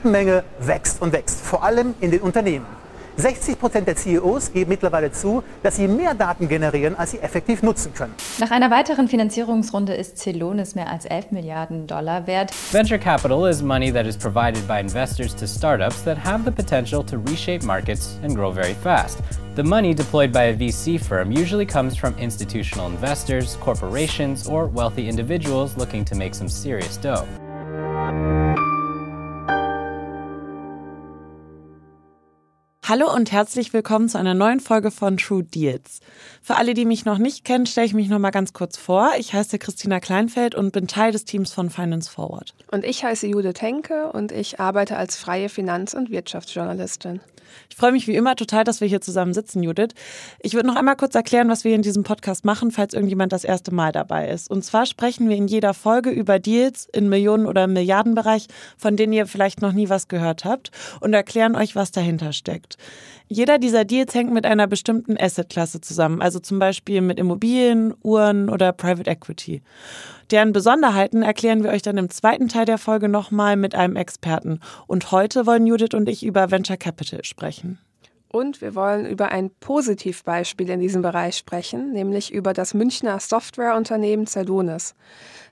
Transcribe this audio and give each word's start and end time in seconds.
Datenmenge 0.00 0.44
wächst 0.58 1.02
und 1.02 1.12
wächst, 1.12 1.40
vor 1.42 1.62
allem 1.62 1.94
in 2.00 2.10
den 2.10 2.20
Unternehmen. 2.20 2.64
60 3.16 3.58
Prozent 3.58 3.86
der 3.86 3.96
CEOs 3.96 4.50
geben 4.50 4.70
mittlerweile 4.70 5.12
zu, 5.12 5.42
dass 5.62 5.76
sie 5.76 5.86
mehr 5.88 6.14
Daten 6.14 6.48
generieren, 6.48 6.96
als 6.96 7.10
sie 7.10 7.18
effektiv 7.18 7.62
nutzen 7.62 7.92
können. 7.92 8.14
Nach 8.38 8.50
einer 8.50 8.70
weiteren 8.70 9.08
Finanzierungsrunde 9.08 9.92
ist 9.92 10.16
Celonis 10.16 10.74
mehr 10.74 10.88
als 10.88 11.04
11 11.04 11.32
Milliarden 11.32 11.86
Dollar 11.86 12.26
wert. 12.26 12.50
Venture 12.72 12.98
capital 12.98 13.46
is 13.46 13.60
money 13.60 13.92
that 13.92 14.06
is 14.06 14.16
provided 14.16 14.66
by 14.66 14.80
investors 14.80 15.34
to 15.36 15.46
startups 15.46 16.02
that 16.04 16.16
have 16.16 16.44
the 16.46 16.50
potential 16.50 17.04
to 17.04 17.18
reshape 17.28 17.62
markets 17.62 18.18
and 18.22 18.34
grow 18.34 18.50
very 18.50 18.74
fast. 18.82 19.18
The 19.54 19.64
money 19.64 19.94
deployed 19.94 20.32
by 20.32 20.44
a 20.44 20.56
VC 20.56 20.98
firm 20.98 21.30
usually 21.30 21.66
comes 21.66 21.98
from 21.98 22.16
institutional 22.16 22.86
investors, 22.86 23.58
corporations, 23.60 24.48
or 24.48 24.66
wealthy 24.66 25.08
individuals 25.08 25.76
looking 25.76 26.06
to 26.06 26.14
make 26.14 26.34
some 26.34 26.48
serious 26.48 26.96
dough. 26.96 27.26
Hallo 32.90 33.08
und 33.14 33.30
herzlich 33.30 33.72
willkommen 33.72 34.08
zu 34.08 34.18
einer 34.18 34.34
neuen 34.34 34.58
Folge 34.58 34.90
von 34.90 35.16
True 35.16 35.44
Deals. 35.44 36.00
Für 36.42 36.56
alle, 36.56 36.74
die 36.74 36.84
mich 36.84 37.04
noch 37.04 37.18
nicht 37.18 37.44
kennen, 37.44 37.66
stelle 37.66 37.86
ich 37.86 37.94
mich 37.94 38.08
noch 38.08 38.18
mal 38.18 38.32
ganz 38.32 38.52
kurz 38.52 38.76
vor. 38.76 39.12
Ich 39.16 39.32
heiße 39.32 39.60
Christina 39.60 40.00
Kleinfeld 40.00 40.56
und 40.56 40.72
bin 40.72 40.88
Teil 40.88 41.12
des 41.12 41.24
Teams 41.24 41.52
von 41.52 41.70
Finance 41.70 42.10
Forward. 42.10 42.52
Und 42.72 42.84
ich 42.84 43.04
heiße 43.04 43.28
Judith 43.28 43.60
Henke 43.60 44.10
und 44.10 44.32
ich 44.32 44.58
arbeite 44.58 44.96
als 44.96 45.14
freie 45.14 45.48
Finanz- 45.48 45.94
und 45.94 46.10
Wirtschaftsjournalistin. 46.10 47.20
Ich 47.68 47.76
freue 47.76 47.92
mich 47.92 48.06
wie 48.06 48.14
immer 48.14 48.36
total, 48.36 48.64
dass 48.64 48.80
wir 48.80 48.88
hier 48.88 49.00
zusammen 49.00 49.34
sitzen, 49.34 49.62
Judith. 49.62 49.90
Ich 50.40 50.54
würde 50.54 50.68
noch 50.68 50.76
einmal 50.76 50.96
kurz 50.96 51.14
erklären, 51.14 51.48
was 51.48 51.64
wir 51.64 51.74
in 51.74 51.82
diesem 51.82 52.02
Podcast 52.02 52.44
machen, 52.44 52.70
falls 52.70 52.94
irgendjemand 52.94 53.32
das 53.32 53.44
erste 53.44 53.72
Mal 53.72 53.92
dabei 53.92 54.28
ist. 54.28 54.50
Und 54.50 54.64
zwar 54.64 54.86
sprechen 54.86 55.28
wir 55.28 55.36
in 55.36 55.46
jeder 55.46 55.74
Folge 55.74 56.10
über 56.10 56.38
Deals 56.38 56.88
in 56.92 57.08
Millionen- 57.08 57.46
oder 57.46 57.66
Milliardenbereich, 57.66 58.46
von 58.76 58.96
denen 58.96 59.12
ihr 59.12 59.26
vielleicht 59.26 59.62
noch 59.62 59.72
nie 59.72 59.88
was 59.88 60.08
gehört 60.08 60.44
habt 60.44 60.70
und 61.00 61.12
erklären 61.12 61.56
euch, 61.56 61.76
was 61.76 61.92
dahinter 61.92 62.32
steckt. 62.32 62.76
Jeder 63.32 63.58
dieser 63.58 63.84
Deals 63.84 64.12
hängt 64.14 64.32
mit 64.32 64.44
einer 64.44 64.66
bestimmten 64.66 65.16
Assetklasse 65.16 65.80
zusammen, 65.80 66.20
also 66.20 66.40
zum 66.40 66.58
Beispiel 66.58 67.00
mit 67.00 67.20
Immobilien, 67.20 67.94
Uhren 68.02 68.48
oder 68.48 68.72
Private 68.72 69.08
Equity. 69.08 69.62
Deren 70.32 70.52
Besonderheiten 70.52 71.22
erklären 71.22 71.62
wir 71.62 71.70
euch 71.70 71.82
dann 71.82 71.96
im 71.96 72.10
zweiten 72.10 72.48
Teil 72.48 72.64
der 72.64 72.78
Folge 72.78 73.08
nochmal 73.08 73.56
mit 73.56 73.76
einem 73.76 73.94
Experten. 73.94 74.58
Und 74.88 75.12
heute 75.12 75.46
wollen 75.46 75.66
Judith 75.66 75.94
und 75.94 76.08
ich 76.08 76.24
über 76.24 76.50
Venture 76.50 76.76
Capital 76.76 77.24
sprechen. 77.24 77.78
Und 78.32 78.60
wir 78.60 78.76
wollen 78.76 79.06
über 79.06 79.32
ein 79.32 79.50
Positivbeispiel 79.58 80.70
in 80.70 80.78
diesem 80.78 81.02
Bereich 81.02 81.36
sprechen, 81.36 81.90
nämlich 81.90 82.32
über 82.32 82.52
das 82.52 82.74
Münchner 82.74 83.18
Softwareunternehmen 83.18 84.28
Zelonis. 84.28 84.94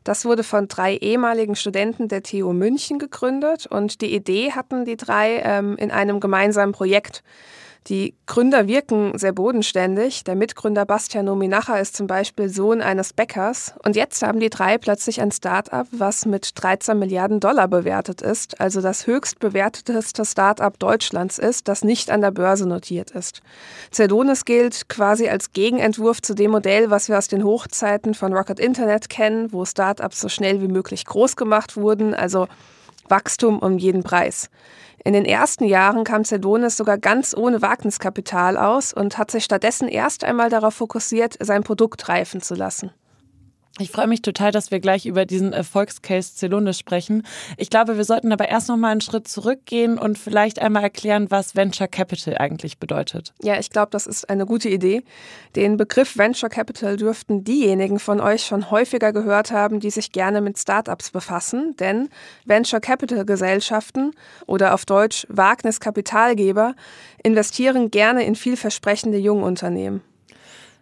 Das 0.05 0.25
wurde 0.25 0.45
von 0.45 0.69
drei 0.69 0.95
ehemaligen 0.97 1.57
Studenten 1.57 2.07
der 2.07 2.23
TU 2.23 2.53
München 2.53 3.01
gegründet 3.01 3.67
und 3.67 4.01
die 4.01 4.15
Idee 4.15 4.53
hatten 4.53 4.85
die 4.85 4.97
drei 4.97 5.43
ähm, 5.45 5.77
in 5.77 5.91
einem 5.91 6.21
gemeinsamen 6.21 6.73
Projekt. 6.73 7.25
Die 7.89 8.15
Gründer 8.27 8.69
wirken 8.69 9.17
sehr 9.17 9.33
bodenständig. 9.33 10.23
Der 10.25 10.37
Mitgründer 10.37 10.85
Bastian 10.85 11.25
Nominacher 11.25 11.81
ist 11.81 11.97
zum 11.97 12.07
Beispiel 12.07 12.51
Sohn 12.51 12.83
eines 12.83 13.15
Bäckers. 13.15 13.73
Und 13.83 13.97
jetzt 13.97 14.23
haben 14.23 14.41
die 14.41 14.51
drei 14.51 14.77
plötzlich 14.77 15.23
ein 15.23 15.33
Start-up, 15.33 15.87
was 15.93 16.27
mit 16.27 16.51
13 16.55 16.99
Milliarden 16.99 17.41
Dollar 17.41 17.67
bewertet 17.67 18.21
ist, 18.21 18.61
also 18.61 18.83
das 18.83 19.07
höchst 19.07 19.39
bewerteteste 19.39 20.27
Start-up 20.27 20.79
Deutschlands 20.79 21.39
ist, 21.39 21.67
das 21.67 21.83
nicht 21.83 22.11
an 22.11 22.21
der 22.21 22.31
Börse 22.31 22.69
notiert 22.69 23.11
ist. 23.13 23.41
Celonis 23.91 24.45
gilt 24.45 24.91
quasi 24.91 25.29
als 25.29 25.53
Gegenentwurf 25.55 26.21
zu 26.21 26.35
dem 26.35 26.51
Modell, 26.51 26.91
was 26.91 27.09
wir 27.09 27.17
aus 27.17 27.29
den 27.29 27.43
Hochzeiten 27.43 28.13
von 28.13 28.35
Rocket 28.35 28.61
Internet 28.61 29.09
kennen, 29.09 29.51
wo 29.53 29.65
Start-ups 29.65 30.21
so 30.21 30.29
schnell 30.29 30.61
wie 30.61 30.69
möglich 30.69 31.07
groß 31.07 31.37
gemacht 31.37 31.79
wurden, 31.79 32.13
also 32.13 32.49
Wachstum 33.11 33.59
um 33.59 33.79
jeden 33.79 34.03
Preis. 34.03 34.51
In 35.05 35.13
den 35.13 35.25
ersten 35.25 35.65
Jahren 35.65 36.05
kam 36.05 36.25
Cedonis 36.25 36.77
sogar 36.77 36.99
ganz 36.99 37.35
ohne 37.37 37.63
Wagniskapital 37.63 38.57
aus 38.57 38.93
und 38.93 39.17
hat 39.17 39.31
sich 39.31 39.45
stattdessen 39.45 39.89
erst 39.89 40.25
einmal 40.25 40.51
darauf 40.51 40.75
fokussiert, 40.75 41.37
sein 41.41 41.63
Produkt 41.63 42.09
reifen 42.09 42.43
zu 42.43 42.55
lassen. 42.55 42.91
Ich 43.81 43.93
freue 43.93 44.09
mich 44.09 44.23
total, 44.23 44.51
dass 44.51 44.73
wir 44.73 44.81
gleich 44.81 45.07
über 45.07 45.25
diesen 45.25 45.53
Erfolgscase 45.53 46.35
Celonis 46.35 46.79
sprechen. 46.79 47.23
Ich 47.57 47.71
glaube, 47.71 47.97
wir 47.97 48.05
sollten 48.05 48.33
aber 48.33 48.49
erst 48.49 48.69
noch 48.69 48.77
mal 48.77 48.91
einen 48.91 49.01
Schritt 49.01 49.29
zurückgehen 49.29 49.99
und 49.99 50.19
vielleicht 50.19 50.59
einmal 50.59 50.83
erklären, 50.83 51.31
was 51.31 51.55
Venture 51.55 51.87
Capital 51.87 52.37
eigentlich 52.39 52.79
bedeutet. 52.79 53.33
Ja, 53.41 53.59
ich 53.59 53.71
glaube, 53.71 53.91
das 53.93 54.09
ist 54.09 54.29
eine 54.29 54.47
gute 54.47 54.69
Idee. 54.69 55.05
Den 55.55 55.77
Begriff 55.77 56.19
Venture 56.19 56.49
Capital 56.49 56.97
dürften 56.97 57.45
diejenigen 57.45 58.01
von 58.01 58.21
euch 58.21 58.45
schon 58.45 58.71
häufiger 58.73 59.13
gehört 59.13 59.53
haben, 59.53 59.79
die 59.79 59.91
sich 59.91 60.11
gerne 60.11 60.41
mit 60.41 60.59
Startups 60.59 61.11
befassen, 61.11 61.77
denn 61.79 62.09
Venture 62.47 62.81
Capital 62.81 63.25
Gesellschaften 63.25 64.11
oder 64.47 64.75
auf 64.75 64.87
Deutsch 64.87 65.25
Wagniskapitalgeber 65.29 66.75
investieren 67.23 67.93
gerne 67.93 68.25
in 68.25 68.35
vielversprechende 68.35 69.19
Jungunternehmen. 69.19 70.03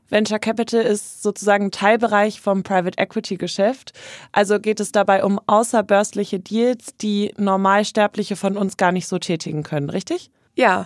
Venture 0.08 0.38
Capital 0.38 0.82
ist 0.82 1.22
sozusagen 1.22 1.70
Teilbereich 1.70 2.40
vom 2.40 2.62
Private 2.62 2.98
Equity 2.98 3.36
Geschäft. 3.36 3.92
Also 4.32 4.60
geht 4.60 4.80
es 4.80 4.92
dabei 4.92 5.24
um 5.24 5.40
außerbörsliche 5.46 6.38
Deals, 6.38 6.96
die 6.96 7.34
Normalsterbliche 7.36 8.36
von 8.36 8.56
uns 8.56 8.76
gar 8.76 8.92
nicht 8.92 9.08
so 9.08 9.18
tätigen 9.18 9.62
können, 9.62 9.90
richtig? 9.90 10.30
Ja. 10.54 10.84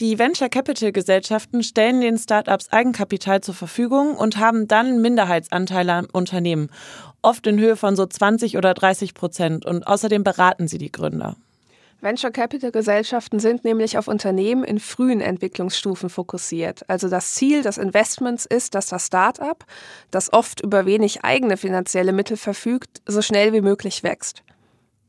Die 0.00 0.18
Venture 0.18 0.48
Capital 0.48 0.92
Gesellschaften 0.92 1.64
stellen 1.64 2.00
den 2.00 2.18
Startups 2.18 2.70
Eigenkapital 2.70 3.40
zur 3.40 3.54
Verfügung 3.54 4.14
und 4.14 4.36
haben 4.36 4.68
dann 4.68 5.02
Minderheitsanteile 5.02 5.92
am 5.92 6.06
Unternehmen, 6.12 6.70
oft 7.20 7.46
in 7.48 7.58
Höhe 7.58 7.74
von 7.74 7.96
so 7.96 8.06
20 8.06 8.56
oder 8.56 8.74
30 8.74 9.12
Prozent. 9.12 9.66
Und 9.66 9.86
außerdem 9.86 10.22
beraten 10.22 10.68
sie 10.68 10.78
die 10.78 10.92
Gründer. 10.92 11.36
Venture 12.00 12.30
Capital 12.30 12.70
Gesellschaften 12.70 13.40
sind 13.40 13.64
nämlich 13.64 13.98
auf 13.98 14.06
Unternehmen 14.06 14.62
in 14.62 14.78
frühen 14.78 15.20
Entwicklungsstufen 15.20 16.10
fokussiert. 16.10 16.88
Also 16.88 17.08
das 17.08 17.34
Ziel 17.34 17.62
des 17.62 17.76
Investments 17.76 18.46
ist, 18.46 18.76
dass 18.76 18.86
das 18.86 19.06
Start-up, 19.06 19.64
das 20.12 20.32
oft 20.32 20.60
über 20.60 20.86
wenig 20.86 21.24
eigene 21.24 21.56
finanzielle 21.56 22.12
Mittel 22.12 22.36
verfügt, 22.36 23.02
so 23.06 23.20
schnell 23.20 23.52
wie 23.52 23.62
möglich 23.62 24.04
wächst. 24.04 24.44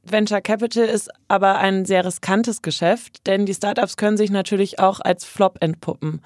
Venture 0.03 0.41
Capital 0.41 0.85
ist 0.85 1.11
aber 1.28 1.59
ein 1.59 1.85
sehr 1.85 2.03
riskantes 2.05 2.63
Geschäft, 2.63 3.28
denn 3.28 3.45
die 3.45 3.53
Startups 3.53 3.95
können 3.95 4.17
sich 4.17 4.31
natürlich 4.31 4.79
auch 4.79 4.99
als 4.99 5.25
Flop 5.25 5.57
entpuppen. 5.61 6.22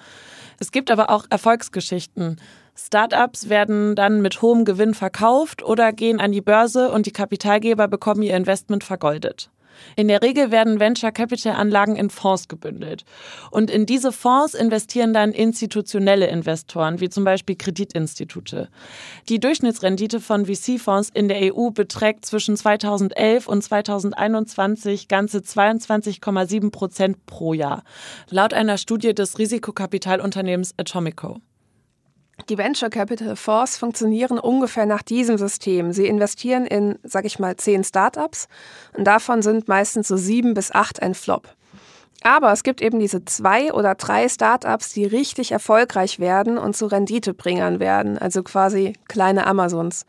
Es 0.60 0.72
gibt 0.72 0.92
aber 0.92 1.10
auch 1.10 1.26
Erfolgsgeschichten. 1.30 2.40
Startups 2.74 3.50
werden 3.50 3.96
dann 3.96 4.22
mit 4.22 4.42
hohem 4.42 4.64
Gewinn 4.64 4.94
verkauft 4.94 5.62
oder 5.62 5.92
gehen 5.92 6.22
an 6.22 6.32
die 6.32 6.42
Börse 6.42 6.90
und 6.90 7.06
die 7.06 7.12
Kapitalgeber 7.12 7.90
bekommen 7.90 8.22
ihr 8.22 8.38
Investment 8.38 8.86
vergoldet. 8.86 9.50
In 9.96 10.08
der 10.08 10.22
Regel 10.22 10.52
werden 10.52 10.80
Venture 10.80 11.12
Capital 11.12 11.56
Anlagen 11.56 11.96
in 11.96 12.10
Fonds 12.10 12.48
gebündelt. 12.48 13.04
Und 13.52 13.70
in 13.70 13.86
diese 13.86 14.12
Fonds 14.12 14.54
investieren 14.54 15.14
dann 15.14 15.32
institutionelle 15.32 16.28
Investoren, 16.28 17.00
wie 17.00 17.10
zum 17.10 17.24
Beispiel 17.24 17.56
Kreditinstitute. 17.56 18.70
Die 19.30 19.40
Durchschnittsrendite 19.40 20.20
von 20.20 20.46
VC-Fonds 20.46 21.10
in 21.14 21.28
der 21.28 21.56
EU 21.56 21.70
beträgt 21.70 22.26
zwischen 22.26 22.58
2011 22.58 23.48
und 23.48 23.62
2021 23.64 25.08
ganze 25.08 25.40
22,7 25.40 26.72
Prozent 26.72 27.26
pro 27.26 27.54
Jahr, 27.54 27.84
laut 28.30 28.54
einer 28.54 28.78
Studie 28.78 29.14
des 29.14 29.40
Risikokapitalunternehmens 29.40 30.74
Atomico. 30.78 31.40
Die 32.50 32.58
Venture 32.58 32.90
Capital 32.90 33.36
Fonds 33.36 33.78
funktionieren 33.78 34.40
ungefähr 34.40 34.86
nach 34.86 35.04
diesem 35.04 35.38
System. 35.38 35.94
Sie 35.94 36.08
investieren 36.08 36.66
in, 36.66 36.98
sag 37.04 37.26
ich 37.26 37.40
mal, 37.40 37.56
zehn 37.58 37.84
Startups 37.84 38.48
und 38.98 39.06
davon 39.06 39.42
sind 39.42 39.68
meistens 39.68 40.08
so 40.08 40.18
sieben 40.18 40.54
bis 40.54 40.72
acht 40.72 41.02
ein 41.02 41.14
Flop. 41.14 41.56
Aber 42.24 42.54
es 42.54 42.64
gibt 42.64 42.82
eben 42.82 43.00
diese 43.00 43.26
zwei 43.26 43.74
oder 43.74 43.96
drei 43.96 44.30
Startups, 44.30 44.94
die 44.94 45.06
richtig 45.06 45.52
erfolgreich 45.52 46.20
werden 46.20 46.58
und 46.58 46.76
zu 46.76 46.86
Renditebringern 46.86 47.82
werden, 47.82 48.18
also 48.18 48.44
quasi 48.44 48.94
kleine 49.10 49.46
Amazons. 49.46 50.06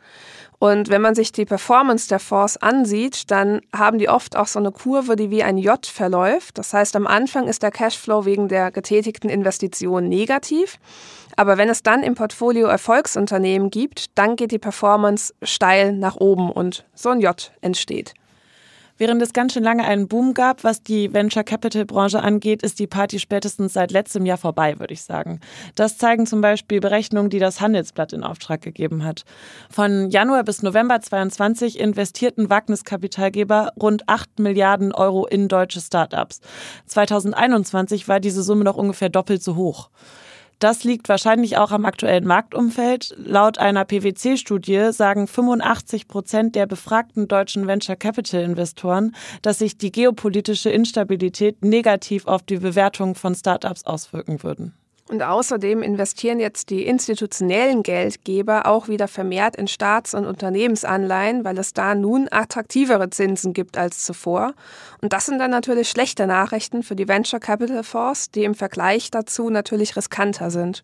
Und 0.57 0.89
wenn 0.89 1.01
man 1.01 1.13
sich 1.13 1.33
die 1.33 1.43
Performance 1.43 2.07
der 2.07 2.19
Fonds 2.19 2.55
ansieht, 2.57 3.29
dann 3.29 3.59
haben 3.75 3.99
die 3.99 4.07
oft 4.07 4.37
auch 4.37 4.47
so 4.47 4.59
eine 4.59 4.71
Kurve, 4.71 5.17
die 5.17 5.29
wie 5.29 5.43
ein 5.43 5.57
J 5.57 5.85
verläuft. 5.85 6.57
Das 6.57 6.73
heißt, 6.73 6.95
am 6.95 7.05
Anfang 7.05 7.47
ist 7.47 7.61
der 7.61 7.71
Cashflow 7.71 8.23
wegen 8.23 8.47
der 8.47 8.71
getätigten 8.71 9.29
Investition 9.29 10.07
negativ. 10.07 10.79
Aber 11.35 11.57
wenn 11.57 11.67
es 11.67 11.83
dann 11.83 12.01
im 12.01 12.15
Portfolio 12.15 12.67
Erfolgsunternehmen 12.67 13.69
gibt, 13.69 14.17
dann 14.17 14.37
geht 14.37 14.51
die 14.51 14.59
Performance 14.59 15.33
steil 15.43 15.91
nach 15.91 16.15
oben 16.15 16.49
und 16.49 16.85
so 16.95 17.09
ein 17.09 17.19
J 17.19 17.51
entsteht. 17.59 18.13
Während 18.97 19.21
es 19.21 19.33
ganz 19.33 19.51
schön 19.51 19.63
lange 19.63 19.83
einen 19.83 20.07
Boom 20.07 20.33
gab, 20.33 20.63
was 20.63 20.81
die 20.81 21.13
Venture 21.13 21.43
Capital 21.43 21.83
Branche 21.83 22.23
angeht, 22.23 22.63
ist 22.63 22.79
die 22.79 22.87
Party 22.87 23.19
spätestens 23.19 23.73
seit 23.73 23.91
letztem 23.91 24.25
Jahr 24.25 24.37
vorbei, 24.37 24.79
würde 24.79 24.93
ich 24.93 25.01
sagen. 25.01 25.41
Das 25.75 25.97
zeigen 25.97 26.25
zum 26.25 26.39
Beispiel 26.39 26.79
Berechnungen, 26.79 27.29
die 27.29 27.39
das 27.39 27.59
Handelsblatt 27.59 28.13
in 28.13 28.23
Auftrag 28.23 28.61
gegeben 28.61 29.03
hat. 29.03 29.25
Von 29.69 30.09
Januar 30.11 30.43
bis 30.43 30.63
November 30.63 31.01
2022 31.01 31.77
investierten 31.77 32.49
Wagniskapitalgeber 32.49 33.73
rund 33.81 34.07
8 34.07 34.39
Milliarden 34.39 34.93
Euro 34.93 35.25
in 35.25 35.49
deutsche 35.49 35.81
Startups. 35.81 36.39
2021 36.85 38.07
war 38.07 38.21
diese 38.21 38.43
Summe 38.43 38.63
noch 38.63 38.77
ungefähr 38.77 39.09
doppelt 39.09 39.43
so 39.43 39.57
hoch. 39.57 39.89
Das 40.59 40.83
liegt 40.83 41.09
wahrscheinlich 41.09 41.57
auch 41.57 41.71
am 41.71 41.85
aktuellen 41.85 42.25
Marktumfeld. 42.25 43.13
Laut 43.17 43.57
einer 43.57 43.83
PwC-Studie 43.83 44.91
sagen 44.91 45.27
85 45.27 46.07
Prozent 46.07 46.55
der 46.55 46.65
befragten 46.65 47.27
deutschen 47.27 47.67
Venture 47.67 47.97
Capital 47.97 48.41
Investoren, 48.41 49.15
dass 49.41 49.59
sich 49.59 49.77
die 49.77 49.91
geopolitische 49.91 50.69
Instabilität 50.69 51.63
negativ 51.63 52.25
auf 52.25 52.43
die 52.43 52.57
Bewertung 52.57 53.15
von 53.15 53.35
Startups 53.35 53.85
auswirken 53.85 54.43
würden. 54.43 54.73
Und 55.07 55.21
außerdem 55.21 55.83
investieren 55.83 56.39
jetzt 56.39 56.71
die 56.71 56.87
institutionellen 56.87 57.83
Geldgeber 57.83 58.65
auch 58.65 58.87
wieder 58.87 59.07
vermehrt 59.07 59.55
in 59.55 59.67
Staats- 59.67 60.15
und 60.15 60.25
Unternehmensanleihen, 60.25 61.43
weil 61.45 61.59
es 61.59 61.73
da 61.73 61.93
nun 61.93 62.27
attraktivere 62.31 63.11
Zinsen 63.11 63.53
gibt 63.53 63.77
als 63.77 64.03
zuvor. 64.03 64.53
Und 65.01 65.13
das 65.13 65.27
sind 65.27 65.37
dann 65.37 65.51
natürlich 65.51 65.89
schlechte 65.89 66.25
Nachrichten 66.25 66.81
für 66.81 66.95
die 66.95 67.07
Venture 67.07 67.39
Capital 67.39 67.83
Fonds, 67.83 68.31
die 68.31 68.45
im 68.45 68.55
Vergleich 68.55 69.11
dazu 69.11 69.51
natürlich 69.51 69.95
riskanter 69.95 70.49
sind. 70.49 70.83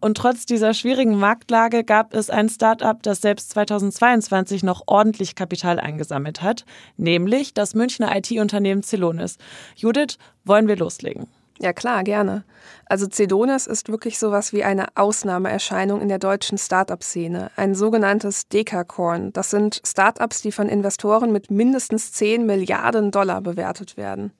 Und 0.00 0.16
trotz 0.16 0.44
dieser 0.44 0.74
schwierigen 0.74 1.16
Marktlage 1.16 1.84
gab 1.84 2.14
es 2.14 2.30
ein 2.30 2.48
Start-up, 2.48 3.02
das 3.04 3.20
selbst 3.20 3.50
2022 3.50 4.64
noch 4.64 4.82
ordentlich 4.86 5.36
Kapital 5.36 5.78
eingesammelt 5.78 6.42
hat, 6.42 6.64
nämlich 6.96 7.54
das 7.54 7.74
Münchner 7.74 8.16
IT-Unternehmen 8.16 8.82
Celonis. 8.82 9.36
Judith, 9.76 10.18
wollen 10.44 10.66
wir 10.66 10.76
loslegen? 10.76 11.28
Ja 11.62 11.74
klar, 11.74 12.04
gerne. 12.04 12.44
Also 12.86 13.06
Cedonis 13.06 13.66
ist 13.66 13.90
wirklich 13.90 14.18
sowas 14.18 14.54
wie 14.54 14.64
eine 14.64 14.86
Ausnahmeerscheinung 14.94 16.00
in 16.00 16.08
der 16.08 16.18
deutschen 16.18 16.56
Startup-Szene, 16.56 17.50
ein 17.54 17.74
sogenanntes 17.74 18.48
Dekakorn. 18.48 19.30
Das 19.34 19.50
sind 19.50 19.82
Startups, 19.86 20.40
die 20.40 20.52
von 20.52 20.70
Investoren 20.70 21.32
mit 21.32 21.50
mindestens 21.50 22.12
10 22.12 22.46
Milliarden 22.46 23.10
Dollar 23.10 23.42
bewertet 23.42 23.98
werden. 23.98 24.32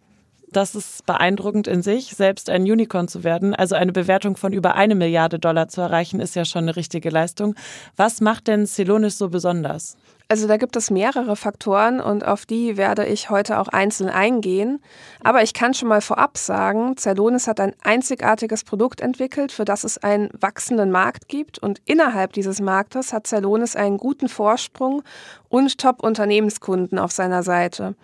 Das 0.50 0.74
ist 0.74 1.04
beeindruckend 1.04 1.68
in 1.68 1.82
sich, 1.82 2.16
selbst 2.16 2.48
ein 2.48 2.62
Unicorn 2.62 3.06
zu 3.06 3.22
werden, 3.22 3.54
also 3.54 3.74
eine 3.74 3.92
Bewertung 3.92 4.36
von 4.36 4.54
über 4.54 4.74
eine 4.74 4.94
Milliarde 4.94 5.38
Dollar 5.38 5.68
zu 5.68 5.82
erreichen, 5.82 6.20
ist 6.20 6.34
ja 6.34 6.46
schon 6.46 6.64
eine 6.64 6.74
richtige 6.74 7.10
Leistung. 7.10 7.54
Was 7.96 8.22
macht 8.22 8.48
denn 8.48 8.66
Celonis 8.66 9.18
so 9.18 9.28
besonders? 9.28 9.96
Also 10.30 10.46
da 10.46 10.58
gibt 10.58 10.76
es 10.76 10.92
mehrere 10.92 11.34
Faktoren 11.34 11.98
und 11.98 12.24
auf 12.24 12.46
die 12.46 12.76
werde 12.76 13.04
ich 13.04 13.30
heute 13.30 13.58
auch 13.58 13.66
einzeln 13.66 14.08
eingehen. 14.08 14.80
Aber 15.24 15.42
ich 15.42 15.54
kann 15.54 15.74
schon 15.74 15.88
mal 15.88 16.00
vorab 16.00 16.38
sagen, 16.38 16.96
Celonis 16.96 17.48
hat 17.48 17.58
ein 17.58 17.74
einzigartiges 17.82 18.62
Produkt 18.62 19.00
entwickelt, 19.00 19.50
für 19.50 19.64
das 19.64 19.82
es 19.82 19.98
einen 19.98 20.30
wachsenden 20.38 20.92
Markt 20.92 21.26
gibt. 21.26 21.58
Und 21.58 21.82
innerhalb 21.84 22.32
dieses 22.32 22.60
Marktes 22.60 23.12
hat 23.12 23.26
Celonis 23.26 23.74
einen 23.74 23.98
guten 23.98 24.28
Vorsprung 24.28 25.02
und 25.48 25.78
Top-Unternehmenskunden 25.78 27.00
auf 27.00 27.10
seiner 27.10 27.42
Seite. 27.42 27.96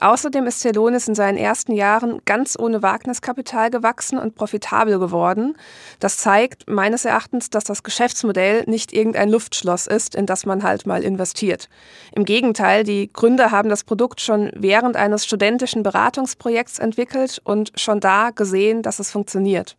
Außerdem 0.00 0.46
ist 0.46 0.60
Celonis 0.60 1.08
in 1.08 1.16
seinen 1.16 1.38
ersten 1.38 1.72
Jahren 1.72 2.20
ganz 2.24 2.56
ohne 2.58 2.82
Wagniskapital 2.82 3.70
gewachsen 3.70 4.18
und 4.18 4.36
profitabel 4.36 4.98
geworden. 4.98 5.56
Das 5.98 6.18
zeigt 6.18 6.70
meines 6.70 7.04
Erachtens, 7.04 7.50
dass 7.50 7.64
das 7.64 7.82
Geschäftsmodell 7.82 8.62
nicht 8.66 8.92
irgendein 8.92 9.28
Luftschloss 9.28 9.88
ist, 9.88 10.14
in 10.14 10.26
das 10.26 10.46
man 10.46 10.62
halt 10.62 10.86
mal 10.86 11.02
investiert. 11.02 11.68
Im 12.12 12.24
Gegenteil, 12.24 12.84
die 12.84 13.10
Gründer 13.12 13.50
haben 13.50 13.68
das 13.68 13.82
Produkt 13.82 14.20
schon 14.20 14.52
während 14.54 14.96
eines 14.96 15.24
studentischen 15.24 15.82
Beratungsprojekts 15.82 16.78
entwickelt 16.78 17.40
und 17.42 17.72
schon 17.74 17.98
da 17.98 18.30
gesehen, 18.30 18.82
dass 18.82 19.00
es 19.00 19.10
funktioniert. 19.10 19.76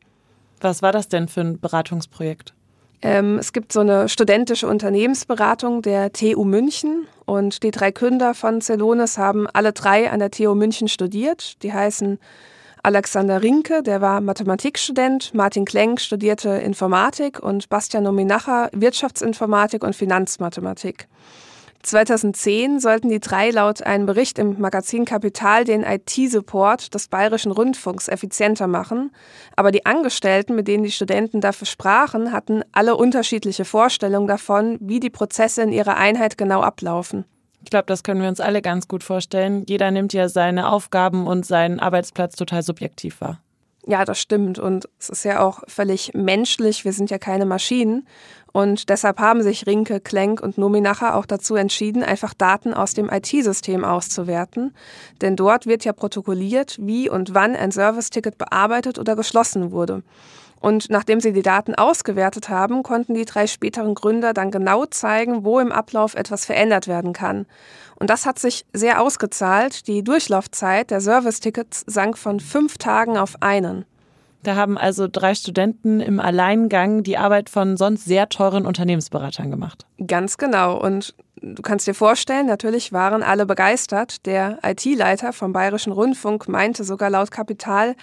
Was 0.59 0.81
war 0.81 0.91
das 0.91 1.07
denn 1.07 1.29
für 1.29 1.41
ein 1.41 1.59
Beratungsprojekt? 1.61 2.53
Ähm, 3.01 3.37
es 3.37 3.53
gibt 3.53 3.71
so 3.71 3.79
eine 3.79 4.09
studentische 4.09 4.67
Unternehmensberatung 4.67 5.81
der 5.81 6.11
TU 6.11 6.43
München 6.43 7.07
und 7.25 7.63
die 7.63 7.71
drei 7.71 7.91
Gründer 7.91 8.33
von 8.33 8.61
Celonis 8.61 9.17
haben 9.17 9.47
alle 9.47 9.71
drei 9.71 10.11
an 10.11 10.19
der 10.19 10.31
TU 10.31 10.53
München 10.53 10.87
studiert. 10.87 11.63
Die 11.63 11.71
heißen 11.71 12.19
Alexander 12.83 13.41
Rinke, 13.41 13.83
der 13.83 14.01
war 14.01 14.21
Mathematikstudent, 14.21 15.33
Martin 15.33 15.65
Klenk 15.65 15.99
studierte 15.99 16.49
Informatik 16.49 17.39
und 17.39 17.69
Bastian 17.69 18.03
Nominacher 18.03 18.69
Wirtschaftsinformatik 18.73 19.83
und 19.83 19.95
Finanzmathematik. 19.95 21.07
2010 21.83 22.79
sollten 22.79 23.09
die 23.09 23.19
drei 23.19 23.51
laut 23.51 23.81
einem 23.81 24.05
Bericht 24.05 24.37
im 24.37 24.59
Magazin 24.59 25.05
Kapital 25.05 25.63
den 25.63 25.83
IT-Support 25.83 26.93
des 26.93 27.07
Bayerischen 27.07 27.51
Rundfunks 27.51 28.07
effizienter 28.09 28.67
machen. 28.67 29.11
Aber 29.55 29.71
die 29.71 29.85
Angestellten, 29.85 30.55
mit 30.55 30.67
denen 30.67 30.83
die 30.83 30.91
Studenten 30.91 31.39
dafür 31.39 31.67
sprachen, 31.67 32.33
hatten 32.33 32.63
alle 32.73 32.97
unterschiedliche 32.97 33.63
Vorstellungen 33.63 34.27
davon, 34.27 34.77
wie 34.81 34.99
die 34.99 35.09
Prozesse 35.09 35.61
in 35.61 35.71
ihrer 35.71 35.95
Einheit 35.95 36.37
genau 36.37 36.61
ablaufen. 36.61 37.25
Ich 37.63 37.69
glaube, 37.69 37.85
das 37.87 38.03
können 38.03 38.21
wir 38.21 38.29
uns 38.29 38.39
alle 38.39 38.61
ganz 38.61 38.87
gut 38.87 39.03
vorstellen. 39.03 39.63
Jeder 39.67 39.91
nimmt 39.91 40.13
ja 40.13 40.27
seine 40.29 40.69
Aufgaben 40.69 41.27
und 41.27 41.45
seinen 41.45 41.79
Arbeitsplatz 41.79 42.35
total 42.35 42.63
subjektiv 42.63 43.21
wahr. 43.21 43.39
Ja, 43.85 44.05
das 44.05 44.19
stimmt. 44.19 44.59
Und 44.59 44.87
es 44.99 45.09
ist 45.09 45.23
ja 45.23 45.41
auch 45.41 45.63
völlig 45.67 46.13
menschlich. 46.13 46.85
Wir 46.85 46.93
sind 46.93 47.09
ja 47.09 47.17
keine 47.17 47.45
Maschinen. 47.45 48.07
Und 48.51 48.89
deshalb 48.89 49.19
haben 49.19 49.41
sich 49.43 49.67
Rinke, 49.67 49.99
Klenk 49.99 50.41
und 50.41 50.57
Nominacher 50.57 51.15
auch 51.15 51.25
dazu 51.25 51.55
entschieden, 51.55 52.03
einfach 52.03 52.33
Daten 52.33 52.73
aus 52.73 52.93
dem 52.93 53.09
IT-System 53.09 53.85
auszuwerten. 53.85 54.73
Denn 55.21 55.35
dort 55.35 55.65
wird 55.65 55.85
ja 55.85 55.93
protokolliert, 55.93 56.77
wie 56.81 57.09
und 57.09 57.33
wann 57.33 57.55
ein 57.55 57.71
Service-Ticket 57.71 58.37
bearbeitet 58.37 58.97
oder 58.97 59.15
geschlossen 59.15 59.71
wurde. 59.71 60.03
Und 60.59 60.89
nachdem 60.89 61.21
sie 61.21 61.31
die 61.31 61.41
Daten 61.41 61.75
ausgewertet 61.75 62.49
haben, 62.49 62.83
konnten 62.83 63.13
die 63.13 63.25
drei 63.25 63.47
späteren 63.47 63.95
Gründer 63.95 64.33
dann 64.33 64.51
genau 64.51 64.85
zeigen, 64.85 65.45
wo 65.45 65.59
im 65.59 65.71
Ablauf 65.71 66.15
etwas 66.15 66.45
verändert 66.45 66.87
werden 66.87 67.13
kann. 67.13 67.45
Und 67.95 68.09
das 68.09 68.25
hat 68.25 68.39
sich 68.39 68.65
sehr 68.73 69.01
ausgezahlt. 69.01 69.87
Die 69.87 70.03
Durchlaufzeit 70.03 70.91
der 70.91 71.01
Service-Tickets 71.01 71.83
sank 71.87 72.17
von 72.17 72.39
fünf 72.39 72.77
Tagen 72.77 73.17
auf 73.17 73.41
einen. 73.41 73.85
Da 74.43 74.55
haben 74.55 74.77
also 74.77 75.07
drei 75.11 75.35
Studenten 75.35 75.99
im 75.99 76.19
Alleingang 76.19 77.03
die 77.03 77.17
Arbeit 77.17 77.49
von 77.49 77.75
sonst 77.75 78.05
sehr 78.05 78.29
teuren 78.29 78.65
Unternehmensberatern 78.65 79.51
gemacht. 79.51 79.85
Ganz 80.05 80.37
genau. 80.37 80.79
Und 80.79 81.13
du 81.41 81.61
kannst 81.61 81.87
dir 81.87 81.93
vorstellen, 81.93 82.45
natürlich 82.45 82.93
waren 82.93 83.21
alle 83.21 83.45
begeistert. 83.45 84.25
Der 84.25 84.59
IT-Leiter 84.63 85.33
vom 85.33 85.51
Bayerischen 85.51 85.91
Rundfunk 85.91 86.47
meinte 86.47 86.85
sogar 86.85 87.09
laut 87.09 87.31
Kapital, 87.31 87.95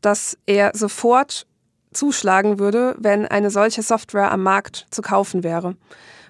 dass 0.00 0.36
er 0.46 0.72
sofort 0.74 1.46
zuschlagen 1.92 2.58
würde, 2.58 2.94
wenn 2.98 3.26
eine 3.26 3.50
solche 3.50 3.82
Software 3.82 4.30
am 4.30 4.42
Markt 4.42 4.86
zu 4.90 5.02
kaufen 5.02 5.42
wäre. 5.42 5.76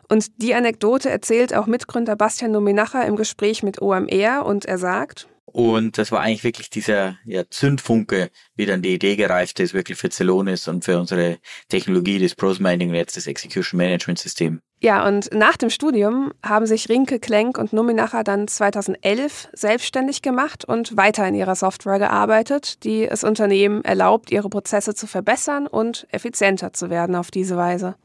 Und 0.09 0.41
die 0.41 0.55
Anekdote 0.55 1.11
erzählt 1.11 1.55
auch 1.55 1.67
Mitgründer 1.67 2.17
Bastian 2.17 2.53
Nominacher 2.53 3.05
im 3.05 3.17
Gespräch 3.17 3.63
mit 3.63 3.83
OMR 3.83 4.45
und 4.47 4.65
er 4.65 4.79
sagt, 4.79 5.29
und 5.59 5.99
das 5.99 6.13
war 6.13 6.21
eigentlich 6.21 6.45
wirklich 6.45 6.71
dieser 6.71 7.19
ja, 7.25 7.43
Zündfunke, 7.51 8.31
wie 8.55 8.65
dann 8.65 8.81
die 8.81 8.95
Idee 8.95 9.17
gereift 9.17 9.59
ist, 9.59 9.75
wirklich 9.75 9.99
für 9.99 10.09
Celonis 10.09 10.69
und 10.69 10.85
für 10.85 10.97
unsere 11.01 11.39
Technologie, 11.69 12.21
das 12.21 12.37
Pros 12.37 12.61
Mining 12.61 12.91
und 12.91 12.95
jetzt 12.95 13.17
das 13.17 13.27
Execution 13.27 13.77
Management 13.77 14.21
System. 14.21 14.61
Ja, 14.79 15.05
und 15.05 15.35
nach 15.35 15.57
dem 15.57 15.69
Studium 15.69 16.33
haben 16.47 16.67
sich 16.67 16.89
Rinke, 16.89 17.19
Klenk 17.19 17.59
und 17.59 17.73
Nominacher 17.73 18.23
dann 18.23 18.47
2011 18.47 19.49
selbstständig 19.53 20.23
gemacht 20.23 20.65
und 20.65 20.97
weiter 20.97 21.27
in 21.27 21.35
ihrer 21.35 21.57
Software 21.57 21.99
gearbeitet, 21.99 22.85
die 22.85 23.09
es 23.09 23.25
Unternehmen 23.25 23.83
erlaubt, 23.83 24.31
ihre 24.31 24.51
Prozesse 24.51 24.95
zu 24.95 25.09
verbessern 25.09 25.67
und 25.67 26.07
effizienter 26.13 26.73
zu 26.73 26.89
werden 26.89 27.17
auf 27.17 27.33
diese 27.33 27.57
Weise. 27.57 27.97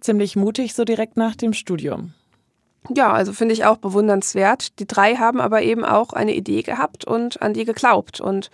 Ziemlich 0.00 0.36
mutig 0.36 0.72
so 0.72 0.84
direkt 0.84 1.18
nach 1.18 1.36
dem 1.36 1.52
Studium. 1.52 2.14
Ja, 2.90 3.12
also 3.12 3.32
finde 3.32 3.54
ich 3.54 3.64
auch 3.64 3.78
bewundernswert. 3.78 4.78
Die 4.78 4.86
drei 4.86 5.16
haben 5.16 5.40
aber 5.40 5.62
eben 5.62 5.84
auch 5.84 6.12
eine 6.12 6.34
Idee 6.34 6.62
gehabt 6.62 7.04
und 7.04 7.40
an 7.40 7.54
die 7.54 7.64
geglaubt. 7.64 8.20
Und 8.20 8.50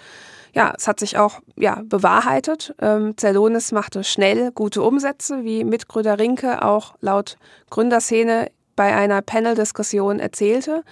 ja, 0.53 0.73
es 0.77 0.87
hat 0.87 1.01
sich 1.01 1.19
auch 1.19 1.41
ja, 1.57 1.83
bewahrheitet. 1.85 2.75
Ähm, 2.81 3.17
Zelonis 3.17 3.73
machte 3.73 4.05
schnell 4.05 4.53
gute 4.53 4.83
Umsätze, 4.83 5.45
wie 5.45 5.65
Mitgründer 5.65 6.19
Rinke 6.19 6.65
auch 6.65 6.95
laut 7.01 7.37
Gründerszene 7.71 8.51
bei 8.77 8.95
einer 8.95 9.21
Panel-Diskussion 9.21 10.21
erzählte. 10.21 10.85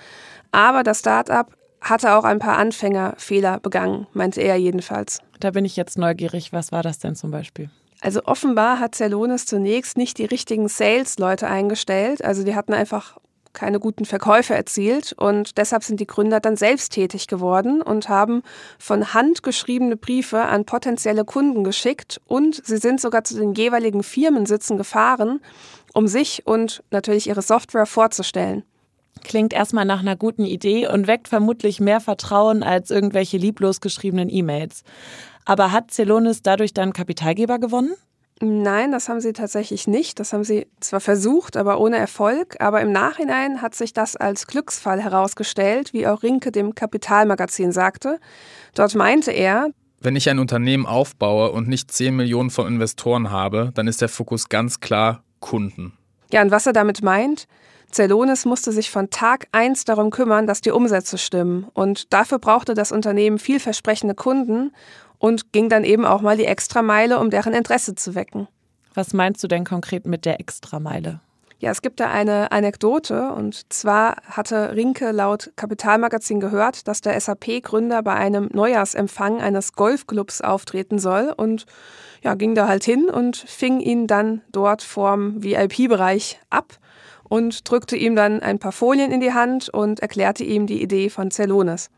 Aber 0.50 0.82
das 0.82 1.00
Startup 1.00 1.46
hatte 1.80 2.14
auch 2.14 2.24
ein 2.24 2.40
paar 2.40 2.56
Anfängerfehler 2.56 3.60
begangen, 3.60 4.06
meinte 4.12 4.40
er 4.40 4.56
jedenfalls. 4.56 5.20
Da 5.38 5.52
bin 5.52 5.64
ich 5.64 5.76
jetzt 5.76 5.96
neugierig. 5.96 6.52
Was 6.52 6.72
war 6.72 6.82
das 6.82 6.98
denn 6.98 7.14
zum 7.14 7.30
Beispiel? 7.30 7.70
Also 8.00 8.24
offenbar 8.24 8.80
hat 8.80 8.94
Celonis 8.94 9.46
zunächst 9.46 9.96
nicht 9.96 10.18
die 10.18 10.24
richtigen 10.24 10.68
Sales-Leute 10.68 11.48
eingestellt. 11.48 12.24
Also 12.24 12.44
die 12.44 12.54
hatten 12.54 12.74
einfach 12.74 13.16
keine 13.58 13.80
guten 13.80 14.04
Verkäufe 14.04 14.54
erzielt 14.54 15.12
und 15.14 15.58
deshalb 15.58 15.82
sind 15.82 15.98
die 15.98 16.06
Gründer 16.06 16.38
dann 16.38 16.56
selbst 16.56 16.92
tätig 16.92 17.26
geworden 17.26 17.82
und 17.82 18.08
haben 18.08 18.42
von 18.78 19.12
Hand 19.14 19.42
geschriebene 19.42 19.96
Briefe 19.96 20.42
an 20.42 20.64
potenzielle 20.64 21.24
Kunden 21.24 21.64
geschickt 21.64 22.20
und 22.26 22.64
sie 22.64 22.76
sind 22.76 23.00
sogar 23.00 23.24
zu 23.24 23.36
den 23.36 23.54
jeweiligen 23.54 24.04
Firmensitzen 24.04 24.78
gefahren, 24.78 25.40
um 25.92 26.06
sich 26.06 26.46
und 26.46 26.84
natürlich 26.92 27.26
ihre 27.26 27.42
Software 27.42 27.86
vorzustellen. 27.86 28.62
Klingt 29.24 29.52
erstmal 29.52 29.84
nach 29.84 30.00
einer 30.00 30.14
guten 30.14 30.44
Idee 30.44 30.86
und 30.86 31.08
weckt 31.08 31.26
vermutlich 31.26 31.80
mehr 31.80 32.00
Vertrauen 32.00 32.62
als 32.62 32.92
irgendwelche 32.92 33.38
lieblos 33.38 33.80
geschriebenen 33.80 34.30
E-Mails. 34.30 34.84
Aber 35.44 35.72
hat 35.72 35.90
Celonis 35.90 36.42
dadurch 36.42 36.74
dann 36.74 36.92
Kapitalgeber 36.92 37.58
gewonnen? 37.58 37.94
Nein, 38.40 38.92
das 38.92 39.08
haben 39.08 39.20
sie 39.20 39.32
tatsächlich 39.32 39.88
nicht. 39.88 40.20
Das 40.20 40.32
haben 40.32 40.44
sie 40.44 40.68
zwar 40.80 41.00
versucht, 41.00 41.56
aber 41.56 41.80
ohne 41.80 41.96
Erfolg. 41.96 42.56
Aber 42.60 42.80
im 42.80 42.92
Nachhinein 42.92 43.62
hat 43.62 43.74
sich 43.74 43.92
das 43.92 44.14
als 44.14 44.46
Glücksfall 44.46 45.02
herausgestellt, 45.02 45.92
wie 45.92 46.06
auch 46.06 46.22
Rinke 46.22 46.52
dem 46.52 46.74
Kapitalmagazin 46.74 47.72
sagte. 47.72 48.20
Dort 48.74 48.94
meinte 48.94 49.32
er, 49.32 49.70
wenn 50.00 50.14
ich 50.14 50.30
ein 50.30 50.38
Unternehmen 50.38 50.86
aufbaue 50.86 51.50
und 51.50 51.66
nicht 51.66 51.90
10 51.90 52.14
Millionen 52.14 52.50
von 52.50 52.68
Investoren 52.68 53.30
habe, 53.32 53.72
dann 53.74 53.88
ist 53.88 54.00
der 54.00 54.08
Fokus 54.08 54.48
ganz 54.48 54.78
klar 54.78 55.24
Kunden. 55.40 55.98
Ja, 56.30 56.42
und 56.42 56.52
was 56.52 56.66
er 56.66 56.72
damit 56.72 57.02
meint, 57.02 57.48
Celonis 57.90 58.44
musste 58.44 58.70
sich 58.70 58.90
von 58.90 59.10
Tag 59.10 59.48
1 59.52 59.84
darum 59.84 60.10
kümmern, 60.10 60.46
dass 60.46 60.60
die 60.60 60.70
Umsätze 60.70 61.18
stimmen. 61.18 61.66
Und 61.72 62.12
dafür 62.12 62.38
brauchte 62.38 62.74
das 62.74 62.92
Unternehmen 62.92 63.38
vielversprechende 63.38 64.14
Kunden 64.14 64.72
und 65.18 65.52
ging 65.52 65.68
dann 65.68 65.84
eben 65.84 66.04
auch 66.04 66.20
mal 66.20 66.36
die 66.36 66.46
Extrameile, 66.46 67.18
um 67.18 67.30
deren 67.30 67.54
Interesse 67.54 67.94
zu 67.94 68.14
wecken. 68.14 68.48
Was 68.94 69.12
meinst 69.12 69.42
du 69.42 69.48
denn 69.48 69.64
konkret 69.64 70.06
mit 70.06 70.24
der 70.24 70.40
Extrameile? 70.40 71.20
Ja, 71.60 71.72
es 71.72 71.82
gibt 71.82 71.98
da 71.98 72.08
eine 72.08 72.52
Anekdote 72.52 73.32
und 73.32 73.72
zwar 73.72 74.16
hatte 74.24 74.76
Rinke 74.76 75.10
laut 75.10 75.50
Kapitalmagazin 75.56 76.38
gehört, 76.38 76.86
dass 76.86 77.00
der 77.00 77.20
SAP-Gründer 77.20 78.02
bei 78.04 78.14
einem 78.14 78.48
Neujahrsempfang 78.52 79.40
eines 79.40 79.72
Golfclubs 79.72 80.40
auftreten 80.40 81.00
soll 81.00 81.34
und 81.36 81.66
ja, 82.22 82.34
ging 82.34 82.54
da 82.54 82.68
halt 82.68 82.84
hin 82.84 83.10
und 83.10 83.36
fing 83.36 83.80
ihn 83.80 84.06
dann 84.06 84.42
dort 84.52 84.82
vorm 84.82 85.42
VIP-Bereich 85.42 86.38
ab 86.48 86.78
und 87.28 87.68
drückte 87.68 87.96
ihm 87.96 88.14
dann 88.14 88.40
ein 88.40 88.60
paar 88.60 88.72
Folien 88.72 89.10
in 89.10 89.20
die 89.20 89.32
Hand 89.32 89.68
und 89.68 89.98
erklärte 89.98 90.44
ihm 90.44 90.68
die 90.68 90.80
Idee 90.80 91.10
von 91.10 91.32
Celonis. 91.32 91.90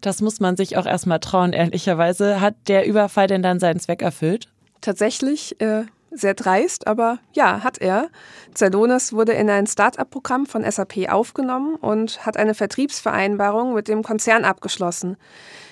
Das 0.00 0.20
muss 0.20 0.40
man 0.40 0.56
sich 0.56 0.76
auch 0.76 0.86
erstmal 0.86 1.20
trauen, 1.20 1.52
ehrlicherweise. 1.52 2.40
Hat 2.40 2.54
der 2.68 2.86
Überfall 2.86 3.26
denn 3.26 3.42
dann 3.42 3.60
seinen 3.60 3.80
Zweck 3.80 4.02
erfüllt? 4.02 4.48
Tatsächlich 4.80 5.60
äh, 5.60 5.84
sehr 6.10 6.34
dreist, 6.34 6.86
aber 6.86 7.18
ja, 7.32 7.62
hat 7.62 7.78
er. 7.78 8.08
Zelonis 8.54 9.12
wurde 9.12 9.32
in 9.32 9.48
ein 9.50 9.66
Start-up-Programm 9.66 10.46
von 10.46 10.68
SAP 10.68 11.10
aufgenommen 11.10 11.76
und 11.76 12.24
hat 12.24 12.36
eine 12.36 12.54
Vertriebsvereinbarung 12.54 13.74
mit 13.74 13.88
dem 13.88 14.02
Konzern 14.02 14.44
abgeschlossen. 14.44 15.16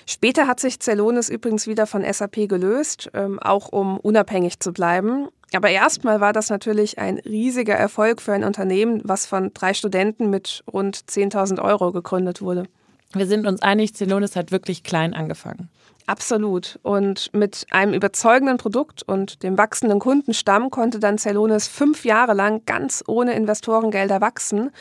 Später 0.05 0.47
hat 0.47 0.59
sich 0.59 0.79
Zelonis 0.79 1.29
übrigens 1.29 1.67
wieder 1.67 1.85
von 1.85 2.03
SAP 2.03 2.47
gelöst, 2.47 3.09
ähm, 3.13 3.39
auch 3.39 3.69
um 3.69 3.99
unabhängig 3.99 4.59
zu 4.59 4.71
bleiben. 4.71 5.27
Aber 5.53 5.69
erstmal 5.69 6.21
war 6.21 6.33
das 6.33 6.49
natürlich 6.49 6.99
ein 6.99 7.17
riesiger 7.19 7.75
Erfolg 7.75 8.21
für 8.21 8.33
ein 8.33 8.43
Unternehmen, 8.43 9.01
was 9.03 9.25
von 9.25 9.51
drei 9.53 9.73
Studenten 9.73 10.29
mit 10.29 10.63
rund 10.71 10.97
10.000 10.97 11.61
Euro 11.61 11.91
gegründet 11.91 12.41
wurde. 12.41 12.63
Wir 13.13 13.25
sind 13.25 13.47
uns 13.47 13.61
einig, 13.61 13.95
Celonis 13.95 14.35
hat 14.35 14.51
wirklich 14.51 14.83
klein 14.83 15.13
angefangen. 15.13 15.69
Absolut. 16.05 16.79
Und 16.81 17.31
mit 17.33 17.67
einem 17.69 17.93
überzeugenden 17.93 18.57
Produkt 18.57 19.03
und 19.03 19.43
dem 19.43 19.57
wachsenden 19.57 19.99
Kundenstamm 19.99 20.71
konnte 20.71 20.99
dann 20.99 21.17
Celonis 21.17 21.67
fünf 21.67 22.03
Jahre 22.03 22.33
lang 22.33 22.65
ganz 22.65 23.03
ohne 23.07 23.33
Investorengelder 23.33 24.19
wachsen 24.19 24.71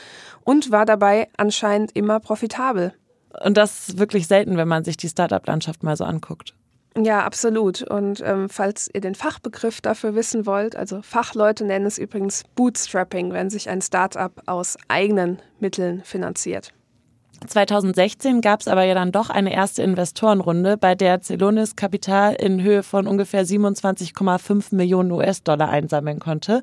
und 0.44 0.70
war 0.70 0.86
dabei 0.86 1.28
anscheinend 1.36 1.94
immer 1.94 2.20
profitabel. 2.20 2.94
Und 3.44 3.56
das 3.56 3.90
ist 3.90 3.98
wirklich 3.98 4.26
selten, 4.26 4.56
wenn 4.56 4.68
man 4.68 4.84
sich 4.84 4.96
die 4.96 5.08
Startup-Landschaft 5.08 5.82
mal 5.82 5.96
so 5.96 6.04
anguckt. 6.04 6.54
Ja, 6.96 7.24
absolut. 7.24 7.82
Und 7.82 8.22
ähm, 8.24 8.48
falls 8.48 8.90
ihr 8.92 9.00
den 9.00 9.14
Fachbegriff 9.14 9.80
dafür 9.80 10.14
wissen 10.14 10.46
wollt, 10.46 10.76
also 10.76 11.02
Fachleute 11.02 11.64
nennen 11.64 11.86
es 11.86 11.98
übrigens 11.98 12.44
Bootstrapping, 12.56 13.32
wenn 13.32 13.50
sich 13.50 13.68
ein 13.68 13.82
Startup 13.82 14.32
aus 14.46 14.76
eigenen 14.88 15.38
Mitteln 15.60 16.02
finanziert. 16.04 16.72
2016 17.46 18.40
gab 18.40 18.60
es 18.60 18.68
aber 18.68 18.84
ja 18.84 18.94
dann 18.94 19.12
doch 19.12 19.30
eine 19.30 19.52
erste 19.52 19.82
Investorenrunde, 19.82 20.76
bei 20.76 20.94
der 20.94 21.20
Celonis 21.22 21.76
Kapital 21.76 22.34
in 22.34 22.62
Höhe 22.62 22.82
von 22.82 23.06
ungefähr 23.06 23.44
27,5 23.44 24.74
Millionen 24.74 25.12
US-Dollar 25.12 25.68
einsammeln 25.68 26.18
konnte. 26.18 26.62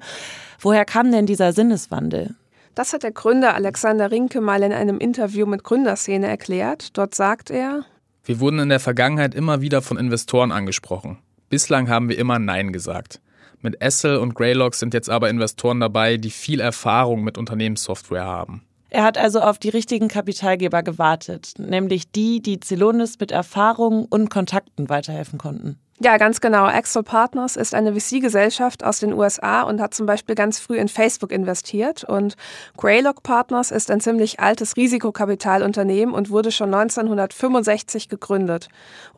Woher 0.60 0.86
kam 0.86 1.12
denn 1.12 1.26
dieser 1.26 1.54
Sinneswandel? 1.54 2.36
Das 2.76 2.92
hat 2.92 3.04
der 3.04 3.12
Gründer 3.12 3.56
Alexander 3.56 4.12
Rinke 4.12 4.42
mal 4.42 4.62
in 4.62 4.74
einem 4.74 4.98
Interview 4.98 5.46
mit 5.46 5.64
Gründerszene 5.64 6.28
erklärt. 6.28 6.98
Dort 6.98 7.16
sagt 7.16 7.50
er, 7.50 7.86
wir 8.26 8.40
wurden 8.40 8.60
in 8.60 8.70
der 8.70 8.80
Vergangenheit 8.80 9.36
immer 9.36 9.62
wieder 9.62 9.82
von 9.82 9.98
Investoren 9.98 10.52
angesprochen. 10.52 11.20
Bislang 11.50 11.90
haben 11.90 12.10
wir 12.10 12.18
immer 12.18 12.40
Nein 12.40 12.74
gesagt. 12.74 13.22
Mit 13.62 13.82
Essel 13.82 14.18
und 14.18 14.36
Greylock 14.36 14.76
sind 14.76 14.94
jetzt 14.94 15.10
aber 15.10 15.30
Investoren 15.30 15.80
dabei, 15.80 16.18
die 16.18 16.32
viel 16.32 16.60
Erfahrung 16.60 17.24
mit 17.24 17.38
Unternehmenssoftware 17.38 18.26
haben. 18.26 18.64
Er 18.90 19.04
hat 19.04 19.18
also 19.18 19.42
auf 19.42 19.58
die 19.58 19.70
richtigen 19.70 20.08
Kapitalgeber 20.08 20.84
gewartet, 20.84 21.54
nämlich 21.58 22.12
die, 22.12 22.42
die 22.42 22.60
Celonis 22.60 23.20
mit 23.20 23.32
Erfahrungen 23.32 24.06
und 24.06 24.30
Kontakten 24.30 24.90
weiterhelfen 24.90 25.40
konnten. 25.40 25.80
Ja, 26.02 26.18
ganz 26.18 26.42
genau. 26.42 26.66
Axel 26.66 27.04
Partners 27.04 27.56
ist 27.56 27.74
eine 27.74 27.98
VC-Gesellschaft 27.98 28.84
aus 28.84 29.00
den 29.00 29.14
USA 29.14 29.62
und 29.62 29.80
hat 29.80 29.94
zum 29.94 30.06
Beispiel 30.06 30.36
ganz 30.36 30.60
früh 30.60 30.78
in 30.78 30.90
Facebook 30.90 31.32
investiert. 31.32 32.04
Und 32.04 32.36
Greylock 32.76 33.24
Partners 33.24 33.72
ist 33.72 33.90
ein 33.90 34.02
ziemlich 34.02 34.42
altes 34.42 34.76
Risikokapitalunternehmen 34.76 36.14
und 36.14 36.30
wurde 36.30 36.52
schon 36.52 36.74
1965 36.74 38.10
gegründet 38.10 38.68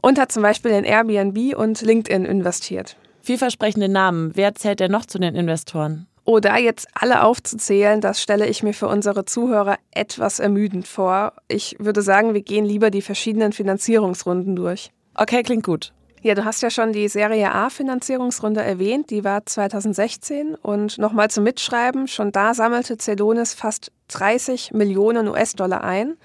und 0.04 0.20
hat 0.20 0.32
zum 0.32 0.44
Beispiel 0.44 0.70
in 0.70 0.84
Airbnb 0.84 1.58
und 1.58 1.82
LinkedIn 1.82 2.26
investiert. 2.26 2.96
Vielversprechende 3.24 3.90
Namen. 3.90 4.32
Wer 4.36 4.54
zählt 4.54 4.80
denn 4.80 4.92
noch 4.92 5.08
zu 5.08 5.18
den 5.18 5.34
Investoren? 5.34 6.06
Oh, 6.30 6.42
da 6.42 6.58
jetzt 6.58 6.90
alle 6.94 7.24
aufzuzählen, 7.24 8.02
das 8.02 8.22
stelle 8.22 8.48
ich 8.48 8.62
mir 8.62 8.74
für 8.74 8.90
unsere 8.90 9.24
Zuhörer 9.24 9.78
etwas 9.92 10.40
ermüdend 10.40 10.86
vor. 10.86 11.32
Ich 11.48 11.78
würde 11.80 12.02
sagen, 12.02 12.34
wir 12.34 12.42
gehen 12.42 12.66
lieber 12.66 12.92
die 12.92 13.02
verschiedenen 13.02 13.54
Finanzierungsrunden 13.54 14.54
durch. 14.54 14.92
Okay, 15.16 15.42
klingt 15.42 15.64
gut. 15.64 15.94
Ja, 16.22 16.36
du 16.36 16.44
hast 16.44 16.62
ja 16.62 16.70
schon 16.70 16.92
die 16.92 17.08
Serie 17.08 17.54
A 17.54 17.70
Finanzierungsrunde 17.70 18.62
erwähnt, 18.62 19.10
die 19.10 19.24
war 19.24 19.46
2016 19.46 20.56
und 20.56 20.98
nochmal 20.98 21.30
zum 21.30 21.46
Mitschreiben, 21.46 22.10
schon 22.10 22.34
da 22.34 22.54
sammelte 22.54 22.98
Celonis 22.98 23.54
fast 23.54 23.94
30 24.10 24.74
Millionen 24.74 25.30
US-Dollar 25.30 25.82
ein. 25.86 26.18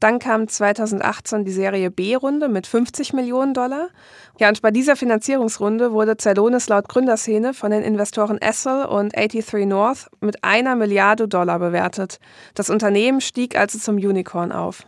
Dann 0.00 0.18
kam 0.18 0.48
2018 0.48 1.44
die 1.44 1.52
Serie 1.52 1.90
B-Runde 1.90 2.48
mit 2.48 2.66
50 2.66 3.12
Millionen 3.12 3.52
Dollar. 3.52 3.90
Ja, 4.38 4.48
und 4.48 4.62
bei 4.62 4.70
dieser 4.70 4.96
Finanzierungsrunde 4.96 5.92
wurde 5.92 6.16
Zelonis 6.16 6.68
laut 6.70 6.88
Gründerszene 6.88 7.52
von 7.52 7.70
den 7.70 7.82
Investoren 7.82 8.38
Essel 8.38 8.86
und 8.86 9.14
83 9.14 9.66
North 9.66 10.08
mit 10.20 10.42
einer 10.42 10.74
Milliarde 10.74 11.28
Dollar 11.28 11.58
bewertet. 11.58 12.18
Das 12.54 12.70
Unternehmen 12.70 13.20
stieg 13.20 13.56
also 13.56 13.78
zum 13.78 13.96
Unicorn 13.96 14.52
auf. 14.52 14.86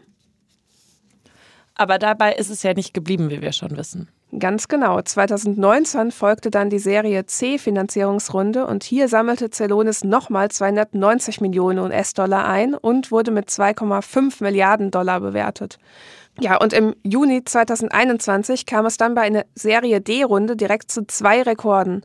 Aber 1.74 1.98
dabei 1.98 2.34
ist 2.34 2.50
es 2.50 2.62
ja 2.62 2.72
nicht 2.72 2.94
geblieben, 2.94 3.30
wie 3.30 3.42
wir 3.42 3.52
schon 3.52 3.76
wissen. 3.76 4.08
Ganz 4.38 4.68
genau. 4.68 5.00
2019 5.00 6.10
folgte 6.10 6.50
dann 6.50 6.70
die 6.70 6.78
Serie 6.78 7.26
C 7.26 7.58
Finanzierungsrunde 7.58 8.66
und 8.66 8.82
hier 8.82 9.08
sammelte 9.08 9.50
Celonis 9.50 10.04
nochmal 10.04 10.50
290 10.50 11.42
Millionen 11.42 11.78
US-Dollar 11.80 12.46
ein 12.46 12.74
und 12.74 13.10
wurde 13.10 13.30
mit 13.30 13.50
2,5 13.50 14.42
Milliarden 14.42 14.90
Dollar 14.90 15.20
bewertet. 15.20 15.78
Ja, 16.40 16.56
und 16.56 16.72
im 16.72 16.96
Juni 17.02 17.44
2021 17.44 18.64
kam 18.64 18.86
es 18.86 18.96
dann 18.96 19.14
bei 19.14 19.20
einer 19.20 19.44
Serie 19.54 20.00
D-Runde 20.00 20.56
direkt 20.56 20.90
zu 20.90 21.06
zwei 21.06 21.42
Rekorden. 21.42 22.02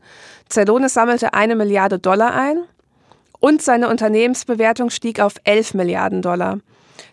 Celonis 0.50 0.92
sammelte 0.92 1.32
eine 1.32 1.56
Milliarde 1.56 1.98
Dollar 1.98 2.34
ein 2.34 2.58
und 3.40 3.62
seine 3.62 3.88
Unternehmensbewertung 3.88 4.90
stieg 4.90 5.20
auf 5.20 5.36
11 5.44 5.72
Milliarden 5.72 6.20
Dollar. 6.20 6.58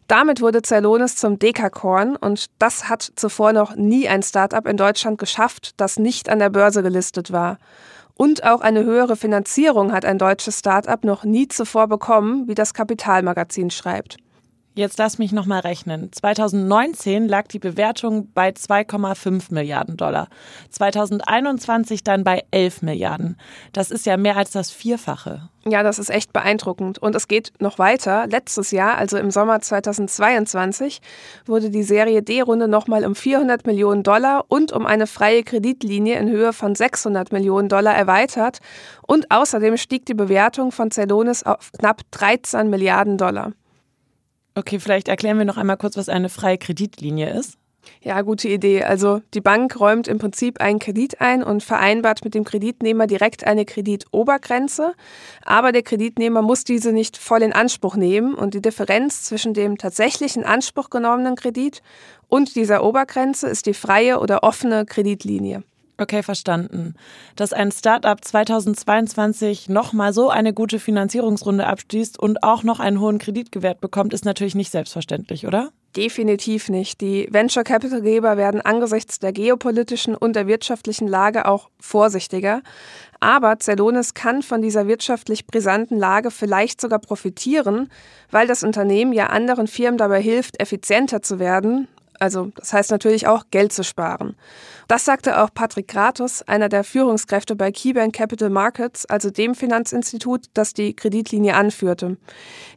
Damit 0.07 0.39
wurde 0.39 0.61
Celonis 0.61 1.15
zum 1.15 1.39
Dekakorn 1.39 2.15
und 2.15 2.45
das 2.59 2.89
hat 2.89 3.11
zuvor 3.15 3.53
noch 3.53 3.75
nie 3.75 4.07
ein 4.07 4.21
Startup 4.21 4.67
in 4.67 4.77
Deutschland 4.77 5.17
geschafft, 5.17 5.73
das 5.77 5.97
nicht 5.97 6.29
an 6.29 6.37
der 6.37 6.49
Börse 6.49 6.83
gelistet 6.83 7.31
war. 7.31 7.57
Und 8.13 8.43
auch 8.43 8.61
eine 8.61 8.83
höhere 8.83 9.15
Finanzierung 9.15 9.91
hat 9.91 10.05
ein 10.05 10.19
deutsches 10.19 10.59
Startup 10.59 11.03
noch 11.03 11.23
nie 11.23 11.47
zuvor 11.47 11.87
bekommen, 11.87 12.47
wie 12.47 12.55
das 12.55 12.73
Kapitalmagazin 12.73 13.71
schreibt. 13.71 14.17
Jetzt 14.77 14.99
lass 14.99 15.19
mich 15.19 15.31
nochmal 15.31 15.61
rechnen. 15.61 16.11
2019 16.11 17.29
lag 17.29 17.47
die 17.47 17.59
Bewertung 17.59 18.29
bei 18.33 18.49
2,5 18.49 19.53
Milliarden 19.53 19.95
Dollar. 19.95 20.27
2021 20.69 22.03
dann 22.03 22.25
bei 22.25 22.43
11 22.51 22.81
Milliarden. 22.81 23.37
Das 23.71 23.89
ist 23.89 24.05
ja 24.05 24.17
mehr 24.17 24.35
als 24.35 24.51
das 24.51 24.71
Vierfache. 24.71 25.49
Ja, 25.65 25.81
das 25.81 25.97
ist 25.97 26.09
echt 26.09 26.33
beeindruckend. 26.33 26.99
Und 26.99 27.15
es 27.15 27.29
geht 27.29 27.53
noch 27.59 27.79
weiter. 27.79 28.27
Letztes 28.27 28.71
Jahr, 28.71 28.97
also 28.97 29.17
im 29.17 29.31
Sommer 29.31 29.61
2022, 29.61 30.99
wurde 31.45 31.69
die 31.69 31.83
Serie 31.83 32.21
D-Runde 32.21 32.67
nochmal 32.67 33.05
um 33.05 33.15
400 33.15 33.65
Millionen 33.65 34.03
Dollar 34.03 34.43
und 34.49 34.73
um 34.73 34.85
eine 34.85 35.07
freie 35.07 35.43
Kreditlinie 35.43 36.19
in 36.19 36.29
Höhe 36.29 36.51
von 36.51 36.75
600 36.75 37.31
Millionen 37.31 37.69
Dollar 37.69 37.95
erweitert. 37.95 38.59
Und 39.07 39.31
außerdem 39.31 39.77
stieg 39.77 40.05
die 40.05 40.13
Bewertung 40.15 40.73
von 40.73 40.91
Celonis 40.91 41.43
auf 41.43 41.71
knapp 41.79 42.01
13 42.11 42.69
Milliarden 42.69 43.17
Dollar. 43.17 43.53
Okay, 44.55 44.79
vielleicht 44.79 45.09
erklären 45.09 45.37
wir 45.37 45.45
noch 45.45 45.57
einmal 45.57 45.77
kurz, 45.77 45.97
was 45.97 46.07
eine 46.07 46.29
freie 46.29 46.57
Kreditlinie 46.57 47.29
ist. 47.29 47.57
Ja, 48.01 48.21
gute 48.21 48.47
Idee. 48.47 48.83
Also 48.83 49.21
die 49.33 49.41
Bank 49.41 49.79
räumt 49.79 50.07
im 50.07 50.17
Prinzip 50.17 50.61
einen 50.61 50.79
Kredit 50.79 51.21
ein 51.21 51.43
und 51.43 51.61
vereinbart 51.61 52.23
mit 52.23 52.33
dem 52.33 52.43
Kreditnehmer 52.43 53.05
direkt 53.05 53.45
eine 53.45 53.65
Kreditobergrenze. 53.65 54.93
Aber 55.43 55.71
der 55.71 55.83
Kreditnehmer 55.83 56.41
muss 56.41 56.63
diese 56.63 56.93
nicht 56.93 57.17
voll 57.17 57.41
in 57.41 57.53
Anspruch 57.53 57.95
nehmen 57.95 58.33
und 58.33 58.53
die 58.53 58.61
Differenz 58.61 59.23
zwischen 59.23 59.53
dem 59.53 59.77
tatsächlich 59.77 60.35
in 60.35 60.45
Anspruch 60.45 60.89
genommenen 60.89 61.35
Kredit 61.35 61.81
und 62.27 62.55
dieser 62.55 62.83
Obergrenze 62.83 63.47
ist 63.47 63.65
die 63.65 63.73
freie 63.73 64.19
oder 64.19 64.43
offene 64.43 64.85
Kreditlinie. 64.85 65.63
Okay, 65.97 66.23
verstanden. 66.23 66.95
Dass 67.37 67.53
ein 67.53 67.71
Startup 67.71 68.23
2022 68.23 69.69
nochmal 69.69 70.11
so 70.11 70.29
eine 70.29 70.53
gute 70.53 70.77
Finanzierungsrunde 70.77 71.65
abschließt 71.65 72.19
und 72.19 72.43
auch 72.43 72.63
noch 72.63 72.81
einen 72.81 72.99
hohen 72.99 73.17
Kredit 73.17 73.51
gewährt 73.53 73.79
bekommt, 73.79 74.13
ist 74.13 74.25
natürlich 74.25 74.55
nicht 74.55 74.71
selbstverständlich, 74.71 75.47
oder? 75.47 75.71
Definitiv 75.95 76.67
nicht. 76.67 76.99
Die 76.99 77.29
Venture 77.31 77.63
Capital 77.63 78.01
Geber 78.01 78.35
werden 78.35 78.59
angesichts 78.59 79.19
der 79.19 79.31
geopolitischen 79.31 80.15
und 80.15 80.35
der 80.35 80.47
wirtschaftlichen 80.47 81.07
Lage 81.07 81.45
auch 81.45 81.69
vorsichtiger. 81.79 82.61
Aber 83.21 83.57
Celonis 83.61 84.13
kann 84.13 84.43
von 84.43 84.61
dieser 84.61 84.87
wirtschaftlich 84.87 85.47
brisanten 85.47 85.97
Lage 85.97 86.31
vielleicht 86.31 86.81
sogar 86.81 86.99
profitieren, 86.99 87.89
weil 88.29 88.47
das 88.47 88.63
Unternehmen 88.63 89.13
ja 89.13 89.27
anderen 89.27 89.67
Firmen 89.67 89.97
dabei 89.97 90.21
hilft, 90.21 90.59
effizienter 90.59 91.21
zu 91.21 91.39
werden, 91.39 91.87
also 92.19 92.51
das 92.55 92.73
heißt 92.73 92.91
natürlich 92.91 93.27
auch 93.27 93.45
Geld 93.51 93.73
zu 93.73 93.83
sparen. 93.83 94.35
Das 94.87 95.05
sagte 95.05 95.41
auch 95.41 95.49
Patrick 95.53 95.87
Gratus, 95.87 96.41
einer 96.43 96.69
der 96.69 96.83
Führungskräfte 96.83 97.55
bei 97.55 97.71
KeyBank 97.71 98.13
Capital 98.13 98.49
Markets, 98.49 99.05
also 99.05 99.29
dem 99.29 99.55
Finanzinstitut, 99.55 100.45
das 100.53 100.73
die 100.73 100.95
Kreditlinie 100.95 101.55
anführte. 101.55 102.17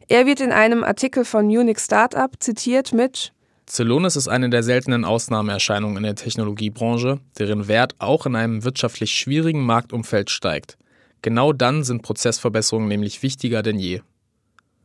Er 0.07 0.25
wird 0.25 0.41
in 0.41 0.51
einem 0.51 0.83
Artikel 0.83 1.25
von 1.25 1.47
Munich 1.47 1.79
Startup 1.79 2.31
zitiert 2.39 2.93
mit 2.93 3.33
Celonis 3.69 4.15
ist 4.15 4.27
eine 4.27 4.49
der 4.49 4.63
seltenen 4.63 5.05
Ausnahmeerscheinungen 5.05 5.97
in 5.97 6.03
der 6.03 6.15
Technologiebranche, 6.15 7.19
deren 7.37 7.67
Wert 7.67 7.93
auch 7.99 8.25
in 8.25 8.35
einem 8.35 8.63
wirtschaftlich 8.63 9.11
schwierigen 9.11 9.63
Marktumfeld 9.63 10.31
steigt. 10.31 10.79
Genau 11.21 11.53
dann 11.53 11.83
sind 11.83 12.01
Prozessverbesserungen 12.01 12.87
nämlich 12.87 13.21
wichtiger 13.21 13.61
denn 13.61 13.77
je. 13.77 14.01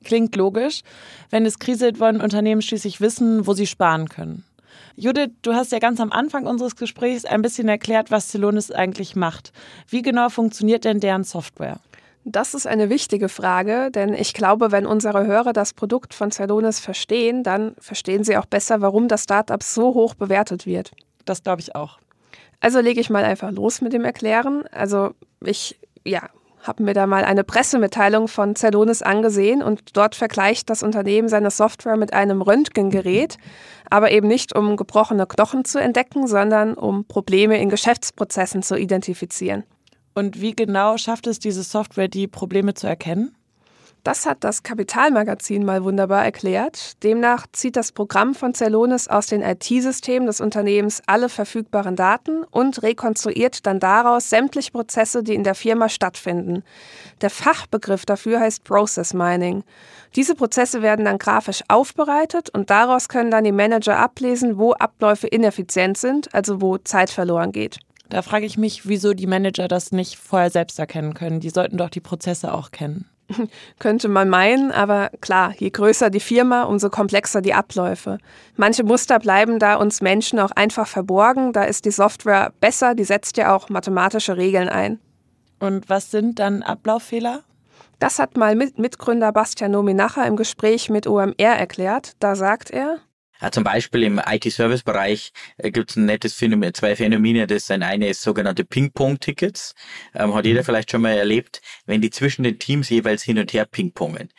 Klingt 0.04 0.36
logisch. 0.36 0.82
Wenn 1.30 1.46
es 1.46 1.58
kriselt, 1.58 1.98
wollen 1.98 2.20
Unternehmen 2.20 2.62
schließlich 2.62 3.00
wissen, 3.00 3.46
wo 3.46 3.54
sie 3.54 3.66
sparen 3.66 4.08
können. 4.08 4.44
Judith, 4.96 5.30
du 5.42 5.54
hast 5.54 5.72
ja 5.72 5.80
ganz 5.80 5.98
am 5.98 6.12
Anfang 6.12 6.46
unseres 6.46 6.76
Gesprächs 6.76 7.24
ein 7.24 7.42
bisschen 7.42 7.68
erklärt, 7.68 8.12
was 8.12 8.28
Celonis 8.28 8.70
eigentlich 8.70 9.16
macht. 9.16 9.52
Wie 9.88 10.02
genau 10.02 10.28
funktioniert 10.28 10.84
denn 10.84 11.00
deren 11.00 11.24
Software? 11.24 11.80
Das 12.24 12.54
ist 12.54 12.66
eine 12.66 12.88
wichtige 12.88 13.28
Frage, 13.28 13.90
denn 13.90 14.14
ich 14.14 14.32
glaube, 14.32 14.72
wenn 14.72 14.86
unsere 14.86 15.26
Hörer 15.26 15.52
das 15.52 15.74
Produkt 15.74 16.14
von 16.14 16.30
Celonis 16.30 16.80
verstehen, 16.80 17.42
dann 17.42 17.74
verstehen 17.78 18.24
sie 18.24 18.36
auch 18.36 18.46
besser, 18.46 18.80
warum 18.80 19.08
das 19.08 19.24
Startup 19.24 19.62
so 19.62 19.94
hoch 19.94 20.14
bewertet 20.14 20.64
wird. 20.64 20.92
Das 21.24 21.42
glaube 21.42 21.60
ich 21.60 21.74
auch. 21.74 21.98
Also 22.60 22.80
lege 22.80 23.00
ich 23.00 23.10
mal 23.10 23.24
einfach 23.24 23.50
los 23.50 23.82
mit 23.82 23.92
dem 23.92 24.04
Erklären. 24.04 24.64
Also 24.72 25.10
ich, 25.44 25.78
ja, 26.04 26.30
habe 26.64 26.82
mir 26.82 26.94
da 26.94 27.06
mal 27.06 27.24
eine 27.24 27.44
Pressemitteilung 27.44 28.26
von 28.26 28.56
Celonis 28.56 29.02
angesehen 29.02 29.62
und 29.62 29.96
dort 29.96 30.14
vergleicht 30.14 30.70
das 30.70 30.82
Unternehmen 30.82 31.28
seine 31.28 31.50
Software 31.50 31.96
mit 31.96 32.12
einem 32.12 32.42
Röntgengerät, 32.42 33.36
aber 33.90 34.10
eben 34.10 34.26
nicht 34.26 34.56
um 34.56 34.76
gebrochene 34.76 35.26
Knochen 35.26 35.64
zu 35.64 35.78
entdecken, 35.78 36.26
sondern 36.26 36.74
um 36.74 37.04
Probleme 37.04 37.60
in 37.60 37.68
Geschäftsprozessen 37.68 38.62
zu 38.62 38.76
identifizieren. 38.76 39.64
Und 40.14 40.40
wie 40.40 40.54
genau 40.54 40.96
schafft 40.96 41.26
es 41.26 41.38
diese 41.38 41.62
Software, 41.62 42.08
die 42.08 42.26
Probleme 42.26 42.74
zu 42.74 42.86
erkennen? 42.86 43.34
Das 44.04 44.26
hat 44.26 44.44
das 44.44 44.62
Kapitalmagazin 44.62 45.64
mal 45.64 45.82
wunderbar 45.82 46.26
erklärt. 46.26 47.02
Demnach 47.02 47.46
zieht 47.52 47.74
das 47.74 47.90
Programm 47.90 48.34
von 48.34 48.52
Celonis 48.52 49.08
aus 49.08 49.28
den 49.28 49.40
IT-Systemen 49.40 50.26
des 50.26 50.42
Unternehmens 50.42 51.00
alle 51.06 51.30
verfügbaren 51.30 51.96
Daten 51.96 52.44
und 52.50 52.82
rekonstruiert 52.82 53.64
dann 53.64 53.80
daraus 53.80 54.28
sämtliche 54.28 54.72
Prozesse, 54.72 55.22
die 55.22 55.34
in 55.34 55.42
der 55.42 55.54
Firma 55.54 55.88
stattfinden. 55.88 56.64
Der 57.22 57.30
Fachbegriff 57.30 58.04
dafür 58.04 58.40
heißt 58.40 58.62
Process 58.64 59.14
Mining. 59.14 59.64
Diese 60.16 60.34
Prozesse 60.34 60.82
werden 60.82 61.06
dann 61.06 61.16
grafisch 61.16 61.62
aufbereitet 61.68 62.50
und 62.50 62.68
daraus 62.68 63.08
können 63.08 63.30
dann 63.30 63.44
die 63.44 63.52
Manager 63.52 63.98
ablesen, 63.98 64.58
wo 64.58 64.74
Abläufe 64.74 65.28
ineffizient 65.28 65.96
sind, 65.96 66.34
also 66.34 66.60
wo 66.60 66.76
Zeit 66.76 67.08
verloren 67.08 67.52
geht. 67.52 67.78
Da 68.10 68.20
frage 68.20 68.44
ich 68.44 68.58
mich, 68.58 68.86
wieso 68.86 69.14
die 69.14 69.26
Manager 69.26 69.66
das 69.66 69.92
nicht 69.92 70.16
vorher 70.16 70.50
selbst 70.50 70.78
erkennen 70.78 71.14
können. 71.14 71.40
Die 71.40 71.48
sollten 71.48 71.78
doch 71.78 71.88
die 71.88 72.00
Prozesse 72.00 72.52
auch 72.52 72.70
kennen. 72.70 73.08
Könnte 73.78 74.08
man 74.08 74.28
meinen, 74.28 74.70
aber 74.70 75.10
klar, 75.20 75.54
je 75.56 75.70
größer 75.70 76.10
die 76.10 76.20
Firma, 76.20 76.64
umso 76.64 76.90
komplexer 76.90 77.40
die 77.40 77.54
Abläufe. 77.54 78.18
Manche 78.56 78.84
Muster 78.84 79.18
bleiben 79.18 79.58
da 79.58 79.76
uns 79.76 80.00
Menschen 80.00 80.38
auch 80.38 80.50
einfach 80.50 80.86
verborgen, 80.86 81.52
da 81.52 81.64
ist 81.64 81.84
die 81.84 81.90
Software 81.90 82.52
besser, 82.60 82.94
die 82.94 83.04
setzt 83.04 83.36
ja 83.36 83.54
auch 83.54 83.68
mathematische 83.68 84.36
Regeln 84.36 84.68
ein. 84.68 84.98
Und 85.60 85.88
was 85.88 86.10
sind 86.10 86.38
dann 86.38 86.62
Ablauffehler? 86.62 87.42
Das 87.98 88.18
hat 88.18 88.36
mal 88.36 88.54
Mitgründer 88.54 89.32
Bastian 89.32 89.70
Nominacher 89.70 90.26
im 90.26 90.36
Gespräch 90.36 90.90
mit 90.90 91.06
OMR 91.06 91.34
erklärt. 91.38 92.12
Da 92.18 92.34
sagt 92.34 92.70
er, 92.70 92.98
ja, 93.44 93.50
zum 93.50 93.62
Beispiel 93.62 94.04
im 94.04 94.18
IT-Service-Bereich 94.24 95.32
äh, 95.58 95.70
gibt 95.70 95.90
es 95.90 95.96
ein 95.96 96.06
nettes 96.06 96.32
Phänomen, 96.32 96.72
zwei 96.72 96.96
Phänomene. 96.96 97.46
Das 97.46 97.70
eine 97.70 98.08
ist 98.08 98.22
sogenannte 98.22 98.64
Ping-Pong-Tickets. 98.64 99.74
Ähm, 100.14 100.34
hat 100.34 100.46
jeder 100.46 100.62
mhm. 100.62 100.64
vielleicht 100.64 100.90
schon 100.90 101.02
mal 101.02 101.12
erlebt, 101.12 101.60
wenn 101.84 102.00
die 102.00 102.08
zwischen 102.08 102.42
den 102.42 102.58
Teams 102.58 102.88
jeweils 102.88 103.22
hin 103.22 103.38
und 103.38 103.52
her 103.52 103.66
ping-pongen. 103.66 104.30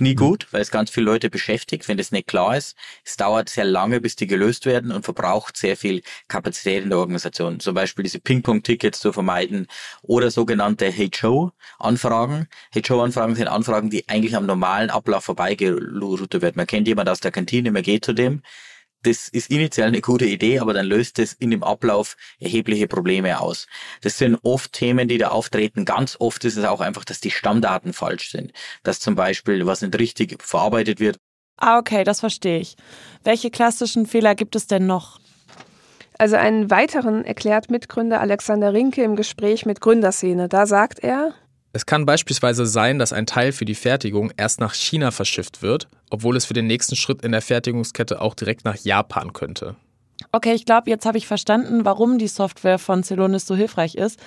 Nie 0.00 0.12
mhm. 0.12 0.18
gut, 0.18 0.46
weil 0.50 0.60
es 0.60 0.70
ganz 0.70 0.90
viele 0.90 1.06
Leute 1.06 1.30
beschäftigt, 1.30 1.88
wenn 1.88 1.96
das 1.96 2.12
nicht 2.12 2.26
klar 2.26 2.56
ist. 2.56 2.76
Es 3.04 3.16
dauert 3.16 3.48
sehr 3.48 3.64
lange, 3.64 4.00
bis 4.00 4.16
die 4.16 4.26
gelöst 4.26 4.66
werden 4.66 4.92
und 4.92 5.04
verbraucht 5.04 5.56
sehr 5.56 5.76
viel 5.76 6.02
Kapazität 6.28 6.84
in 6.84 6.90
der 6.90 6.98
Organisation. 6.98 7.60
Zum 7.60 7.74
Beispiel 7.74 8.02
diese 8.02 8.20
Ping-Pong-Tickets 8.20 9.00
zu 9.00 9.12
vermeiden 9.12 9.66
oder 10.02 10.30
sogenannte 10.30 10.92
HO-Anfragen. 10.92 12.48
HO-Anfragen 12.74 13.34
sind 13.34 13.48
Anfragen, 13.48 13.90
die 13.90 14.08
eigentlich 14.08 14.36
am 14.36 14.46
normalen 14.46 14.90
Ablauf 14.90 15.24
vorbeigeroutet 15.24 16.42
werden. 16.42 16.56
Man 16.56 16.66
kennt 16.66 16.88
jemanden 16.88 17.10
aus 17.10 17.20
der 17.20 17.32
Kantine, 17.32 17.70
man 17.70 17.82
geht 17.82 18.04
zu 18.04 18.12
dem, 18.12 18.42
das 19.04 19.28
ist 19.28 19.50
initial 19.50 19.88
eine 19.88 20.00
gute 20.00 20.24
Idee, 20.24 20.58
aber 20.58 20.74
dann 20.74 20.86
löst 20.86 21.18
es 21.18 21.32
in 21.32 21.50
dem 21.50 21.62
Ablauf 21.62 22.16
erhebliche 22.40 22.88
Probleme 22.88 23.40
aus. 23.40 23.66
Das 24.00 24.18
sind 24.18 24.38
oft 24.42 24.72
Themen, 24.72 25.08
die 25.08 25.18
da 25.18 25.28
auftreten. 25.28 25.84
Ganz 25.84 26.16
oft 26.18 26.44
ist 26.44 26.56
es 26.56 26.64
auch 26.64 26.80
einfach, 26.80 27.04
dass 27.04 27.20
die 27.20 27.30
Stammdaten 27.30 27.92
falsch 27.92 28.30
sind. 28.30 28.52
Dass 28.82 29.00
zum 29.00 29.14
Beispiel 29.14 29.66
was 29.66 29.82
nicht 29.82 29.98
richtig 29.98 30.42
verarbeitet 30.42 31.00
wird. 31.00 31.18
Ah, 31.56 31.78
okay, 31.78 32.02
das 32.04 32.20
verstehe 32.20 32.58
ich. 32.58 32.76
Welche 33.22 33.50
klassischen 33.50 34.06
Fehler 34.06 34.34
gibt 34.34 34.56
es 34.56 34.66
denn 34.66 34.86
noch? 34.86 35.20
Also 36.18 36.36
einen 36.36 36.70
weiteren 36.70 37.24
erklärt 37.24 37.70
Mitgründer 37.70 38.20
Alexander 38.20 38.72
Rinke 38.72 39.02
im 39.02 39.16
Gespräch 39.16 39.66
mit 39.66 39.80
Gründerszene. 39.80 40.48
Da 40.48 40.66
sagt 40.66 41.00
er, 41.00 41.34
es 41.74 41.86
kann 41.86 42.06
beispielsweise 42.06 42.66
sein, 42.66 43.00
dass 43.00 43.12
ein 43.12 43.26
Teil 43.26 43.50
für 43.50 43.64
die 43.64 43.74
Fertigung 43.74 44.32
erst 44.36 44.60
nach 44.60 44.74
China 44.74 45.10
verschifft 45.10 45.60
wird, 45.60 45.88
obwohl 46.08 46.36
es 46.36 46.44
für 46.44 46.54
den 46.54 46.68
nächsten 46.68 46.94
Schritt 46.94 47.22
in 47.22 47.32
der 47.32 47.42
Fertigungskette 47.42 48.20
auch 48.20 48.34
direkt 48.34 48.64
nach 48.64 48.76
Japan 48.76 49.32
könnte. 49.32 49.74
Okay, 50.30 50.54
ich 50.54 50.66
glaube, 50.66 50.88
jetzt 50.88 51.04
habe 51.04 51.18
ich 51.18 51.26
verstanden, 51.26 51.84
warum 51.84 52.18
die 52.18 52.28
Software 52.28 52.78
von 52.78 53.02
Celonis 53.02 53.44
so 53.46 53.56
hilfreich 53.56 53.96
ist. 53.96 54.20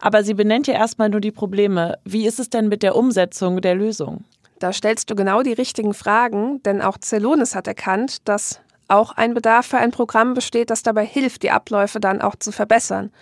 Aber 0.00 0.24
sie 0.24 0.34
benennt 0.34 0.66
ja 0.66 0.74
erstmal 0.74 1.08
nur 1.08 1.20
die 1.20 1.30
Probleme. 1.30 1.98
Wie 2.04 2.26
ist 2.26 2.40
es 2.40 2.50
denn 2.50 2.66
mit 2.66 2.82
der 2.82 2.96
Umsetzung 2.96 3.60
der 3.60 3.76
Lösung? 3.76 4.24
Da 4.58 4.72
stellst 4.72 5.08
du 5.08 5.14
genau 5.14 5.44
die 5.44 5.52
richtigen 5.52 5.94
Fragen, 5.94 6.60
denn 6.64 6.82
auch 6.82 6.98
Celonis 7.00 7.54
hat 7.54 7.68
erkannt, 7.68 8.28
dass 8.28 8.60
auch 8.88 9.12
ein 9.12 9.34
Bedarf 9.34 9.66
für 9.66 9.78
ein 9.78 9.92
Programm 9.92 10.34
besteht, 10.34 10.70
das 10.70 10.82
dabei 10.82 11.06
hilft, 11.06 11.44
die 11.44 11.52
Abläufe 11.52 12.00
dann 12.00 12.20
auch 12.20 12.34
zu 12.34 12.50
verbessern. 12.50 13.12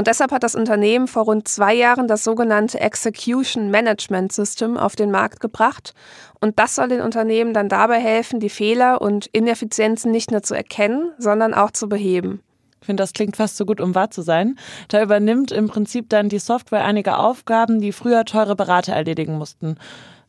Und 0.00 0.06
deshalb 0.06 0.32
hat 0.32 0.42
das 0.42 0.54
Unternehmen 0.54 1.08
vor 1.08 1.24
rund 1.24 1.46
zwei 1.46 1.74
Jahren 1.74 2.08
das 2.08 2.24
sogenannte 2.24 2.80
Execution 2.80 3.70
Management 3.70 4.32
System 4.32 4.78
auf 4.78 4.96
den 4.96 5.10
Markt 5.10 5.40
gebracht. 5.40 5.92
Und 6.40 6.58
das 6.58 6.76
soll 6.76 6.88
den 6.88 7.02
Unternehmen 7.02 7.52
dann 7.52 7.68
dabei 7.68 8.00
helfen, 8.00 8.40
die 8.40 8.48
Fehler 8.48 9.02
und 9.02 9.26
Ineffizienzen 9.26 10.10
nicht 10.10 10.30
nur 10.30 10.42
zu 10.42 10.54
erkennen, 10.54 11.12
sondern 11.18 11.52
auch 11.52 11.70
zu 11.70 11.86
beheben. 11.86 12.40
Ich 12.80 12.86
finde, 12.86 13.02
das 13.02 13.12
klingt 13.12 13.36
fast 13.36 13.58
so 13.58 13.66
gut, 13.66 13.78
um 13.78 13.94
wahr 13.94 14.10
zu 14.10 14.22
sein. 14.22 14.56
Da 14.88 15.02
übernimmt 15.02 15.52
im 15.52 15.68
Prinzip 15.68 16.08
dann 16.08 16.30
die 16.30 16.38
Software 16.38 16.86
einige 16.86 17.18
Aufgaben, 17.18 17.82
die 17.82 17.92
früher 17.92 18.24
teure 18.24 18.56
Berater 18.56 18.94
erledigen 18.94 19.36
mussten. 19.36 19.76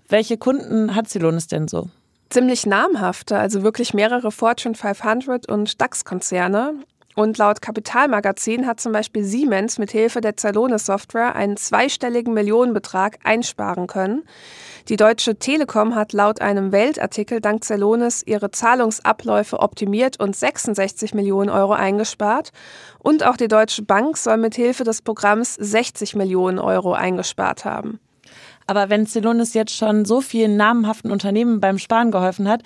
Welche 0.09 0.35
Kunden 0.35 0.95
hat 0.95 1.07
Silonis 1.07 1.47
denn 1.47 1.69
so? 1.69 1.87
Ziemlich 2.29 2.65
namhafte, 2.65 3.37
also 3.37 3.63
wirklich 3.63 3.93
mehrere 3.93 4.33
Fortune 4.33 4.75
500 4.75 5.49
und 5.49 5.79
DAX-Konzerne. 5.79 6.73
Und 7.15 7.37
laut 7.37 7.61
Kapitalmagazin 7.61 8.65
hat 8.65 8.79
zum 8.79 8.93
Beispiel 8.93 9.23
Siemens 9.23 9.77
mit 9.77 9.91
Hilfe 9.91 10.21
der 10.21 10.37
Zalone-Software 10.37 11.35
einen 11.35 11.57
zweistelligen 11.57 12.33
Millionenbetrag 12.33 13.19
einsparen 13.23 13.87
können. 13.87 14.23
Die 14.87 14.95
Deutsche 14.95 15.35
Telekom 15.35 15.95
hat 15.95 16.13
laut 16.13 16.41
einem 16.41 16.71
Weltartikel 16.71 17.41
dank 17.41 17.63
Celonis 17.63 18.23
ihre 18.25 18.51
Zahlungsabläufe 18.51 19.59
optimiert 19.59 20.19
und 20.19 20.35
66 20.35 21.13
Millionen 21.13 21.49
Euro 21.49 21.73
eingespart. 21.73 22.51
Und 22.99 23.25
auch 23.25 23.37
die 23.37 23.49
Deutsche 23.49 23.83
Bank 23.83 24.17
soll 24.17 24.37
mit 24.37 24.55
Hilfe 24.55 24.83
des 24.83 25.01
Programms 25.01 25.55
60 25.55 26.15
Millionen 26.15 26.59
Euro 26.59 26.93
eingespart 26.93 27.65
haben. 27.65 27.99
Aber 28.67 28.89
wenn 28.89 29.05
Celonis 29.05 29.53
jetzt 29.53 29.75
schon 29.75 30.05
so 30.05 30.21
vielen 30.21 30.55
namhaften 30.55 31.11
Unternehmen 31.11 31.59
beim 31.59 31.77
Sparen 31.77 32.09
geholfen 32.09 32.47
hat, 32.47 32.63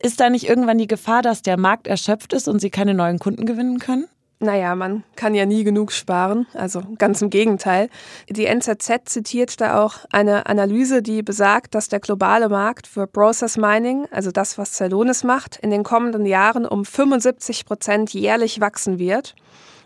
ist 0.00 0.20
da 0.20 0.30
nicht 0.30 0.48
irgendwann 0.48 0.78
die 0.78 0.86
Gefahr, 0.86 1.22
dass 1.22 1.42
der 1.42 1.58
Markt 1.58 1.86
erschöpft 1.86 2.32
ist 2.32 2.48
und 2.48 2.60
sie 2.60 2.70
keine 2.70 2.94
neuen 2.94 3.18
Kunden 3.18 3.46
gewinnen 3.46 3.78
können? 3.78 4.06
Naja, 4.40 4.76
man 4.76 5.02
kann 5.16 5.34
ja 5.34 5.46
nie 5.46 5.64
genug 5.64 5.90
sparen, 5.90 6.46
also 6.54 6.80
ganz 6.96 7.20
im 7.22 7.30
Gegenteil. 7.30 7.88
Die 8.28 8.46
NZZ 8.46 9.00
zitiert 9.06 9.60
da 9.60 9.82
auch 9.82 10.04
eine 10.12 10.46
Analyse, 10.46 11.02
die 11.02 11.24
besagt, 11.24 11.74
dass 11.74 11.88
der 11.88 11.98
globale 11.98 12.48
Markt 12.48 12.86
für 12.86 13.08
Process 13.08 13.56
Mining, 13.56 14.06
also 14.12 14.30
das, 14.30 14.56
was 14.56 14.74
Celonis 14.74 15.24
macht, 15.24 15.56
in 15.56 15.70
den 15.70 15.82
kommenden 15.82 16.24
Jahren 16.24 16.66
um 16.66 16.84
75 16.84 17.66
Prozent 17.66 18.14
jährlich 18.14 18.60
wachsen 18.60 19.00
wird. 19.00 19.34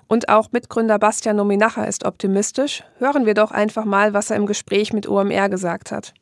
Und 0.06 0.28
auch 0.28 0.52
Mitgründer 0.52 0.98
Bastian 0.98 1.36
Nominacher 1.36 1.88
ist 1.88 2.04
optimistisch. 2.04 2.84
Hören 2.98 3.24
wir 3.24 3.32
doch 3.32 3.52
einfach 3.52 3.86
mal, 3.86 4.12
was 4.12 4.28
er 4.28 4.36
im 4.36 4.44
Gespräch 4.44 4.92
mit 4.92 5.08
OMR 5.08 5.48
gesagt 5.48 5.90
hat. 5.90 6.12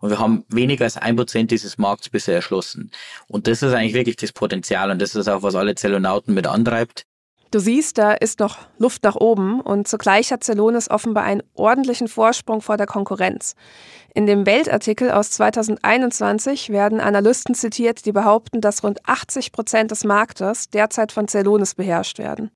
Und 0.00 0.10
wir 0.10 0.18
haben 0.18 0.44
weniger 0.48 0.84
als 0.84 0.96
ein 0.96 1.16
Prozent 1.16 1.50
dieses 1.50 1.78
Markts 1.78 2.08
bisher 2.08 2.34
erschlossen. 2.34 2.90
Und 3.26 3.46
das 3.46 3.62
ist 3.62 3.72
eigentlich 3.72 3.94
wirklich 3.94 4.16
das 4.16 4.32
Potenzial 4.32 4.90
und 4.90 5.00
das 5.00 5.14
ist 5.14 5.28
auch, 5.28 5.42
was 5.42 5.54
alle 5.54 5.74
Zellonauten 5.74 6.34
mit 6.34 6.46
antreibt. 6.46 7.06
Du 7.54 7.60
siehst, 7.60 7.98
da 7.98 8.10
ist 8.10 8.40
noch 8.40 8.58
Luft 8.78 9.04
nach 9.04 9.14
oben 9.14 9.60
und 9.60 9.86
zugleich 9.86 10.32
hat 10.32 10.42
Celonis 10.42 10.90
offenbar 10.90 11.22
einen 11.22 11.42
ordentlichen 11.54 12.08
Vorsprung 12.08 12.60
vor 12.60 12.76
der 12.76 12.88
Konkurrenz. 12.88 13.54
In 14.12 14.26
dem 14.26 14.44
Weltartikel 14.44 15.12
aus 15.12 15.30
2021 15.30 16.70
werden 16.70 16.98
Analysten 17.00 17.54
zitiert, 17.54 18.06
die 18.06 18.12
behaupten, 18.12 18.60
dass 18.60 18.82
rund 18.82 19.08
80 19.08 19.52
Prozent 19.52 19.92
des 19.92 20.02
Marktes 20.02 20.68
derzeit 20.68 21.12
von 21.12 21.28
Celonis 21.28 21.76
beherrscht 21.76 22.18
werden. 22.18 22.50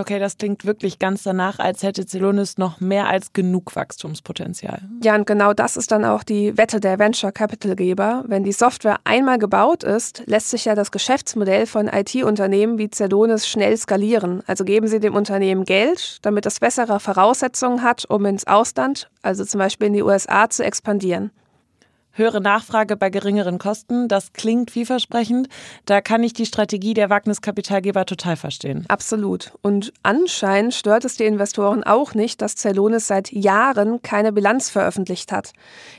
Okay, 0.00 0.18
das 0.18 0.38
klingt 0.38 0.64
wirklich 0.64 0.98
ganz 0.98 1.24
danach, 1.24 1.58
als 1.58 1.82
hätte 1.82 2.06
Celonis 2.06 2.56
noch 2.56 2.80
mehr 2.80 3.08
als 3.08 3.34
genug 3.34 3.76
Wachstumspotenzial. 3.76 4.80
Ja, 5.02 5.14
und 5.14 5.26
genau 5.26 5.52
das 5.52 5.76
ist 5.76 5.92
dann 5.92 6.06
auch 6.06 6.22
die 6.22 6.56
Wette 6.56 6.80
der 6.80 6.98
Venture 6.98 7.32
Capital 7.32 7.76
Geber. 7.76 8.24
Wenn 8.26 8.42
die 8.42 8.52
Software 8.52 8.96
einmal 9.04 9.38
gebaut 9.38 9.84
ist, 9.84 10.22
lässt 10.24 10.48
sich 10.48 10.64
ja 10.64 10.74
das 10.74 10.90
Geschäftsmodell 10.90 11.66
von 11.66 11.86
IT-Unternehmen 11.86 12.78
wie 12.78 12.88
Celonis 12.88 13.46
schnell 13.46 13.76
skalieren. 13.76 14.42
Also 14.46 14.64
geben 14.64 14.88
Sie 14.88 15.00
dem 15.00 15.14
Unternehmen 15.14 15.66
Geld, 15.66 16.16
damit 16.22 16.46
es 16.46 16.60
bessere 16.60 16.98
Voraussetzungen 16.98 17.82
hat, 17.82 18.06
um 18.08 18.24
ins 18.24 18.46
Ausland, 18.46 19.10
also 19.20 19.44
zum 19.44 19.58
Beispiel 19.58 19.88
in 19.88 19.92
die 19.92 20.02
USA, 20.02 20.48
zu 20.48 20.64
expandieren 20.64 21.30
höhere 22.12 22.40
Nachfrage 22.40 22.96
bei 22.96 23.10
geringeren 23.10 23.58
Kosten, 23.58 24.08
das 24.08 24.32
klingt 24.32 24.70
vielversprechend. 24.70 25.48
Da 25.86 26.00
kann 26.00 26.22
ich 26.22 26.32
die 26.32 26.46
Strategie 26.46 26.94
der 26.94 27.10
Wagniskapitalgeber 27.10 28.06
total 28.06 28.36
verstehen. 28.36 28.84
Absolut. 28.88 29.52
Und 29.62 29.92
anscheinend 30.02 30.74
stört 30.74 31.04
es 31.04 31.16
die 31.16 31.24
Investoren 31.24 31.84
auch 31.84 32.14
nicht, 32.14 32.42
dass 32.42 32.56
Celonis 32.56 33.06
seit 33.06 33.32
Jahren 33.32 34.02
keine 34.02 34.32
Bilanz 34.32 34.70
veröffentlicht 34.70 35.32
hat. 35.32 35.52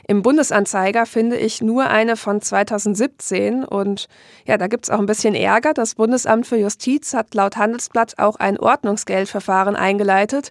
Im 0.06 0.22
Bundesanzeiger 0.22 1.06
finde 1.06 1.36
ich 1.36 1.62
nur 1.62 1.88
eine 1.88 2.16
von 2.16 2.40
2017 2.40 3.64
und 3.64 4.08
ja, 4.46 4.58
da 4.58 4.66
gibt 4.66 4.84
es 4.84 4.90
auch 4.90 4.98
ein 4.98 5.06
bisschen 5.06 5.34
Ärger. 5.34 5.72
Das 5.72 5.94
Bundesamt 5.94 6.46
für 6.46 6.56
Justiz 6.56 7.14
hat 7.14 7.34
laut 7.34 7.56
Handelsblatt 7.56 8.18
auch 8.18 8.36
ein 8.36 8.58
Ordnungsgeldverfahren 8.58 9.76
eingeleitet. 9.76 10.50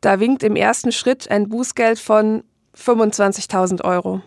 Da 0.00 0.20
winkt 0.20 0.42
im 0.42 0.56
ersten 0.56 0.92
Schritt 0.92 1.30
ein 1.30 1.48
Bußgeld 1.48 1.98
von 1.98 2.44
25.000 2.76 3.82
Euro. 3.84 4.22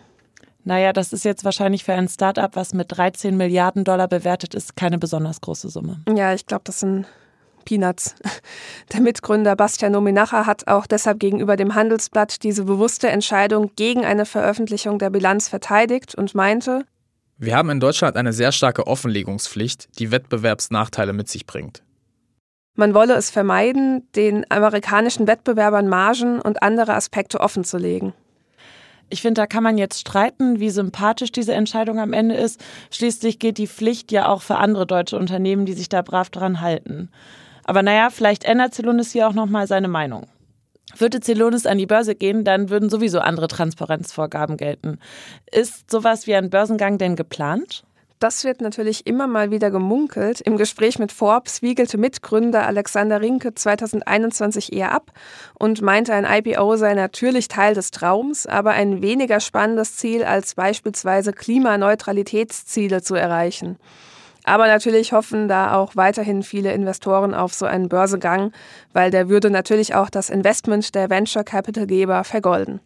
Naja, 0.64 0.92
das 0.92 1.12
ist 1.12 1.24
jetzt 1.24 1.44
wahrscheinlich 1.44 1.84
für 1.84 1.94
ein 1.94 2.08
Startup, 2.08 2.54
was 2.54 2.74
mit 2.74 2.96
13 2.96 3.36
Milliarden 3.36 3.84
Dollar 3.84 4.08
bewertet 4.08 4.54
ist, 4.54 4.76
keine 4.76 4.98
besonders 4.98 5.40
große 5.40 5.68
Summe. 5.68 6.00
Ja, 6.14 6.34
ich 6.34 6.46
glaube, 6.46 6.62
das 6.64 6.80
sind 6.80 7.06
Peanuts. 7.64 8.14
Der 8.92 9.00
Mitgründer 9.00 9.56
Bastian 9.56 9.92
Nominacher 9.92 10.46
hat 10.46 10.66
auch 10.68 10.86
deshalb 10.86 11.20
gegenüber 11.20 11.56
dem 11.56 11.74
Handelsblatt 11.74 12.42
diese 12.42 12.64
bewusste 12.64 13.08
Entscheidung 13.08 13.70
gegen 13.76 14.04
eine 14.04 14.26
Veröffentlichung 14.26 14.98
der 14.98 15.10
Bilanz 15.10 15.48
verteidigt 15.48 16.14
und 16.14 16.34
meinte, 16.34 16.84
wir 17.42 17.56
haben 17.56 17.70
in 17.70 17.80
Deutschland 17.80 18.16
eine 18.16 18.34
sehr 18.34 18.52
starke 18.52 18.86
Offenlegungspflicht, 18.86 19.98
die 19.98 20.10
Wettbewerbsnachteile 20.10 21.14
mit 21.14 21.30
sich 21.30 21.46
bringt. 21.46 21.82
Man 22.74 22.92
wolle 22.92 23.14
es 23.14 23.30
vermeiden, 23.30 24.06
den 24.14 24.44
amerikanischen 24.50 25.26
Wettbewerbern 25.26 25.88
Margen 25.88 26.40
und 26.42 26.62
andere 26.62 26.94
Aspekte 26.94 27.40
offenzulegen. 27.40 28.12
Ich 29.10 29.22
finde, 29.22 29.40
da 29.40 29.46
kann 29.46 29.64
man 29.64 29.76
jetzt 29.76 30.00
streiten, 30.00 30.60
wie 30.60 30.70
sympathisch 30.70 31.32
diese 31.32 31.52
Entscheidung 31.52 31.98
am 31.98 32.12
Ende 32.12 32.36
ist. 32.36 32.62
Schließlich 32.90 33.40
gilt 33.40 33.58
die 33.58 33.66
Pflicht 33.66 34.12
ja 34.12 34.28
auch 34.28 34.40
für 34.40 34.56
andere 34.56 34.86
deutsche 34.86 35.18
Unternehmen, 35.18 35.66
die 35.66 35.72
sich 35.72 35.88
da 35.88 36.00
brav 36.02 36.30
dran 36.30 36.60
halten. 36.60 37.10
Aber 37.64 37.82
naja, 37.82 38.10
vielleicht 38.10 38.44
ändert 38.44 38.74
Celonis 38.74 39.12
hier 39.12 39.28
auch 39.28 39.34
nochmal 39.34 39.66
seine 39.66 39.88
Meinung. 39.88 40.26
Würde 40.96 41.20
Celonis 41.20 41.66
an 41.66 41.78
die 41.78 41.86
Börse 41.86 42.14
gehen, 42.14 42.44
dann 42.44 42.70
würden 42.70 42.90
sowieso 42.90 43.20
andere 43.20 43.48
Transparenzvorgaben 43.48 44.56
gelten. 44.56 44.98
Ist 45.50 45.90
sowas 45.90 46.26
wie 46.26 46.34
ein 46.34 46.50
Börsengang 46.50 46.98
denn 46.98 47.16
geplant? 47.16 47.84
Das 48.20 48.44
wird 48.44 48.60
natürlich 48.60 49.06
immer 49.06 49.26
mal 49.26 49.50
wieder 49.50 49.70
gemunkelt. 49.70 50.42
Im 50.42 50.58
Gespräch 50.58 50.98
mit 50.98 51.10
Forbes 51.10 51.62
wiegelte 51.62 51.96
Mitgründer 51.96 52.66
Alexander 52.66 53.22
Rinke 53.22 53.54
2021 53.54 54.74
eher 54.74 54.92
ab 54.92 55.10
und 55.58 55.80
meinte, 55.80 56.12
ein 56.12 56.26
IPO 56.26 56.76
sei 56.76 56.92
natürlich 56.92 57.48
Teil 57.48 57.72
des 57.72 57.92
Traums, 57.92 58.46
aber 58.46 58.72
ein 58.72 59.00
weniger 59.00 59.40
spannendes 59.40 59.96
Ziel 59.96 60.22
als 60.22 60.54
beispielsweise 60.54 61.32
Klimaneutralitätsziele 61.32 63.00
zu 63.00 63.14
erreichen. 63.14 63.78
Aber 64.44 64.66
natürlich 64.66 65.14
hoffen 65.14 65.48
da 65.48 65.74
auch 65.74 65.96
weiterhin 65.96 66.42
viele 66.42 66.74
Investoren 66.74 67.32
auf 67.32 67.54
so 67.54 67.64
einen 67.64 67.88
Börsegang, 67.88 68.52
weil 68.92 69.10
der 69.10 69.30
würde 69.30 69.48
natürlich 69.48 69.94
auch 69.94 70.10
das 70.10 70.28
Investment 70.28 70.94
der 70.94 71.08
Venture 71.08 71.44
Capital 71.44 71.86
Geber 71.86 72.22
vergolden. 72.24 72.80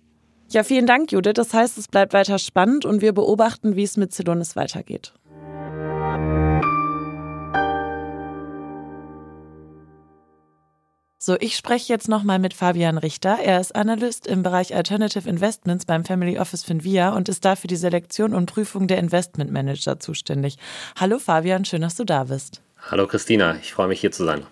Ja, 0.50 0.62
vielen 0.62 0.86
Dank, 0.86 1.10
Judith. 1.10 1.32
Das 1.34 1.52
heißt, 1.52 1.78
es 1.78 1.88
bleibt 1.88 2.12
weiter 2.12 2.38
spannend 2.38 2.84
und 2.84 3.00
wir 3.00 3.12
beobachten, 3.12 3.74
wie 3.74 3.82
es 3.82 3.96
mit 3.96 4.12
Celonis 4.12 4.54
weitergeht. 4.54 5.12
So, 11.26 11.38
ich 11.40 11.56
spreche 11.56 11.90
jetzt 11.90 12.06
nochmal 12.06 12.38
mit 12.38 12.52
Fabian 12.52 12.98
Richter. 12.98 13.38
Er 13.42 13.58
ist 13.58 13.74
Analyst 13.74 14.26
im 14.26 14.42
Bereich 14.42 14.74
Alternative 14.74 15.26
Investments 15.26 15.86
beim 15.86 16.04
Family 16.04 16.38
Office 16.38 16.64
Finvia 16.64 17.14
und 17.14 17.30
ist 17.30 17.46
dafür 17.46 17.66
die 17.66 17.76
Selektion 17.76 18.34
und 18.34 18.44
Prüfung 18.44 18.88
der 18.88 18.98
Investment 18.98 19.50
Manager 19.50 19.98
zuständig. 19.98 20.58
Hallo 21.00 21.18
Fabian, 21.18 21.64
schön, 21.64 21.80
dass 21.80 21.94
du 21.94 22.04
da 22.04 22.24
bist. 22.24 22.60
Hallo 22.90 23.06
Christina, 23.06 23.56
ich 23.56 23.72
freue 23.72 23.88
mich 23.88 24.02
hier 24.02 24.12
zu 24.12 24.22
sein. 24.22 24.42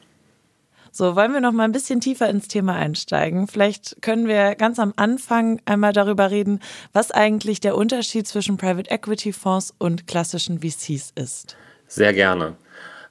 So, 0.90 1.14
wollen 1.14 1.34
wir 1.34 1.42
noch 1.42 1.52
mal 1.52 1.64
ein 1.64 1.72
bisschen 1.72 2.00
tiefer 2.00 2.30
ins 2.30 2.48
Thema 2.48 2.74
einsteigen? 2.74 3.48
Vielleicht 3.48 4.00
können 4.00 4.26
wir 4.26 4.54
ganz 4.54 4.78
am 4.78 4.94
Anfang 4.96 5.60
einmal 5.66 5.92
darüber 5.92 6.30
reden, 6.30 6.60
was 6.94 7.10
eigentlich 7.10 7.60
der 7.60 7.76
Unterschied 7.76 8.26
zwischen 8.26 8.56
Private 8.56 8.90
Equity 8.90 9.34
Fonds 9.34 9.74
und 9.76 10.06
klassischen 10.06 10.62
VCs 10.62 11.12
ist. 11.16 11.54
Sehr 11.86 12.14
gerne. 12.14 12.56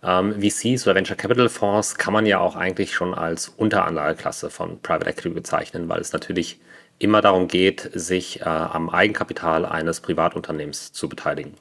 Ähm, 0.03 0.41
VCs 0.41 0.87
oder 0.87 0.95
Venture 0.95 1.15
Capital 1.15 1.49
Fonds 1.49 1.95
kann 1.95 2.13
man 2.13 2.25
ja 2.25 2.39
auch 2.39 2.55
eigentlich 2.55 2.93
schon 2.93 3.13
als 3.13 3.49
Unteranlageklasse 3.49 4.49
von 4.49 4.81
Private 4.81 5.09
Equity 5.09 5.29
bezeichnen, 5.29 5.89
weil 5.89 6.01
es 6.01 6.13
natürlich 6.13 6.59
immer 6.97 7.21
darum 7.21 7.47
geht, 7.47 7.89
sich 7.93 8.41
äh, 8.41 8.45
am 8.45 8.89
Eigenkapital 8.89 9.65
eines 9.65 10.01
Privatunternehmens 10.01 10.91
zu 10.91 11.09
beteiligen. 11.09 11.55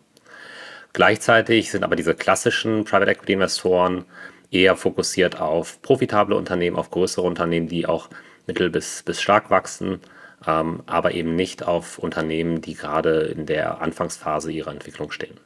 Gleichzeitig 0.92 1.70
sind 1.70 1.84
aber 1.84 1.96
diese 1.96 2.14
klassischen 2.14 2.84
Private 2.84 3.10
Equity 3.10 3.34
Investoren 3.34 4.04
eher 4.50 4.76
fokussiert 4.76 5.40
auf 5.40 5.80
profitable 5.82 6.36
Unternehmen, 6.36 6.76
auf 6.76 6.90
größere 6.90 7.24
Unternehmen, 7.26 7.68
die 7.68 7.86
auch 7.86 8.08
mittel 8.46 8.70
bis, 8.70 9.02
bis 9.02 9.20
stark 9.20 9.50
wachsen, 9.50 10.00
ähm, 10.46 10.82
aber 10.86 11.12
eben 11.12 11.36
nicht 11.36 11.62
auf 11.62 11.98
Unternehmen, 11.98 12.60
die 12.60 12.74
gerade 12.74 13.22
in 13.22 13.46
der 13.46 13.80
Anfangsphase 13.80 14.50
ihrer 14.50 14.72
Entwicklung 14.72 15.10
stehen. 15.12 15.38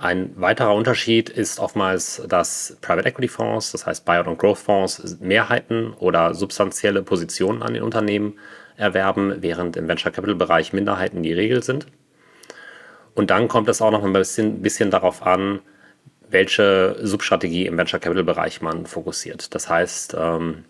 Ein 0.00 0.40
weiterer 0.40 0.76
Unterschied 0.76 1.28
ist 1.28 1.58
oftmals, 1.58 2.22
dass 2.28 2.76
Private 2.80 3.08
Equity 3.08 3.26
Fonds, 3.26 3.72
das 3.72 3.84
heißt 3.84 4.04
Buyout 4.04 4.28
und 4.28 4.38
Growth 4.38 4.58
Fonds, 4.58 5.18
Mehrheiten 5.18 5.92
oder 5.94 6.34
substanzielle 6.34 7.02
Positionen 7.02 7.64
an 7.64 7.74
den 7.74 7.82
Unternehmen 7.82 8.38
erwerben, 8.76 9.42
während 9.42 9.76
im 9.76 9.88
Venture 9.88 10.12
Capital 10.12 10.36
Bereich 10.36 10.72
Minderheiten 10.72 11.24
die 11.24 11.32
Regel 11.32 11.64
sind. 11.64 11.88
Und 13.16 13.30
dann 13.30 13.48
kommt 13.48 13.68
es 13.68 13.82
auch 13.82 13.90
noch 13.90 14.04
ein 14.04 14.12
bisschen, 14.12 14.62
bisschen 14.62 14.92
darauf 14.92 15.26
an, 15.26 15.58
welche 16.30 16.96
Substrategie 17.02 17.66
im 17.66 17.76
Venture 17.76 17.98
Capital 17.98 18.22
Bereich 18.22 18.60
man 18.60 18.86
fokussiert. 18.86 19.52
Das 19.52 19.68
heißt, 19.68 20.14
ähm, 20.16 20.64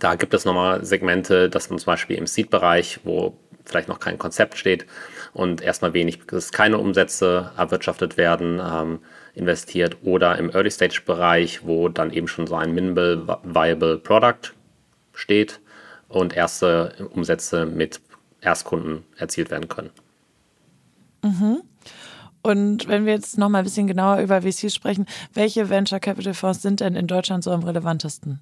da 0.00 0.16
gibt 0.16 0.34
es 0.34 0.44
nochmal 0.44 0.84
Segmente, 0.84 1.48
dass 1.48 1.70
man 1.70 1.78
zum 1.78 1.86
Beispiel 1.86 2.16
im 2.16 2.26
Seed-Bereich, 2.26 2.98
wo 3.04 3.36
vielleicht 3.64 3.88
noch 3.88 4.00
kein 4.00 4.18
Konzept 4.18 4.58
steht 4.58 4.86
und 5.34 5.60
erstmal 5.60 5.92
wenig, 5.92 6.20
dass 6.26 6.52
keine 6.52 6.78
Umsätze 6.78 7.50
erwirtschaftet 7.56 8.16
werden, 8.16 8.60
ähm, 8.64 9.00
investiert 9.34 9.98
oder 10.02 10.38
im 10.38 10.50
Early-Stage-Bereich, 10.50 11.66
wo 11.66 11.88
dann 11.88 12.12
eben 12.12 12.28
schon 12.28 12.46
so 12.46 12.54
ein 12.54 12.72
Minimal 12.72 13.38
Viable 13.42 13.98
Product 13.98 14.52
steht 15.12 15.60
und 16.08 16.34
erste 16.34 17.08
Umsätze 17.12 17.66
mit 17.66 18.00
Erstkunden 18.40 19.04
erzielt 19.16 19.50
werden 19.50 19.68
können. 19.68 19.90
Mhm. 21.22 21.62
Und 22.42 22.88
wenn 22.88 23.06
wir 23.06 23.14
jetzt 23.14 23.38
noch 23.38 23.48
mal 23.48 23.58
ein 23.58 23.64
bisschen 23.64 23.86
genauer 23.86 24.18
über 24.20 24.42
VCs 24.42 24.74
sprechen, 24.74 25.06
welche 25.32 25.70
Venture 25.70 25.98
Capital 25.98 26.34
Fonds 26.34 26.62
sind 26.62 26.80
denn 26.80 26.94
in 26.94 27.06
Deutschland 27.06 27.42
so 27.42 27.50
am 27.50 27.64
relevantesten? 27.64 28.40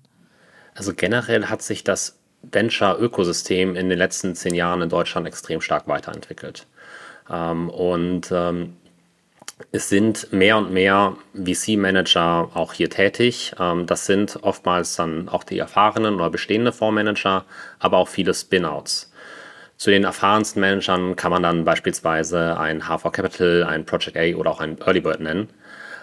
Also 0.74 0.92
generell 0.92 1.46
hat 1.46 1.62
sich 1.62 1.84
das 1.84 2.18
Venture-Ökosystem 2.42 3.76
in 3.76 3.88
den 3.88 3.98
letzten 3.98 4.34
zehn 4.34 4.54
Jahren 4.54 4.82
in 4.82 4.88
Deutschland 4.88 5.26
extrem 5.28 5.60
stark 5.60 5.86
weiterentwickelt. 5.86 6.66
Ähm, 7.30 7.70
und 7.70 8.30
ähm, 8.32 8.76
es 9.70 9.88
sind 9.88 10.32
mehr 10.32 10.58
und 10.58 10.72
mehr 10.72 11.16
VC-Manager 11.34 12.50
auch 12.54 12.72
hier 12.72 12.90
tätig. 12.90 13.54
Ähm, 13.58 13.86
das 13.86 14.06
sind 14.06 14.38
oftmals 14.42 14.96
dann 14.96 15.28
auch 15.28 15.44
die 15.44 15.58
erfahrenen 15.58 16.16
oder 16.16 16.30
bestehenden 16.30 16.72
Fondsmanager, 16.72 17.44
aber 17.78 17.98
auch 17.98 18.08
viele 18.08 18.34
Spin-outs. 18.34 19.12
Zu 19.76 19.90
den 19.90 20.04
erfahrensten 20.04 20.60
Managern 20.60 21.16
kann 21.16 21.32
man 21.32 21.42
dann 21.42 21.64
beispielsweise 21.64 22.58
ein 22.58 22.88
HV 22.88 23.10
Capital, 23.10 23.64
ein 23.64 23.84
Project 23.84 24.16
A 24.16 24.36
oder 24.36 24.50
auch 24.52 24.60
ein 24.60 24.78
Early 24.80 25.00
Bird 25.00 25.18
nennen. 25.18 25.48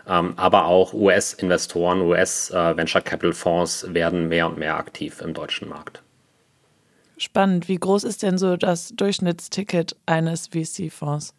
Aber 0.06 0.66
auch 0.66 0.92
US-Investoren, 0.94 2.02
US-Venture 2.02 3.02
Capital 3.02 3.32
Fonds 3.32 3.86
werden 3.94 4.28
mehr 4.28 4.48
und 4.48 4.58
mehr 4.58 4.76
aktiv 4.76 5.22
im 5.22 5.34
deutschen 5.34 5.70
Markt. 5.70 6.02
Spannend. 7.20 7.68
Wie 7.68 7.78
groß 7.78 8.06
ist 8.06 8.24
denn 8.24 8.38
so 8.38 8.56
das 8.56 8.94
Durchschnittsticket 8.96 9.98
eines 10.06 10.48
VC-Fonds? 10.48 11.36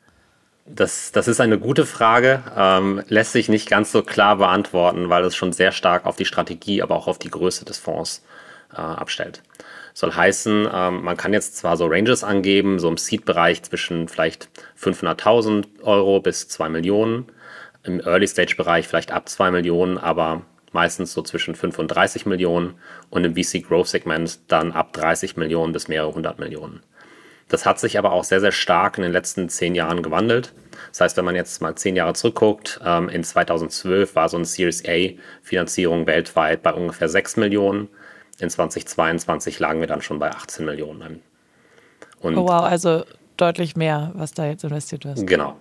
Das, 0.66 1.10
das 1.10 1.26
ist 1.26 1.40
eine 1.40 1.58
gute 1.58 1.86
Frage, 1.86 2.42
ähm, 2.54 3.02
lässt 3.08 3.32
sich 3.32 3.48
nicht 3.48 3.68
ganz 3.68 3.90
so 3.90 4.02
klar 4.02 4.36
beantworten, 4.36 5.08
weil 5.08 5.24
es 5.24 5.34
schon 5.34 5.52
sehr 5.52 5.72
stark 5.72 6.04
auf 6.04 6.16
die 6.16 6.26
Strategie, 6.26 6.82
aber 6.82 6.96
auch 6.96 7.08
auf 7.08 7.18
die 7.18 7.30
Größe 7.30 7.64
des 7.64 7.78
Fonds 7.78 8.22
äh, 8.72 8.76
abstellt. 8.76 9.42
Soll 9.94 10.14
heißen, 10.14 10.68
ähm, 10.72 11.02
man 11.02 11.16
kann 11.16 11.32
jetzt 11.32 11.56
zwar 11.56 11.78
so 11.78 11.86
Ranges 11.86 12.22
angeben, 12.22 12.78
so 12.78 12.88
im 12.88 12.98
Seed-Bereich 12.98 13.62
zwischen 13.62 14.06
vielleicht 14.06 14.50
500.000 14.80 15.82
Euro 15.82 16.20
bis 16.20 16.46
2 16.48 16.68
Millionen, 16.68 17.26
im 17.82 18.00
Early-Stage-Bereich 18.00 18.86
vielleicht 18.86 19.12
ab 19.12 19.28
2 19.30 19.50
Millionen, 19.50 19.96
aber 19.96 20.42
meistens 20.72 21.12
so 21.12 21.22
zwischen 21.22 21.54
5 21.54 21.78
und 21.78 21.88
30 21.88 22.26
Millionen 22.26 22.74
und 23.10 23.24
im 23.24 23.34
VC-Growth-Segment 23.34 24.40
dann 24.48 24.72
ab 24.72 24.92
30 24.92 25.36
Millionen 25.36 25.72
bis 25.72 25.88
mehrere 25.88 26.14
hundert 26.14 26.38
Millionen. 26.38 26.82
Das 27.48 27.66
hat 27.66 27.80
sich 27.80 27.98
aber 27.98 28.12
auch 28.12 28.24
sehr, 28.24 28.40
sehr 28.40 28.52
stark 28.52 28.96
in 28.96 29.02
den 29.02 29.12
letzten 29.12 29.48
zehn 29.48 29.74
Jahren 29.74 30.02
gewandelt. 30.02 30.52
Das 30.90 31.00
heißt, 31.00 31.16
wenn 31.16 31.24
man 31.24 31.34
jetzt 31.34 31.60
mal 31.60 31.74
zehn 31.74 31.96
Jahre 31.96 32.14
zurückguckt, 32.14 32.80
ähm, 32.84 33.08
in 33.08 33.24
2012 33.24 34.14
war 34.14 34.28
so 34.28 34.36
eine 34.36 34.46
Series 34.46 34.84
A-Finanzierung 34.86 36.06
weltweit 36.06 36.62
bei 36.62 36.72
ungefähr 36.72 37.08
6 37.08 37.36
Millionen 37.38 37.88
in 38.40 38.50
2022 38.50 39.58
lagen 39.58 39.80
wir 39.80 39.86
dann 39.86 40.02
schon 40.02 40.18
bei 40.18 40.30
18 40.30 40.64
Millionen. 40.64 41.22
Und 42.20 42.36
oh 42.36 42.44
wow, 42.44 42.62
also 42.62 43.04
deutlich 43.36 43.76
mehr, 43.76 44.12
was 44.14 44.32
da 44.32 44.46
jetzt 44.46 44.64
investiert 44.64 45.04
wird. 45.04 45.26
Genau. 45.26 45.56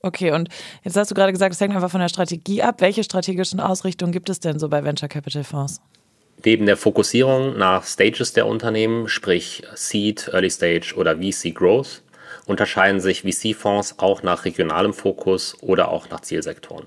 Okay, 0.00 0.30
und 0.32 0.48
jetzt 0.84 0.96
hast 0.96 1.10
du 1.10 1.14
gerade 1.14 1.32
gesagt, 1.32 1.54
es 1.54 1.60
hängt 1.60 1.74
einfach 1.74 1.90
von 1.90 2.00
der 2.00 2.08
Strategie 2.08 2.62
ab. 2.62 2.80
Welche 2.80 3.02
strategischen 3.02 3.60
Ausrichtungen 3.60 4.12
gibt 4.12 4.30
es 4.30 4.40
denn 4.40 4.58
so 4.58 4.68
bei 4.68 4.84
Venture 4.84 5.08
Capital 5.08 5.44
Fonds? 5.44 5.80
Neben 6.44 6.66
der 6.66 6.76
Fokussierung 6.76 7.58
nach 7.58 7.84
Stages 7.84 8.32
der 8.32 8.46
Unternehmen, 8.46 9.08
sprich 9.08 9.64
Seed, 9.74 10.30
Early 10.32 10.50
Stage 10.50 10.94
oder 10.96 11.16
VC 11.16 11.52
Growth, 11.52 12.02
unterscheiden 12.46 13.00
sich 13.00 13.22
VC-Fonds 13.22 13.98
auch 13.98 14.22
nach 14.22 14.44
regionalem 14.44 14.92
Fokus 14.92 15.56
oder 15.60 15.88
auch 15.88 16.08
nach 16.10 16.20
Zielsektoren. 16.20 16.86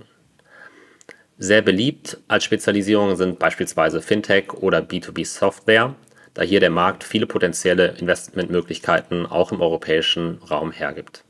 Sehr 1.38 1.62
beliebt 1.62 2.17
als 2.28 2.45
Spezialisierung 2.45 3.15
sind 3.15 3.39
beispielsweise 3.39 4.02
Fintech 4.02 4.54
oder 4.54 4.80
B2B-Software, 4.80 5.95
da 6.34 6.41
hier 6.43 6.60
der 6.60 6.69
Markt 6.69 7.04
viele 7.04 7.26
potenzielle 7.26 7.95
Investmentmöglichkeiten 7.97 9.26
auch 9.26 9.52
im 9.52 9.60
europäischen 9.60 10.39
Raum 10.50 10.71
hergibt. 10.71 11.26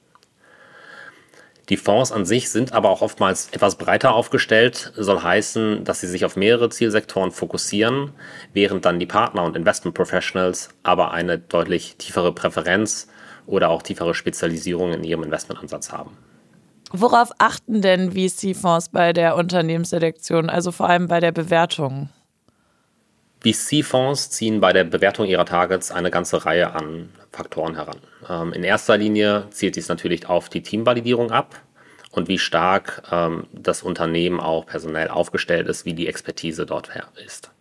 Die 1.69 1.78
Fonds 1.78 2.12
an 2.12 2.26
sich 2.26 2.50
sind 2.50 2.74
aber 2.74 2.89
auch 2.89 3.02
oftmals 3.02 3.50
etwas 3.52 3.76
breiter 3.76 4.13
aufgestellt, 4.13 4.91
soll 4.97 5.21
heißen, 5.21 5.84
dass 5.84 6.02
sie 6.02 6.08
sich 6.08 6.26
auf 6.26 6.36
mehrere 6.36 6.69
Zielsektoren 6.69 7.32
fokussieren, 7.32 8.12
während 8.54 8.86
dann 8.86 9.00
die 9.00 9.06
Partner 9.06 9.43
und 9.43 9.56
Investment 9.56 9.95
Professionals 9.95 10.69
aber 10.84 11.12
eine 11.12 11.38
deutlich 11.38 11.95
tiefere 11.97 12.34
Präferenz 12.34 13.08
oder 13.45 13.69
auch 13.69 13.84
tiefere 13.84 14.13
Spezialisierung 14.13 14.93
in 14.93 15.04
ihrem 15.04 15.24
Investmentansatz 15.24 15.91
haben. 15.91 16.17
Worauf 16.91 17.30
achten 17.38 17.82
denn 17.82 18.12
VC-Fonds 18.12 18.89
bei 18.89 19.13
der 19.13 19.38
Unternehmensselektion, 19.38 20.50
also 20.50 20.71
vor 20.71 20.89
allem 20.89 21.08
bei 21.08 21.21
der 21.21 21.32
Bewertung? 21.32 22.10
VC-Fonds 23.43 24.30
ziehen 24.30 24.60
bei 24.60 24.74
der 24.74 24.84
Bewertung 24.84 25.26
ihrer 25.26 25.45
Targets 25.45 25.91
eine 25.91 26.12
ganze 26.12 26.45
Reihe 26.45 26.74
an 26.74 27.10
Faktoren 27.32 27.76
heran. 27.76 27.98
Ähm, 28.30 28.54
in 28.54 28.63
erster 28.63 28.98
Linie 28.98 29.48
zielt 29.52 29.76
dies 29.76 29.88
natürlich 29.88 30.28
auf 30.28 30.50
die 30.50 30.63
Teamvalidierung 30.63 31.32
ab 31.32 31.62
und 32.12 32.28
wie 32.28 32.39
stark 32.39 33.04
ähm, 33.12 33.48
das 33.54 33.84
Unternehmen 33.84 34.39
auch 34.39 34.65
personell 34.65 35.08
aufgestellt 35.08 35.67
ist, 35.67 35.86
wie 35.86 35.94
die 35.94 36.08
Expertise 36.08 36.65
dort 36.65 36.89
ist. 37.26 37.52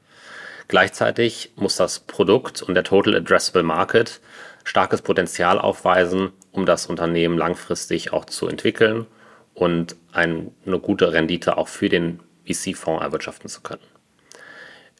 Gleichzeitig 0.68 1.52
muss 1.56 1.76
das 1.76 2.00
Produkt 2.00 2.62
und 2.62 2.74
der 2.74 2.84
Total 2.84 3.16
Addressable 3.16 3.62
Market 3.62 4.20
starkes 4.64 5.02
Potenzial 5.02 5.58
aufweisen, 5.58 6.32
um 6.52 6.66
das 6.66 6.86
Unternehmen 6.86 7.38
langfristig 7.38 8.12
auch 8.12 8.24
zu 8.24 8.46
entwickeln 8.46 9.06
und 9.54 9.96
eine 10.12 10.52
gute 10.80 11.12
Rendite 11.12 11.56
auch 11.56 11.68
für 11.68 11.88
den 11.88 12.20
VC-Fonds 12.46 13.02
erwirtschaften 13.02 13.48
zu 13.48 13.62
können. 13.62 13.82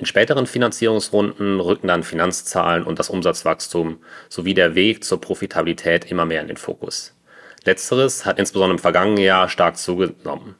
In 0.01 0.07
späteren 0.07 0.47
Finanzierungsrunden 0.47 1.61
rücken 1.61 1.89
dann 1.89 2.03
Finanzzahlen 2.03 2.85
und 2.85 2.99
das 2.99 3.11
Umsatzwachstum 3.11 3.99
sowie 4.31 4.55
der 4.55 4.75
Weg 4.75 5.05
zur 5.05 5.21
Profitabilität 5.21 6.11
immer 6.11 6.25
mehr 6.25 6.41
in 6.41 6.49
den 6.49 6.57
Fokus. 6.57 7.15
Letzteres 7.67 8.25
hat 8.25 8.39
insbesondere 8.39 8.77
im 8.77 8.79
vergangenen 8.79 9.23
Jahr 9.23 9.51
stark 9.51 9.77
zugenommen. 9.77 10.55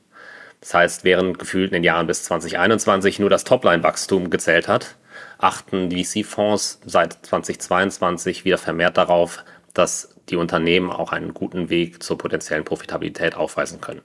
Das 0.61 0.75
heißt, 0.75 1.05
während 1.05 1.39
gefühlt 1.39 1.71
in 1.71 1.77
den 1.77 1.85
Jahren 1.85 2.07
bis 2.07 2.25
2021 2.25 3.19
nur 3.19 3.31
das 3.31 3.45
Topline-Wachstum 3.45 4.29
gezählt 4.29 4.69
hat, 4.69 4.97
achten 5.39 5.91
VC-Fonds 5.91 6.83
seit 6.85 7.15
2022 7.25 8.45
wieder 8.45 8.59
vermehrt 8.59 8.99
darauf, 8.99 9.43
dass 9.73 10.17
die 10.29 10.37
Unternehmen 10.37 10.91
auch 10.91 11.13
einen 11.13 11.33
guten 11.33 11.71
Weg 11.71 12.03
zur 12.03 12.19
potenziellen 12.19 12.67
Profitabilität 12.67 13.37
aufweisen 13.37 13.81
können. 13.81 14.03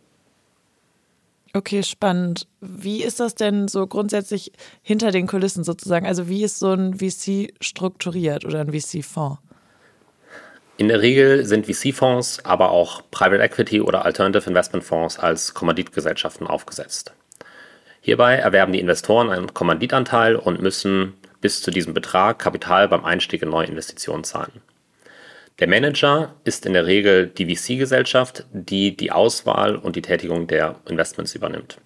Okay, 1.55 1.83
spannend. 1.83 2.47
Wie 2.59 3.01
ist 3.01 3.21
das 3.21 3.33
denn 3.33 3.69
so 3.69 3.87
grundsätzlich 3.87 4.51
hinter 4.81 5.11
den 5.11 5.25
Kulissen 5.25 5.63
sozusagen? 5.63 6.05
Also 6.05 6.27
wie 6.27 6.43
ist 6.43 6.59
so 6.59 6.73
ein 6.73 6.95
VC 6.95 7.53
strukturiert 7.61 8.43
oder 8.43 8.59
ein 8.59 8.73
VC-Fonds? 8.73 9.39
In 10.75 10.89
der 10.89 11.01
Regel 11.01 11.45
sind 11.45 11.65
VC-Fonds, 11.65 12.43
aber 12.43 12.71
auch 12.71 13.03
Private 13.09 13.41
Equity 13.41 13.79
oder 13.79 14.03
Alternative 14.03 14.49
Investment 14.49 14.83
Fonds 14.83 15.17
als 15.17 15.53
Kommanditgesellschaften 15.53 16.45
aufgesetzt. 16.45 17.13
Hierbei 18.01 18.35
erwerben 18.35 18.73
die 18.73 18.81
Investoren 18.81 19.29
einen 19.29 19.53
Kommanditanteil 19.53 20.35
und 20.35 20.61
müssen 20.61 21.13
bis 21.39 21.61
zu 21.61 21.71
diesem 21.71 21.93
Betrag 21.93 22.37
Kapital 22.37 22.89
beim 22.89 23.05
Einstieg 23.05 23.41
in 23.41 23.49
neue 23.49 23.67
Investitionen 23.67 24.25
zahlen. 24.25 24.61
Der 25.59 25.69
Manager 25.69 26.35
ist 26.43 26.65
in 26.65 26.73
der 26.73 26.85
Regel 26.85 27.27
die 27.27 27.55
VC-Gesellschaft, 27.55 28.45
die 28.51 28.97
die 28.97 29.13
Auswahl 29.13 29.77
und 29.77 29.95
die 29.95 30.01
Tätigung 30.01 30.47
der 30.47 30.75
Investments 30.89 31.33
übernimmt. 31.33 31.77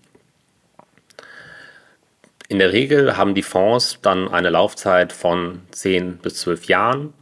In 2.47 2.57
der 2.57 2.73
Regel 2.73 3.15
haben 3.15 3.35
die 3.35 3.43
Fonds 3.43 3.99
dann 4.01 4.27
eine 4.27 4.49
Laufzeit 4.49 5.13
von 5.13 5.61
10 5.69 6.17
bis 6.17 6.37
12 6.37 6.65
Jahren, 6.65 7.13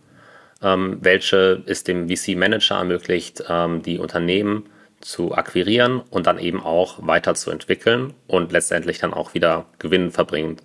ähm, 0.63 0.99
welche 1.01 1.63
es 1.65 1.83
dem 1.83 2.07
VC-Manager 2.07 2.77
ermöglicht, 2.77 3.43
ähm, 3.49 3.81
die 3.81 3.99
Unternehmen 3.99 4.69
zu 5.01 5.35
akquirieren 5.35 5.99
und 6.09 6.27
dann 6.27 6.39
eben 6.39 6.63
auch 6.63 7.05
weiterzuentwickeln 7.05 8.13
und 8.27 8.53
letztendlich 8.53 8.99
dann 8.99 9.13
auch 9.13 9.33
wieder 9.33 9.65
Gewinn 9.79 10.11
verbringen 10.11 10.57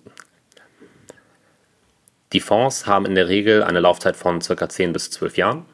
die 2.33 2.41
Fonds 2.41 2.87
haben 2.87 3.07
in 3.07 3.15
der 3.15 3.29
Regel 3.29 3.63
eine 3.63 3.81
Laufzeit 3.81 4.17
von 4.17 4.41
ca. 4.41 4.69
10 4.69 4.93
bis 4.93 5.11
12 5.11 5.37
Jahren. 5.37 5.67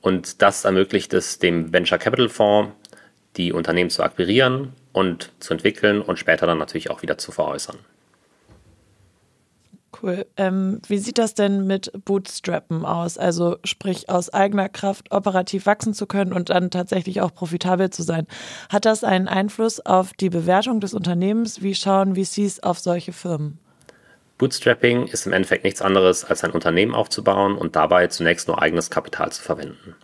Und 0.00 0.42
das 0.42 0.64
ermöglicht 0.64 1.12
es 1.14 1.38
dem 1.38 1.72
Venture 1.72 1.98
Capital 1.98 2.28
Fonds, 2.28 2.72
die 3.36 3.52
Unternehmen 3.52 3.90
zu 3.90 4.02
akquirieren 4.02 4.72
und 4.92 5.32
zu 5.40 5.52
entwickeln 5.52 6.00
und 6.00 6.18
später 6.18 6.46
dann 6.46 6.58
natürlich 6.58 6.90
auch 6.90 7.02
wieder 7.02 7.18
zu 7.18 7.32
veräußern. 7.32 7.76
Cool. 10.02 10.26
Ähm, 10.36 10.80
wie 10.88 10.98
sieht 10.98 11.18
das 11.18 11.34
denn 11.34 11.66
mit 11.66 11.90
Bootstrappen 12.04 12.84
aus? 12.84 13.16
Also 13.18 13.56
sprich 13.64 14.08
aus 14.08 14.32
eigener 14.32 14.68
Kraft 14.68 15.10
operativ 15.10 15.66
wachsen 15.66 15.94
zu 15.94 16.06
können 16.06 16.32
und 16.32 16.50
dann 16.50 16.70
tatsächlich 16.70 17.20
auch 17.20 17.34
profitabel 17.34 17.90
zu 17.90 18.02
sein. 18.02 18.26
Hat 18.68 18.84
das 18.84 19.04
einen 19.04 19.28
Einfluss 19.28 19.84
auf 19.84 20.12
die 20.12 20.30
Bewertung 20.30 20.80
des 20.80 20.92
Unternehmens? 20.92 21.62
Wie 21.62 21.74
schauen 21.74 22.14
VCs 22.14 22.60
auf 22.60 22.78
solche 22.78 23.12
Firmen? 23.12 23.58
Bootstrapping 24.38 25.06
ist 25.06 25.26
im 25.26 25.32
Endeffekt 25.32 25.64
nichts 25.64 25.80
anderes, 25.80 26.24
als 26.24 26.44
ein 26.44 26.50
Unternehmen 26.50 26.94
aufzubauen 26.94 27.56
und 27.56 27.74
dabei 27.74 28.08
zunächst 28.08 28.48
nur 28.48 28.60
eigenes 28.60 28.90
Kapital 28.90 29.32
zu 29.32 29.42
verwenden. 29.42 29.94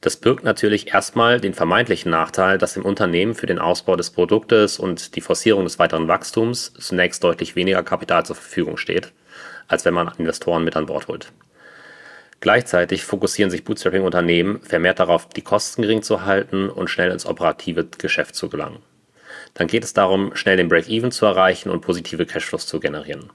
Das 0.00 0.16
birgt 0.16 0.44
natürlich 0.44 0.94
erstmal 0.94 1.40
den 1.40 1.52
vermeintlichen 1.52 2.10
Nachteil, 2.10 2.58
dass 2.58 2.76
im 2.76 2.84
Unternehmen 2.84 3.34
für 3.34 3.46
den 3.46 3.58
Ausbau 3.58 3.96
des 3.96 4.10
Produktes 4.10 4.78
und 4.78 5.16
die 5.16 5.20
Forcierung 5.20 5.64
des 5.64 5.80
weiteren 5.80 6.06
Wachstums 6.06 6.74
zunächst 6.74 7.24
deutlich 7.24 7.56
weniger 7.56 7.82
Kapital 7.82 8.24
zur 8.24 8.36
Verfügung 8.36 8.76
steht, 8.76 9.12
als 9.66 9.84
wenn 9.84 9.94
man 9.94 10.12
Investoren 10.18 10.62
mit 10.62 10.76
an 10.76 10.86
Bord 10.86 11.08
holt. 11.08 11.32
Gleichzeitig 12.38 13.04
fokussieren 13.04 13.50
sich 13.50 13.64
Bootstrapping-Unternehmen 13.64 14.60
vermehrt 14.60 15.00
darauf, 15.00 15.28
die 15.30 15.42
Kosten 15.42 15.82
gering 15.82 16.02
zu 16.02 16.24
halten 16.24 16.68
und 16.68 16.88
schnell 16.88 17.10
ins 17.10 17.26
operative 17.26 17.86
Geschäft 17.98 18.36
zu 18.36 18.48
gelangen. 18.48 18.78
Dann 19.54 19.66
geht 19.66 19.84
es 19.84 19.94
darum, 19.94 20.36
schnell 20.36 20.58
den 20.58 20.68
Break-Even 20.68 21.10
zu 21.10 21.24
erreichen 21.24 21.70
und 21.70 21.80
positive 21.80 22.26
Cashflows 22.26 22.66
zu 22.66 22.78
generieren. 22.78 23.30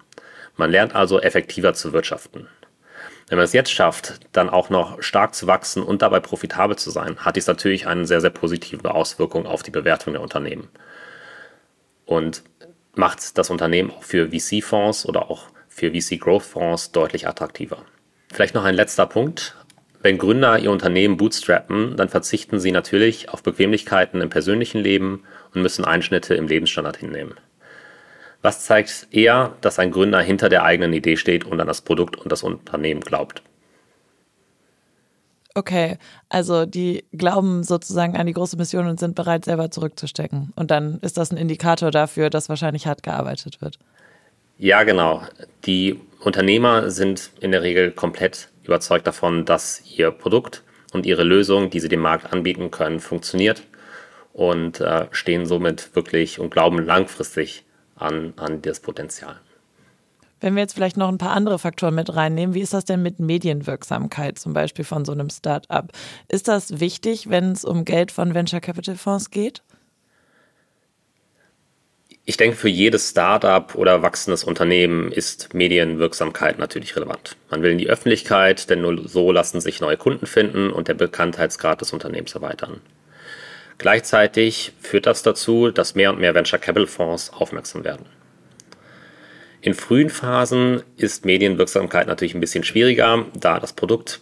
Man 0.56 0.72
lernt 0.72 0.96
also 0.96 1.20
effektiver 1.20 1.74
zu 1.74 1.94
wirtschaften. 1.94 2.48
Wenn 3.28 3.38
man 3.38 3.46
es 3.46 3.54
jetzt 3.54 3.72
schafft, 3.72 4.20
dann 4.34 4.50
auch 4.50 4.70
noch 4.70 5.02
stark 5.02 5.34
zu 5.36 5.48
wachsen 5.48 5.84
und 5.84 6.02
dabei 6.02 6.20
profitabel 6.20 6.76
zu 6.76 6.92
sein, 6.92 7.18
hat 7.20 7.38
dies 7.38 7.48
natürlich 7.48 7.88
eine 7.88 8.06
sehr, 8.06 8.20
sehr 8.20 8.30
positive 8.30 8.94
Auswirkung 8.94 9.46
auf 9.46 9.64
die 9.64 9.72
Bewertung 9.72 10.14
der 10.14 10.22
Unternehmen. 10.22 10.68
Und 12.06 12.44
macht 12.94 13.38
das 13.38 13.50
Unternehmen 13.50 13.90
auch 13.92 14.04
für 14.04 14.30
VC-Fonds 14.32 15.06
oder 15.06 15.30
auch 15.30 15.48
für 15.70 15.92
VC-Growth-Fonds 15.92 16.92
deutlich 16.92 17.28
attraktiver. 17.28 17.86
Vielleicht 18.34 18.54
noch 18.54 18.66
ein 18.66 18.76
letzter 18.76 19.06
Punkt. 19.06 19.56
Wenn 20.02 20.18
Gründer 20.18 20.60
ihr 20.60 20.72
Unternehmen 20.72 21.18
bootstrappen, 21.18 21.96
dann 21.96 22.10
verzichten 22.10 22.60
sie 22.60 22.72
natürlich 22.72 23.30
auf 23.30 23.44
Bequemlichkeiten 23.44 24.20
im 24.20 24.30
persönlichen 24.30 24.82
Leben 24.82 25.24
und 25.54 25.62
müssen 25.62 25.86
Einschnitte 25.86 26.34
im 26.34 26.48
Lebensstandard 26.48 26.98
hinnehmen. 26.98 27.36
Was 28.41 28.65
zeigt 28.65 29.08
eher, 29.12 29.54
dass 29.62 29.77
ein 29.77 29.91
Gründer 29.91 30.21
hinter 30.21 30.49
der 30.49 30.63
eigenen 30.63 30.93
Idee 30.93 31.17
steht 31.17 31.45
und 31.45 31.60
an 31.62 31.67
das 31.67 31.82
Produkt 31.82 32.15
und 32.15 32.32
das 32.32 32.43
Unternehmen 32.43 33.01
glaubt? 33.01 33.43
Okay, 35.54 35.97
also 36.30 36.65
die 36.65 37.04
glauben 37.12 37.63
sozusagen 37.63 38.15
an 38.15 38.25
die 38.25 38.34
große 38.34 38.56
Mission 38.56 38.88
und 38.88 38.99
sind 38.99 39.15
bereit, 39.15 39.45
selber 39.45 39.69
zurückzustecken. 39.69 40.54
Und 40.56 40.71
dann 40.71 40.99
ist 41.01 41.17
das 41.17 41.32
ein 41.32 41.38
Indikator 41.38 41.91
dafür, 41.91 42.30
dass 42.30 42.47
wahrscheinlich 42.47 42.88
hart 42.88 43.04
gearbeitet 43.04 43.62
wird. 43.62 43.77
Ja, 44.58 44.84
genau. 44.84 45.23
Die 45.65 45.99
Unternehmer 46.21 46.89
sind 46.89 47.32
in 47.41 47.51
der 47.51 47.63
Regel 47.63 47.91
komplett 47.91 48.49
überzeugt 48.63 49.08
davon, 49.08 49.43
dass 49.43 49.82
ihr 49.97 50.12
Produkt 50.12 50.63
und 50.93 51.06
ihre 51.06 51.23
Lösung, 51.23 51.69
die 51.69 51.80
sie 51.80 51.89
dem 51.89 52.01
Markt 52.01 52.32
anbieten 52.32 52.71
können, 52.71 52.99
funktioniert 52.99 53.63
und 54.34 54.80
äh, 54.80 55.08
stehen 55.12 55.45
somit 55.45 55.95
wirklich 55.95 56.39
und 56.39 56.51
glauben 56.51 56.86
langfristig 56.86 57.65
an, 58.02 58.34
an 58.38 58.62
das 58.62 58.80
Potenzial. 58.80 59.40
Wenn 60.42 60.56
wir 60.56 60.64
jetzt 60.64 60.74
vielleicht 60.74 60.98
noch 60.98 61.08
ein 61.08 61.20
paar 61.20 61.32
andere 61.32 61.60
Faktoren 61.60 61.94
mit 61.94 62.16
reinnehmen, 62.16 62.56
wie 62.56 62.62
ist 62.62 62.74
das 62.74 62.84
denn 62.84 63.04
mit 63.04 63.20
Medienwirksamkeit 63.20 64.40
zum 64.40 64.54
Beispiel 64.54 64.84
von 64.84 65.06
so 65.06 65.12
einem 65.12 65.30
Start-up? 65.30 65.92
Ist 66.28 66.48
das 66.48 66.80
wichtig, 66.80 67.30
wenn 67.30 67.52
es 67.52 67.64
um 67.64 67.86
Geld 67.86 68.12
von 68.12 68.34
Venture 68.34 68.60
Capital 68.60 68.96
Fonds 68.96 69.30
geht? 69.30 69.62
Ich 72.26 72.38
denke, 72.38 72.56
für 72.56 72.70
jedes 72.70 73.10
Startup 73.10 73.74
oder 73.76 74.02
wachsendes 74.02 74.44
Unternehmen 74.44 75.12
ist 75.12 75.54
Medienwirksamkeit 75.54 76.60
natürlich 76.60 76.96
relevant. 76.96 77.36
Man 77.50 77.62
will 77.62 77.72
in 77.72 77.78
die 77.78 77.90
Öffentlichkeit, 77.90 78.70
denn 78.70 78.82
nur 78.82 79.08
so 79.08 79.32
lassen 79.32 79.60
sich 79.60 79.82
neue 79.82 79.98
Kunden 79.98 80.26
finden 80.26 80.72
und 80.72 80.88
der 80.88 80.94
Bekanntheitsgrad 80.94 81.82
des 81.82 81.94
Unternehmens 81.94 82.34
erweitern. 82.34 82.82
Gleichzeitig 83.82 84.74
führt 84.80 85.08
das 85.08 85.24
dazu, 85.24 85.72
dass 85.72 85.96
mehr 85.96 86.12
und 86.12 86.20
mehr 86.20 86.36
Venture 86.36 86.60
Capital 86.60 86.86
Fonds 86.86 87.32
aufmerksam 87.34 87.84
werden. 87.84 88.06
In 89.60 89.74
frühen 89.74 90.12
Phasen 90.12 90.84
ist 90.98 91.26
Medienwirksamkeit 91.26 92.06
natürlich 92.06 92.36
ein 92.36 92.41
bisschen 92.41 92.63
schwieriger, 92.63 93.26
da 93.34 93.60
das 93.60 93.74
Produkt 93.74 94.22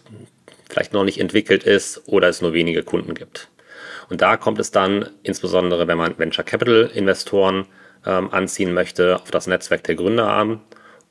vielleicht 0.70 0.94
noch 0.94 1.04
nicht 1.04 1.20
entwickelt 1.20 1.64
ist 1.64 2.00
oder 2.06 2.28
es 2.28 2.40
nur 2.40 2.54
wenige 2.54 2.82
Kunden 2.82 3.12
gibt. 3.12 3.48
Und 4.08 4.22
da 4.22 4.38
kommt 4.38 4.60
es 4.60 4.70
dann, 4.70 5.10
insbesondere 5.24 5.86
wenn 5.86 5.98
man 5.98 6.18
Venture 6.18 6.44
Capital 6.44 6.90
Investoren 6.94 7.66
ähm, 8.06 8.32
anziehen 8.32 8.72
möchte, 8.72 9.16
auf 9.16 9.30
das 9.30 9.46
Netzwerk 9.46 9.84
der 9.84 9.94
Gründer 9.94 10.32
an 10.32 10.62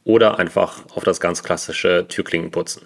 oder 0.06 0.40
einfach 0.40 0.86
auf 0.96 1.04
das 1.04 1.20
ganz 1.20 1.44
klassische 1.44 2.08
Türklingenputzen. 2.08 2.82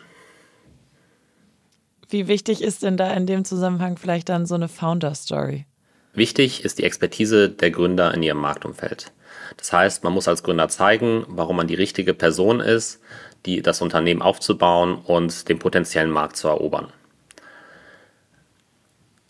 Wie 2.13 2.27
wichtig 2.27 2.61
ist 2.61 2.83
denn 2.83 2.95
da 2.95 3.11
in 3.11 3.25
dem 3.25 3.43
Zusammenhang 3.43 3.97
vielleicht 3.97 4.29
dann 4.29 4.45
so 4.45 4.53
eine 4.53 4.67
Founder-Story? 4.67 5.65
Wichtig 6.13 6.63
ist 6.63 6.77
die 6.77 6.83
Expertise 6.83 7.49
der 7.49 7.71
Gründer 7.71 8.13
in 8.13 8.21
ihrem 8.21 8.37
Marktumfeld. 8.37 9.11
Das 9.57 9.73
heißt, 9.73 10.03
man 10.03 10.13
muss 10.13 10.27
als 10.27 10.43
Gründer 10.43 10.69
zeigen, 10.69 11.25
warum 11.27 11.55
man 11.55 11.65
die 11.65 11.73
richtige 11.73 12.13
Person 12.13 12.59
ist, 12.59 13.01
die 13.47 13.63
das 13.63 13.81
Unternehmen 13.81 14.21
aufzubauen 14.21 14.99
und 15.03 15.49
den 15.49 15.57
potenziellen 15.57 16.11
Markt 16.11 16.37
zu 16.37 16.49
erobern. 16.49 16.93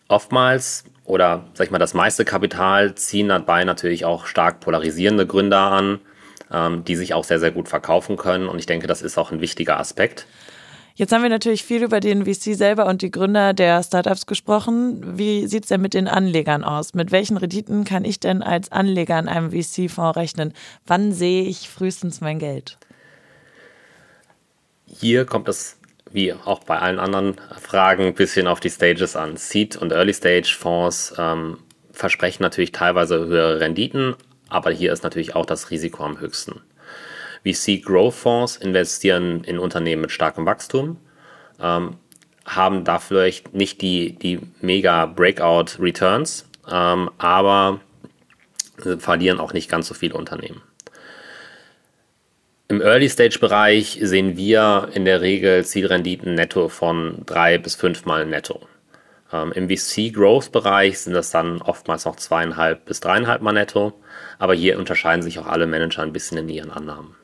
Oftmals 0.10 0.84
oder 1.06 1.46
sag 1.54 1.68
ich 1.68 1.72
mal 1.72 1.80
das 1.80 1.94
meiste 1.94 2.26
Kapital 2.26 2.96
ziehen 2.96 3.30
dabei 3.30 3.64
natürlich 3.64 4.04
auch 4.04 4.26
stark 4.26 4.60
polarisierende 4.60 5.26
Gründer 5.26 5.72
an, 5.72 6.02
ähm, 6.52 6.84
die 6.84 6.98
sich 6.98 7.14
auch 7.14 7.24
sehr 7.24 7.40
sehr 7.40 7.52
gut 7.52 7.70
verkaufen 7.70 8.18
können 8.18 8.50
und 8.50 8.60
ich 8.60 8.66
denke, 8.66 8.88
das 8.88 9.02
ist 9.02 9.18
auch 9.18 9.32
ein 9.32 9.40
wichtiger 9.40 9.80
Aspekt. 9.80 10.28
Jetzt 10.96 11.12
haben 11.12 11.24
wir 11.24 11.30
natürlich 11.30 11.64
viel 11.64 11.82
über 11.84 12.00
den 12.00 12.26
VC 12.26 12.56
selber 12.56 12.86
und 12.86 13.02
die 13.02 13.10
Gründer 13.10 13.54
der 13.54 13.82
Startups 13.82 14.28
gesprochen. 14.28 15.18
Wie 15.18 15.48
sieht 15.48 15.64
es 15.64 15.70
denn 15.70 15.82
mit 15.82 15.96
den 15.96 16.08
Anlegern 16.08 16.64
aus? 16.64 16.94
Mit 16.94 17.12
welchen 17.12 17.38
Renditen 17.38 17.84
kann 17.84 18.06
ich 18.06 18.20
denn 18.20 18.44
als 18.44 18.72
Anleger 18.72 19.18
in 19.18 19.28
einem 19.28 19.52
VC-Fonds 19.52 20.16
rechnen? 20.16 20.54
Wann 20.86 21.12
sehe 21.12 21.44
ich 21.46 21.68
frühestens 21.68 22.22
mein 22.22 22.38
Geld? 22.38 22.78
Hier 24.86 25.26
kommt 25.26 25.48
es 25.48 25.78
wie 26.12 26.32
auch 26.32 26.60
bei 26.60 26.78
allen 26.78 27.00
anderen 27.00 27.36
Fragen 27.60 28.04
ein 28.06 28.14
bisschen 28.14 28.46
auf 28.46 28.60
die 28.60 28.70
Stages 28.70 29.16
an. 29.16 29.36
Seed- 29.36 29.76
und 29.76 29.92
Early-Stage-Fonds 29.92 31.16
ähm, 31.18 31.58
versprechen 31.92 32.44
natürlich 32.44 32.72
teilweise 32.72 33.26
höhere 33.26 33.60
Renditen, 33.60 34.16
aber 34.48 34.70
hier 34.70 34.94
ist 34.94 35.04
natürlich 35.04 35.36
auch 35.36 35.48
das 35.48 35.72
Risiko 35.72 36.04
am 36.04 36.20
höchsten. 36.20 36.62
VC 37.46 37.82
Growth 37.84 38.16
Fonds 38.16 38.58
investieren 38.58 39.44
in 39.44 39.60
Unternehmen 39.60 40.04
mit 40.04 40.12
starkem 40.12 40.46
Wachstum, 40.46 40.98
ähm, 41.60 41.98
haben 42.46 42.84
da 42.84 43.00
vielleicht 43.00 43.54
nicht 43.54 43.82
die, 43.82 44.14
die 44.14 44.40
mega 44.62 45.06
Breakout 45.06 45.80
Returns, 45.80 46.48
ähm, 46.72 47.10
aber 47.18 47.80
verlieren 48.98 49.40
auch 49.40 49.54
nicht 49.54 49.70
ganz 49.70 49.88
so 49.88 49.94
viele 49.94 50.16
Unternehmen. 50.16 50.62
Im 52.70 52.82
Early-Stage-Bereich 52.82 54.00
sehen 54.02 54.36
wir 54.36 54.90
in 54.94 55.06
der 55.06 55.22
Regel 55.22 55.64
Zielrenditen 55.64 56.34
netto 56.34 56.70
von 56.70 57.22
drei 57.26 57.58
bis 57.58 57.76
fünfmal 57.76 58.26
netto. 58.26 58.68
Ähm, 59.32 59.52
Im 59.52 59.70
VC-Growth-Bereich 59.70 61.00
sind 61.00 61.14
das 61.14 61.30
dann 61.30 61.62
oftmals 61.62 62.06
noch 62.06 62.16
zweieinhalb 62.16 62.86
bis 62.86 63.00
dreieinhalb 63.00 63.42
Mal 63.42 63.54
netto, 63.54 63.94
aber 64.40 64.54
hier 64.54 64.80
unterscheiden 64.80 65.22
sich 65.22 65.40
auch 65.40 65.48
alle 65.48 65.68
Manager 65.68 66.02
ein 66.02 66.14
bisschen 66.14 66.38
in 66.38 66.50
ihren 66.50 66.72
Annahmen. 66.72 67.16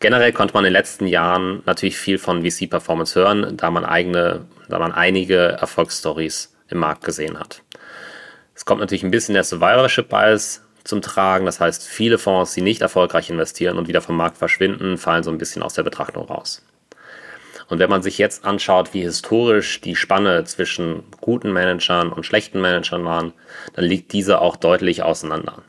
Generell 0.00 0.32
konnte 0.32 0.54
man 0.54 0.64
in 0.64 0.70
den 0.70 0.78
letzten 0.78 1.06
Jahren 1.06 1.62
natürlich 1.66 1.98
viel 1.98 2.18
von 2.18 2.42
VC-Performance 2.42 3.20
hören, 3.20 3.56
da 3.58 3.70
man 3.70 3.84
eigene, 3.84 4.46
da 4.68 4.78
man 4.78 4.92
einige 4.92 5.36
Erfolgsstories 5.36 6.56
im 6.68 6.78
Markt 6.78 7.04
gesehen 7.04 7.38
hat. 7.38 7.62
Es 8.54 8.64
kommt 8.64 8.80
natürlich 8.80 9.02
ein 9.02 9.10
bisschen 9.10 9.34
der 9.34 9.44
Survivorship 9.44 10.08
Bias 10.08 10.62
zum 10.84 11.02
Tragen. 11.02 11.44
Das 11.44 11.60
heißt, 11.60 11.86
viele 11.86 12.16
Fonds, 12.16 12.54
die 12.54 12.62
nicht 12.62 12.80
erfolgreich 12.80 13.28
investieren 13.28 13.76
und 13.76 13.88
wieder 13.88 14.00
vom 14.00 14.16
Markt 14.16 14.38
verschwinden, 14.38 14.96
fallen 14.96 15.22
so 15.22 15.30
ein 15.30 15.38
bisschen 15.38 15.62
aus 15.62 15.74
der 15.74 15.82
Betrachtung 15.82 16.24
raus. 16.24 16.62
Und 17.68 17.78
wenn 17.78 17.90
man 17.90 18.02
sich 18.02 18.16
jetzt 18.16 18.44
anschaut, 18.44 18.94
wie 18.94 19.02
historisch 19.02 19.82
die 19.82 19.96
Spanne 19.96 20.44
zwischen 20.44 21.04
guten 21.20 21.52
Managern 21.52 22.10
und 22.10 22.24
schlechten 22.24 22.60
Managern 22.60 23.04
waren, 23.04 23.32
dann 23.74 23.84
liegt 23.84 24.12
diese 24.12 24.40
auch 24.40 24.56
deutlich 24.56 25.02
auseinander. 25.02 25.62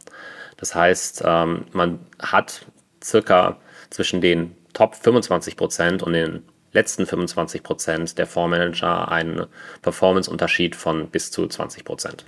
Das 0.58 0.74
heißt, 0.74 1.24
ähm, 1.26 1.66
man 1.74 2.00
hat 2.20 2.66
circa 3.04 3.58
zwischen 3.92 4.22
den 4.22 4.56
Top 4.74 4.96
25 4.96 5.56
Prozent 5.56 6.02
und 6.02 6.14
den 6.14 6.44
letzten 6.74 7.06
25 7.06 7.62
Prozent 7.62 8.18
der 8.18 8.26
Fondsmanager 8.26 9.12
einen 9.12 9.46
Performance-Unterschied 9.82 10.76
von 10.76 11.10
bis 11.10 11.30
zu 11.30 11.48
20 11.48 11.86
Prozent. 11.86 12.26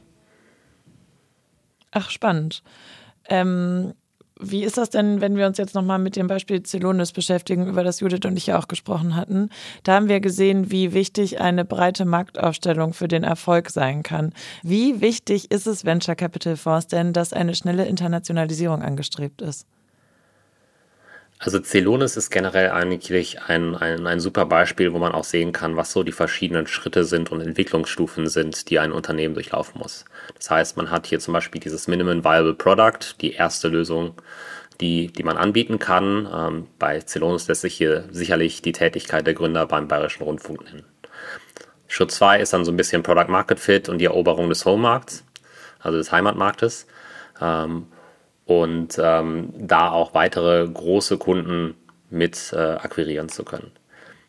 Ach, 1.91 2.09
spannend. 2.09 2.63
Ähm, 3.29 3.93
wie 4.39 4.63
ist 4.63 4.77
das 4.77 4.89
denn, 4.89 5.21
wenn 5.21 5.37
wir 5.37 5.45
uns 5.47 5.57
jetzt 5.57 5.75
nochmal 5.75 5.99
mit 5.99 6.15
dem 6.15 6.27
Beispiel 6.27 6.63
Celonis 6.63 7.13
beschäftigen, 7.13 7.67
über 7.67 7.83
das 7.83 7.99
Judith 7.99 8.25
und 8.25 8.35
ich 8.35 8.47
ja 8.47 8.59
auch 8.59 8.67
gesprochen 8.67 9.15
hatten? 9.15 9.49
Da 9.83 9.93
haben 9.93 10.09
wir 10.09 10.19
gesehen, 10.19 10.71
wie 10.71 10.93
wichtig 10.93 11.39
eine 11.39 11.63
breite 11.63 12.03
Marktaufstellung 12.03 12.93
für 12.93 13.07
den 13.07 13.23
Erfolg 13.23 13.69
sein 13.69 14.03
kann. 14.03 14.33
Wie 14.63 14.99
wichtig 15.01 15.51
ist 15.51 15.67
es 15.67 15.85
Venture 15.85 16.15
Capital 16.15 16.57
Fonds 16.57 16.87
denn, 16.87 17.13
dass 17.13 17.31
eine 17.31 17.55
schnelle 17.55 17.85
Internationalisierung 17.85 18.81
angestrebt 18.81 19.41
ist? 19.41 19.67
Also 21.43 21.59
Celonis 21.59 22.15
ist 22.15 22.29
generell 22.29 22.71
eigentlich 22.71 23.41
ein, 23.41 23.75
ein, 23.75 24.07
ein 24.07 24.21
super 24.21 24.45
Beispiel, 24.45 24.93
wo 24.93 24.99
man 24.99 25.11
auch 25.11 25.25
sehen 25.25 25.51
kann, 25.51 25.75
was 25.75 25.91
so 25.91 26.03
die 26.03 26.13
verschiedenen 26.13 26.67
Schritte 26.67 27.03
sind 27.03 27.33
und 27.33 27.41
Entwicklungsstufen 27.41 28.27
sind, 28.27 28.69
die 28.69 28.79
ein 28.79 28.93
Unternehmen 28.93 29.33
durchlaufen 29.33 29.81
muss. 29.81 30.05
Das 30.35 30.49
heißt, 30.49 30.77
man 30.77 30.89
hat 30.89 31.05
hier 31.05 31.19
zum 31.19 31.33
Beispiel 31.33 31.59
dieses 31.59 31.89
Minimum 31.89 32.23
Viable 32.23 32.53
Product, 32.53 33.19
die 33.19 33.33
erste 33.33 33.67
Lösung, 33.67 34.13
die, 34.79 35.07
die 35.07 35.23
man 35.23 35.35
anbieten 35.35 35.79
kann. 35.79 36.29
Ähm, 36.33 36.67
bei 36.79 37.01
Celonis 37.01 37.49
lässt 37.49 37.61
sich 37.61 37.75
hier 37.75 38.05
sicherlich 38.09 38.61
die 38.61 38.71
Tätigkeit 38.71 39.27
der 39.27 39.33
Gründer 39.33 39.65
beim 39.65 39.89
Bayerischen 39.89 40.23
Rundfunk 40.23 40.63
nennen. 40.63 40.85
Schritt 41.89 42.11
2 42.11 42.39
ist 42.39 42.53
dann 42.53 42.63
so 42.63 42.71
ein 42.71 42.77
bisschen 42.77 43.03
Product 43.03 43.27
Market 43.27 43.59
Fit 43.59 43.89
und 43.89 43.97
die 43.97 44.05
Eroberung 44.05 44.47
des 44.47 44.63
Home-Markts, 44.63 45.25
also 45.81 45.97
des 45.97 46.13
Heimatmarktes. 46.13 46.87
Ähm, 47.41 47.87
und 48.45 48.99
ähm, 49.01 49.53
da 49.57 49.91
auch 49.91 50.13
weitere 50.13 50.67
große 50.67 51.17
Kunden 51.17 51.75
mit 52.09 52.53
äh, 52.53 52.57
akquirieren 52.57 53.29
zu 53.29 53.43
können. 53.43 53.71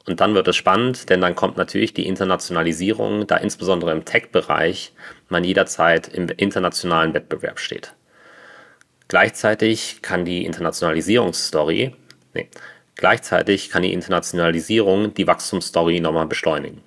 Und 0.07 0.21
dann 0.21 0.35
wird 0.35 0.49
es 0.49 0.57
spannend, 0.57 1.09
denn 1.09 1.21
dann 1.21 1.35
kommt 1.35 1.57
natürlich 1.57 1.95
die 1.95 2.07
Internationalisierung, 2.07 3.27
da 3.27 3.37
insbesondere 3.37 3.93
im 3.93 4.05
Tech-Bereich 4.05 4.93
man 5.29 5.45
jederzeit 5.45 6.09
im 6.09 6.29
internationalen 6.29 7.15
Wettbewerb 7.15 7.59
steht. 7.59 7.95
Gleichzeitig 9.09 10.03
kann 10.03 10.25
die 10.25 10.45
Internationalisierungsstory, 10.45 11.95
nee, 12.35 12.49
gleichzeitig 12.97 13.71
kann 13.71 13.83
die 13.83 13.93
Internationalisierung 13.93 15.15
die 15.15 15.27
Wachstumsstory 15.27 16.01
nochmal 16.01 16.27
beschleunigen. 16.27 16.83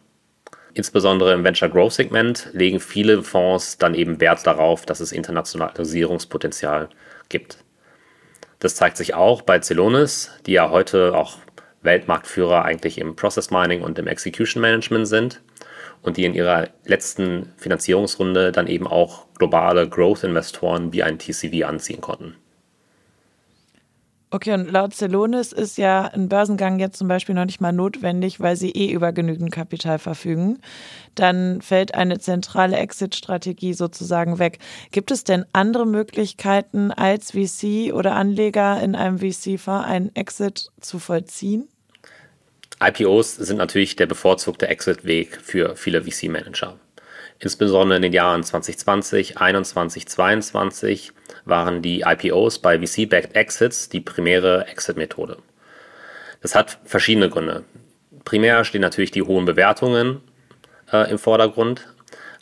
Insbesondere 0.73 1.33
im 1.33 1.43
Venture 1.43 1.69
Growth 1.69 1.93
Segment 1.93 2.49
legen 2.53 2.79
viele 2.79 3.23
Fonds 3.23 3.79
dann 3.79 3.95
eben 3.95 4.21
Wert 4.21 4.45
darauf, 4.45 4.85
dass 4.85 4.99
es 4.99 5.11
Internationalisierungspotenzial 5.11 6.89
gibt. 6.89 7.06
Das 8.59 8.75
zeigt 8.75 8.97
sich 8.97 9.13
auch 9.13 9.41
bei 9.41 9.59
Celonis, 9.59 10.31
die 10.45 10.53
ja 10.53 10.69
heute 10.69 11.15
auch 11.15 11.37
Weltmarktführer 11.81 12.65
eigentlich 12.65 12.97
im 12.97 13.15
Process 13.15 13.51
Mining 13.51 13.81
und 13.81 13.99
im 13.99 14.07
Execution 14.07 14.61
Management 14.61 15.07
sind 15.07 15.41
und 16.01 16.17
die 16.17 16.25
in 16.25 16.33
ihrer 16.33 16.69
letzten 16.85 17.53
Finanzierungsrunde 17.57 18.51
dann 18.51 18.67
eben 18.67 18.87
auch 18.87 19.25
globale 19.37 19.87
Growth-Investoren 19.87 20.93
wie 20.93 21.03
ein 21.03 21.19
TCV 21.19 21.65
anziehen 21.65 22.01
konnten. 22.01 22.35
Okay, 24.37 24.53
und 24.53 24.71
laut 24.71 24.93
Celonis 24.93 25.51
ist 25.51 25.79
ja 25.79 26.03
ein 26.13 26.29
Börsengang 26.29 26.77
jetzt 26.77 26.99
zum 26.99 27.07
Beispiel 27.07 27.33
noch 27.33 27.45
nicht 27.45 27.59
mal 27.59 27.71
notwendig, 27.71 28.39
weil 28.39 28.55
sie 28.55 28.69
eh 28.69 28.91
über 28.91 29.11
genügend 29.11 29.51
Kapital 29.51 29.97
verfügen. 29.97 30.59
Dann 31.15 31.59
fällt 31.59 31.95
eine 31.95 32.19
zentrale 32.19 32.77
Exit-Strategie 32.77 33.73
sozusagen 33.73 34.37
weg. 34.37 34.59
Gibt 34.91 35.09
es 35.09 35.23
denn 35.23 35.43
andere 35.53 35.87
Möglichkeiten 35.87 36.91
als 36.91 37.31
VC 37.31 37.91
oder 37.91 38.13
Anleger 38.13 38.79
in 38.79 38.93
einem 38.93 39.17
VC-Fonds 39.17 39.87
einen 39.87 40.15
Exit 40.15 40.69
zu 40.81 40.99
vollziehen? 40.99 41.67
IPOs 42.79 43.37
sind 43.37 43.57
natürlich 43.57 43.95
der 43.95 44.05
bevorzugte 44.05 44.67
Exit-Weg 44.67 45.41
für 45.41 45.75
viele 45.75 46.03
VC-Manager. 46.03 46.77
Insbesondere 47.39 47.97
in 47.97 48.01
den 48.01 48.13
Jahren 48.13 48.43
2020, 48.43 49.33
2021, 49.33 50.07
2022 50.07 51.11
waren 51.45 51.81
die 51.81 52.01
IPOs 52.01 52.59
bei 52.59 52.79
VC-backed 52.79 53.35
Exits 53.35 53.89
die 53.89 54.01
primäre 54.01 54.67
Exit-Methode. 54.67 55.37
Das 56.41 56.55
hat 56.55 56.79
verschiedene 56.83 57.29
Gründe. 57.29 57.63
Primär 58.25 58.63
stehen 58.63 58.81
natürlich 58.81 59.11
die 59.11 59.21
hohen 59.21 59.45
Bewertungen 59.45 60.21
äh, 60.91 61.09
im 61.09 61.19
Vordergrund, 61.19 61.87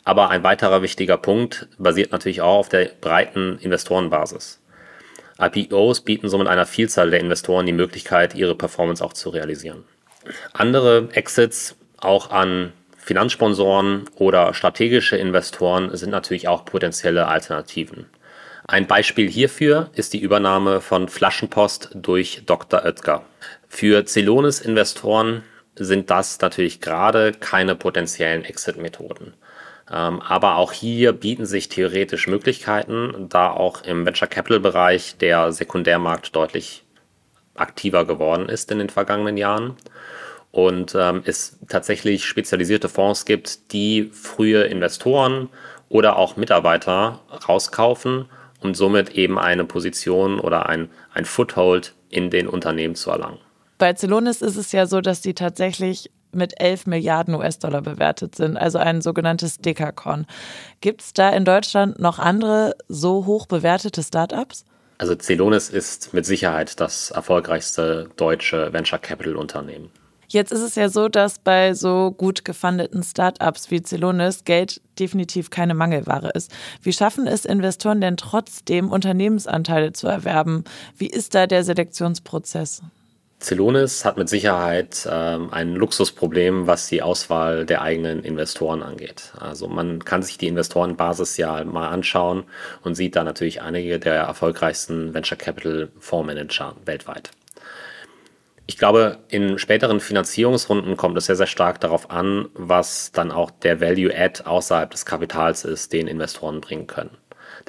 aber 0.04 0.30
ein 0.30 0.42
weiterer 0.42 0.82
wichtiger 0.82 1.16
Punkt 1.16 1.68
basiert 1.78 2.12
natürlich 2.12 2.40
auch 2.40 2.58
auf 2.58 2.68
der 2.68 2.90
breiten 3.00 3.58
Investorenbasis. 3.60 4.60
IPOs 5.38 6.00
bieten 6.00 6.28
somit 6.28 6.48
einer 6.48 6.64
Vielzahl 6.64 7.10
der 7.10 7.20
Investoren 7.20 7.66
die 7.66 7.72
Möglichkeit, 7.72 8.34
ihre 8.34 8.54
Performance 8.54 9.04
auch 9.04 9.12
zu 9.12 9.28
realisieren. 9.28 9.84
Andere 10.54 11.08
Exits 11.12 11.76
auch 11.98 12.30
an 12.30 12.72
Finanzsponsoren 13.06 14.06
oder 14.16 14.52
strategische 14.52 15.16
Investoren 15.16 15.96
sind 15.96 16.10
natürlich 16.10 16.48
auch 16.48 16.64
potenzielle 16.64 17.28
Alternativen. 17.28 18.06
Ein 18.66 18.88
Beispiel 18.88 19.30
hierfür 19.30 19.90
ist 19.94 20.12
die 20.12 20.18
Übernahme 20.18 20.80
von 20.80 21.08
Flaschenpost 21.08 21.90
durch 21.94 22.42
Dr. 22.46 22.84
Oetker. 22.84 23.22
Für 23.68 24.04
Celonis-Investoren 24.04 25.44
sind 25.76 26.10
das 26.10 26.40
natürlich 26.40 26.80
gerade 26.80 27.30
keine 27.30 27.76
potenziellen 27.76 28.44
Exit-Methoden. 28.44 29.34
Ähm, 29.88 30.20
aber 30.20 30.56
auch 30.56 30.72
hier 30.72 31.12
bieten 31.12 31.46
sich 31.46 31.68
theoretisch 31.68 32.26
Möglichkeiten, 32.26 33.28
da 33.28 33.50
auch 33.52 33.84
im 33.84 34.04
Venture 34.04 34.26
Capital-Bereich 34.26 35.16
der 35.18 35.52
Sekundärmarkt 35.52 36.34
deutlich 36.34 36.82
aktiver 37.54 38.04
geworden 38.04 38.48
ist 38.48 38.72
in 38.72 38.80
den 38.80 38.90
vergangenen 38.90 39.36
Jahren 39.36 39.76
und 40.56 40.94
ähm, 40.94 41.22
es 41.26 41.58
tatsächlich 41.68 42.24
spezialisierte 42.24 42.88
Fonds 42.88 43.26
gibt, 43.26 43.74
die 43.74 44.10
frühe 44.10 44.62
Investoren 44.62 45.50
oder 45.90 46.16
auch 46.16 46.38
Mitarbeiter 46.38 47.20
rauskaufen 47.46 48.24
und 48.62 48.74
somit 48.74 49.10
eben 49.10 49.38
eine 49.38 49.66
Position 49.66 50.40
oder 50.40 50.66
ein, 50.66 50.88
ein 51.12 51.26
Foothold 51.26 51.92
in 52.08 52.30
den 52.30 52.48
Unternehmen 52.48 52.94
zu 52.94 53.10
erlangen. 53.10 53.36
Bei 53.76 53.92
Celonis 53.92 54.40
ist 54.40 54.56
es 54.56 54.72
ja 54.72 54.86
so, 54.86 55.02
dass 55.02 55.20
die 55.20 55.34
tatsächlich 55.34 56.10
mit 56.32 56.58
11 56.58 56.86
Milliarden 56.86 57.34
US-Dollar 57.34 57.82
bewertet 57.82 58.34
sind, 58.34 58.56
also 58.56 58.78
ein 58.78 59.02
sogenanntes 59.02 59.58
Dekakon. 59.58 60.24
Gibt 60.80 61.02
es 61.02 61.12
da 61.12 61.28
in 61.28 61.44
Deutschland 61.44 61.98
noch 61.98 62.18
andere 62.18 62.76
so 62.88 63.26
hoch 63.26 63.44
bewertete 63.44 64.02
Startups? 64.02 64.64
Also 64.96 65.14
Celonis 65.16 65.68
ist 65.68 66.14
mit 66.14 66.24
Sicherheit 66.24 66.80
das 66.80 67.10
erfolgreichste 67.10 68.08
deutsche 68.16 68.72
Venture 68.72 68.98
Capital 68.98 69.36
Unternehmen. 69.36 69.90
Jetzt 70.28 70.52
ist 70.52 70.62
es 70.62 70.74
ja 70.74 70.88
so, 70.88 71.08
dass 71.08 71.38
bei 71.38 71.74
so 71.74 72.10
gut 72.10 72.44
gefundeten 72.44 73.02
Startups 73.02 73.70
wie 73.70 73.82
Celonis 73.82 74.44
Geld 74.44 74.80
definitiv 74.98 75.50
keine 75.50 75.74
Mangelware 75.74 76.30
ist. 76.34 76.50
Wie 76.82 76.92
schaffen 76.92 77.26
es 77.26 77.44
Investoren 77.44 78.00
denn 78.00 78.16
trotzdem, 78.16 78.90
Unternehmensanteile 78.90 79.92
zu 79.92 80.08
erwerben? 80.08 80.64
Wie 80.96 81.06
ist 81.08 81.34
da 81.34 81.46
der 81.46 81.64
Selektionsprozess? 81.64 82.82
Celonis 83.38 84.04
hat 84.04 84.16
mit 84.16 84.30
Sicherheit 84.30 85.06
ähm, 85.10 85.52
ein 85.52 85.74
Luxusproblem, 85.74 86.66
was 86.66 86.88
die 86.88 87.02
Auswahl 87.02 87.66
der 87.66 87.82
eigenen 87.82 88.24
Investoren 88.24 88.82
angeht. 88.82 89.32
Also 89.38 89.68
man 89.68 90.04
kann 90.04 90.22
sich 90.22 90.38
die 90.38 90.46
Investorenbasis 90.46 91.36
ja 91.36 91.62
mal 91.64 91.88
anschauen 91.88 92.44
und 92.82 92.94
sieht 92.94 93.14
da 93.14 93.24
natürlich 93.24 93.60
einige 93.60 93.98
der 93.98 94.14
erfolgreichsten 94.14 95.12
Venture 95.12 95.36
Capital 95.36 95.90
Fondsmanager 96.00 96.76
weltweit. 96.86 97.30
Ich 98.68 98.78
glaube, 98.78 99.18
in 99.28 99.58
späteren 99.58 100.00
Finanzierungsrunden 100.00 100.96
kommt 100.96 101.16
es 101.16 101.26
sehr, 101.26 101.36
sehr 101.36 101.46
stark 101.46 101.80
darauf 101.80 102.10
an, 102.10 102.48
was 102.54 103.12
dann 103.12 103.30
auch 103.30 103.52
der 103.52 103.80
Value-Add 103.80 104.42
außerhalb 104.44 104.90
des 104.90 105.06
Kapitals 105.06 105.64
ist, 105.64 105.92
den 105.92 106.08
Investoren 106.08 106.60
bringen 106.60 106.88
können. 106.88 107.16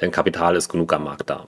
Denn 0.00 0.10
Kapital 0.10 0.56
ist 0.56 0.68
genug 0.68 0.92
am 0.92 1.04
Markt 1.04 1.30
da. 1.30 1.46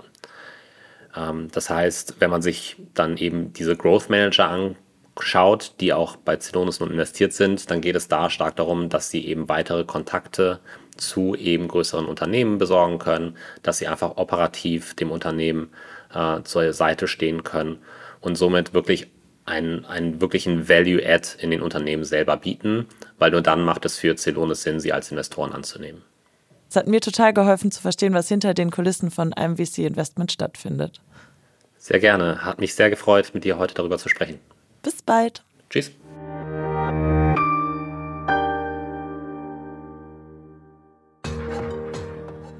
Ähm, 1.17 1.49
das 1.53 1.69
heißt, 1.69 2.17
wenn 2.21 2.31
man 2.31 2.43
sich 2.43 2.77
dann 2.95 3.17
eben 3.17 3.53
diese 3.53 3.77
Growth 3.77 4.09
Manager 4.09 4.49
anschaut, 4.49 5.75
die 5.81 5.93
auch 5.93 6.15
bei 6.15 6.37
Celonis 6.37 6.79
nun 6.79 6.93
investiert 6.93 7.33
sind, 7.33 7.73
dann 7.73 7.81
geht 7.81 7.97
es 7.97 8.07
da 8.07 8.31
stark 8.31 8.55
darum, 8.55 8.89
dass 8.89 9.11
sie 9.11 9.27
eben 9.27 9.49
weitere 9.49 9.85
Kontakte 9.85 10.61
zu 10.97 11.35
eben 11.35 11.67
größeren 11.67 12.07
Unternehmen 12.07 12.59
besorgen 12.59 12.99
können, 12.99 13.37
dass 13.65 13.79
sie 13.79 13.89
einfach 13.89 14.17
operativ 14.17 14.95
dem 14.95 15.11
Unternehmen 15.11 15.71
äh, 16.15 16.43
zur 16.45 16.73
Seite 16.73 17.09
stehen 17.09 17.43
können 17.43 17.79
und 18.21 18.37
somit 18.37 18.75
wirklich 18.75 19.09
einen, 19.51 19.85
einen 19.85 20.21
wirklichen 20.21 20.69
Value-Add 20.69 21.37
in 21.39 21.51
den 21.51 21.61
Unternehmen 21.61 22.05
selber 22.05 22.37
bieten, 22.37 22.87
weil 23.19 23.31
nur 23.31 23.43
dann 23.43 23.63
macht 23.63 23.85
es 23.85 23.99
für 23.99 24.17
Celonis 24.17 24.63
Sinn, 24.63 24.81
sie 24.81 24.93
als 24.93 25.11
Investoren 25.11 25.53
anzunehmen. 25.53 26.03
Es 26.69 26.77
hat 26.77 26.87
mir 26.87 27.01
total 27.01 27.35
geholfen 27.35 27.73
zu 27.73 27.83
verstehen, 27.83 28.15
was 28.15 28.29
hinter 28.29 28.55
den 28.55 28.71
Kulissen 28.71 29.11
von 29.11 29.33
einem 29.33 29.57
VC-Investment 29.57 30.31
stattfindet. 30.31 31.01
Sehr 31.77 31.99
gerne. 31.99 32.45
Hat 32.45 32.61
mich 32.61 32.75
sehr 32.75 32.91
gefreut, 32.91 33.33
mit 33.35 33.45
dir 33.45 33.59
heute 33.59 33.75
darüber 33.75 33.99
zu 33.99 34.09
sprechen. 34.09 34.39
Bis 34.83 35.03
bald. 35.03 35.43
Tschüss. 35.69 35.91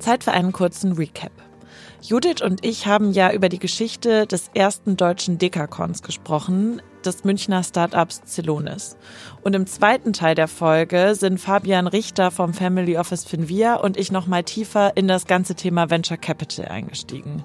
Zeit 0.01 0.25
für 0.25 0.33
einen 0.33 0.53
kurzen 0.53 0.93
Recap. 0.93 1.31
Judith 2.03 2.41
und 2.43 2.65
ich 2.65 2.87
haben 2.87 3.13
ja 3.13 3.31
über 3.31 3.51
die 3.51 3.59
Geschichte 3.59 4.27
des 4.27 4.51
ersten 4.55 4.97
deutschen 4.97 5.37
Dekakons 5.37 6.03
gesprochen, 6.03 6.81
des 7.05 7.25
Münchner 7.25 7.63
Startups 7.63 8.23
Celonis. 8.25 8.97
Und 9.43 9.55
im 9.55 9.67
zweiten 9.67 10.15
Teil 10.15 10.35
der 10.35 10.49
Folge 10.49 11.15
sind 11.15 11.39
Fabian 11.39 11.87
Richter 11.87 12.31
vom 12.31 12.55
Family 12.55 12.97
Office 12.97 13.25
Finvia 13.25 13.75
und 13.77 13.99
ich 13.99 14.11
nochmal 14.11 14.45
tiefer 14.45 14.97
in 14.97 15.09
das 15.09 15.27
ganze 15.27 15.55
Thema 15.55 15.91
Venture 15.91 16.17
Capital 16.17 16.69
eingestiegen. 16.69 17.45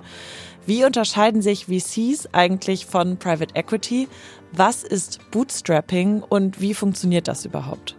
Wie 0.65 0.85
unterscheiden 0.85 1.41
sich 1.41 1.65
VCs 1.65 2.29
eigentlich 2.31 2.85
von 2.85 3.17
Private 3.17 3.55
Equity? 3.55 4.07
Was 4.53 4.83
ist 4.83 5.19
Bootstrapping 5.31 6.23
und 6.23 6.61
wie 6.61 6.73
funktioniert 6.73 7.27
das 7.27 7.45
überhaupt? 7.45 7.97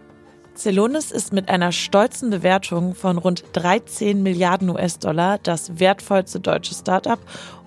Celonis 0.57 1.11
ist 1.11 1.33
mit 1.33 1.49
einer 1.49 1.71
stolzen 1.71 2.31
Bewertung 2.31 2.95
von 2.95 3.19
rund 3.19 3.43
13 3.53 4.23
Milliarden 4.23 4.69
US-Dollar 4.69 5.37
das 5.37 5.79
wertvollste 5.79 6.39
deutsche 6.39 6.73
Startup 6.73 7.19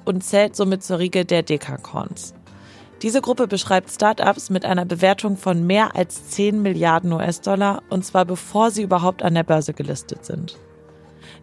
und 0.04 0.24
zählt 0.24 0.56
somit 0.56 0.82
zur 0.82 0.98
Riege 0.98 1.24
der 1.24 1.44
Dekacorns. 1.44 2.34
Diese 3.02 3.20
Gruppe 3.20 3.46
beschreibt 3.46 3.90
Startups 3.90 4.50
mit 4.50 4.64
einer 4.64 4.84
Bewertung 4.84 5.36
von 5.36 5.66
mehr 5.66 5.94
als 5.94 6.30
10 6.30 6.60
Milliarden 6.62 7.12
US-Dollar 7.12 7.82
und 7.90 8.04
zwar 8.04 8.24
bevor 8.24 8.72
sie 8.72 8.82
überhaupt 8.82 9.22
an 9.22 9.34
der 9.34 9.44
Börse 9.44 9.72
gelistet 9.72 10.24
sind. 10.24 10.58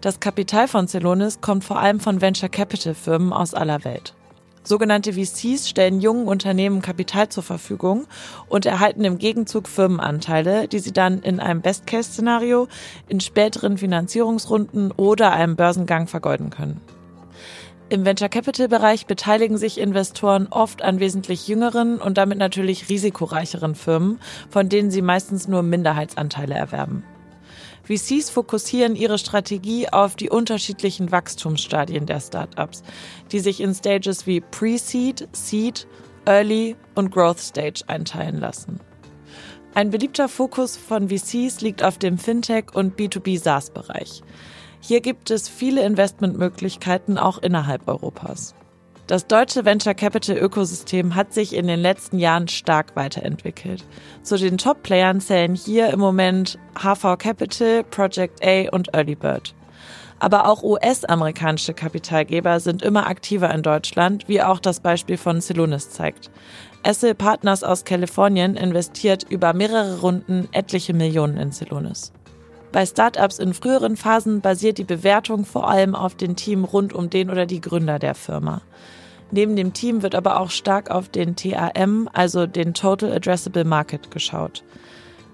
Das 0.01 0.19
Kapital 0.19 0.67
von 0.67 0.89
Celonis 0.89 1.39
kommt 1.39 1.63
vor 1.63 1.79
allem 1.79 2.01
von 2.01 2.19
Venture 2.19 2.49
Capital 2.49 2.93
Firmen 2.93 3.31
aus 3.31 3.53
aller 3.53 3.85
Welt. 3.85 4.16
Sogenannte 4.67 5.13
VCs 5.13 5.69
stellen 5.69 6.01
jungen 6.01 6.27
Unternehmen 6.27 6.81
Kapital 6.81 7.29
zur 7.29 7.43
Verfügung 7.43 8.05
und 8.49 8.65
erhalten 8.65 9.05
im 9.05 9.17
Gegenzug 9.17 9.67
Firmenanteile, 9.69 10.67
die 10.67 10.79
sie 10.79 10.91
dann 10.91 11.19
in 11.19 11.39
einem 11.39 11.61
Best-Case-Szenario 11.61 12.67
in 13.07 13.21
späteren 13.21 13.77
Finanzierungsrunden 13.77 14.91
oder 14.91 15.31
einem 15.31 15.55
Börsengang 15.55 16.07
vergeuden 16.07 16.49
können. 16.49 16.81
Im 17.87 18.03
Venture 18.03 18.27
Capital 18.27 18.67
Bereich 18.67 19.05
beteiligen 19.05 19.57
sich 19.57 19.79
Investoren 19.79 20.47
oft 20.49 20.81
an 20.81 20.99
wesentlich 20.99 21.47
jüngeren 21.47 22.01
und 22.01 22.17
damit 22.17 22.37
natürlich 22.37 22.89
risikoreicheren 22.89 23.75
Firmen, 23.75 24.19
von 24.49 24.67
denen 24.67 24.91
sie 24.91 25.01
meistens 25.01 25.47
nur 25.47 25.63
Minderheitsanteile 25.63 26.55
erwerben. 26.55 27.03
VCs 27.87 28.29
fokussieren 28.29 28.97
ihre 28.97 29.17
Strategie 29.17 29.87
auf 29.87 30.17
die 30.17 30.29
unterschiedlichen 30.29 31.11
Wachstumsstadien 31.11 32.05
der 32.05 32.19
Startups, 32.19 32.83
die 33.31 33.39
sich 33.39 33.61
in 33.61 33.73
Stages 33.73 34.27
wie 34.27 34.41
Pre-Seed, 34.41 35.29
Seed, 35.31 35.87
Early 36.25 36.75
und 36.95 37.11
Growth 37.11 37.39
Stage 37.39 37.83
einteilen 37.87 38.39
lassen. 38.41 38.81
Ein 39.73 39.89
beliebter 39.89 40.27
Fokus 40.27 40.75
von 40.75 41.07
VCs 41.07 41.61
liegt 41.61 41.81
auf 41.83 41.97
dem 41.97 42.17
Fintech- 42.17 42.73
und 42.73 42.99
B2B 42.99 43.39
SaaS-Bereich. 43.39 44.21
Hier 44.81 45.01
gibt 45.01 45.31
es 45.31 45.47
viele 45.47 45.85
Investmentmöglichkeiten 45.85 47.17
auch 47.17 47.37
innerhalb 47.37 47.87
Europas. 47.87 48.53
Das 49.07 49.25
deutsche 49.25 49.63
Venture 49.63 49.93
Capital 49.93 50.35
Ökosystem 50.37 51.15
hat 51.15 51.33
sich 51.33 51.55
in 51.55 51.65
den 51.67 51.79
letzten 51.79 52.19
Jahren 52.19 52.49
stark 52.49 52.97
weiterentwickelt. 52.97 53.85
Zu 54.21 54.37
den 54.37 54.57
Top-Playern 54.57 55.21
zählen 55.21 55.55
hier 55.55 55.91
im 55.91 55.99
Moment 56.01 56.59
HV 56.77 57.17
Capital, 57.17 57.85
Project 57.85 58.45
A 58.45 58.69
und 58.69 58.93
Early 58.93 59.15
Bird. 59.15 59.55
Aber 60.19 60.49
auch 60.49 60.61
US-amerikanische 60.61 61.73
Kapitalgeber 61.73 62.59
sind 62.59 62.81
immer 62.81 63.07
aktiver 63.07 63.53
in 63.53 63.61
Deutschland, 63.61 64.27
wie 64.27 64.41
auch 64.41 64.59
das 64.59 64.81
Beispiel 64.81 65.15
von 65.15 65.39
Celonis 65.39 65.89
zeigt. 65.89 66.29
Essel 66.83 67.15
Partners 67.15 67.63
aus 67.63 67.85
Kalifornien 67.85 68.57
investiert 68.57 69.23
über 69.29 69.53
mehrere 69.53 70.01
Runden 70.01 70.49
etliche 70.51 70.93
Millionen 70.93 71.37
in 71.37 71.53
Celonis. 71.53 72.11
Bei 72.77 72.85
Startups 72.85 73.39
in 73.39 73.55
früheren 73.55 73.97
Phasen 73.97 74.41
basiert 74.41 74.77
die 74.77 74.83
Bewertung 74.83 75.45
vor 75.45 75.67
allem 75.67 75.95
auf 75.95 76.13
den 76.13 76.35
Team 76.35 76.63
rund 76.63 76.93
um 76.93 77.09
den 77.09 77.31
oder 77.31 77.47
die 77.47 77.59
Gründer 77.59 77.97
der 77.97 78.13
Firma. 78.13 78.61
Neben 79.31 79.55
dem 79.55 79.73
Team 79.73 80.03
wird 80.03 80.13
aber 80.13 80.39
auch 80.39 80.51
stark 80.51 80.91
auf 80.91 81.09
den 81.09 81.35
TAM, 81.35 82.07
also 82.13 82.45
den 82.45 82.75
Total 82.75 83.11
Addressable 83.11 83.63
Market, 83.63 84.11
geschaut. 84.11 84.63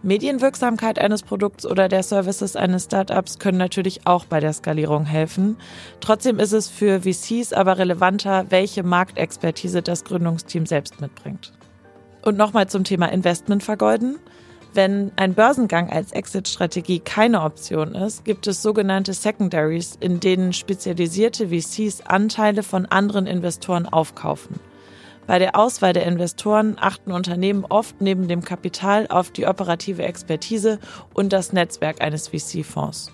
Medienwirksamkeit 0.03 0.97
eines 0.99 1.21
Produkts 1.21 1.65
oder 1.65 1.89
der 1.89 2.03
Services 2.03 2.55
eines 2.55 2.85
Startups 2.85 3.39
können 3.39 3.57
natürlich 3.57 4.07
auch 4.07 4.23
bei 4.23 4.39
der 4.39 4.53
Skalierung 4.53 5.03
helfen. 5.03 5.57
Trotzdem 5.99 6.39
ist 6.39 6.53
es 6.53 6.69
für 6.69 7.01
VCs 7.01 7.51
aber 7.51 7.77
relevanter, 7.77 8.45
welche 8.51 8.83
Marktexpertise 8.83 9.81
das 9.81 10.05
Gründungsteam 10.05 10.65
selbst 10.65 11.01
mitbringt. 11.01 11.51
Und 12.21 12.37
nochmal 12.37 12.69
zum 12.69 12.85
Thema 12.85 13.07
Investment 13.07 13.63
vergeuden. 13.63 14.17
Wenn 14.75 15.11
ein 15.17 15.35
Börsengang 15.35 15.91
als 15.91 16.11
Exit-Strategie 16.13 16.99
keine 16.99 17.43
Option 17.43 17.93
ist, 17.93 18.25
gibt 18.25 18.47
es 18.47 18.63
sogenannte 18.63 19.13
Secondaries, 19.13 19.95
in 19.99 20.19
denen 20.19 20.51
spezialisierte 20.51 21.49
VCs 21.49 22.01
Anteile 22.07 22.63
von 22.63 22.87
anderen 22.87 23.27
Investoren 23.27 23.85
aufkaufen. 23.85 24.59
Bei 25.27 25.37
der 25.37 25.55
Auswahl 25.57 25.93
der 25.93 26.07
Investoren 26.07 26.75
achten 26.79 27.11
Unternehmen 27.11 27.65
oft 27.69 28.01
neben 28.01 28.27
dem 28.27 28.43
Kapital 28.43 29.05
auf 29.07 29.29
die 29.29 29.45
operative 29.45 30.01
Expertise 30.01 30.79
und 31.13 31.31
das 31.31 31.53
Netzwerk 31.53 32.01
eines 32.01 32.29
VC-Fonds. 32.29 33.11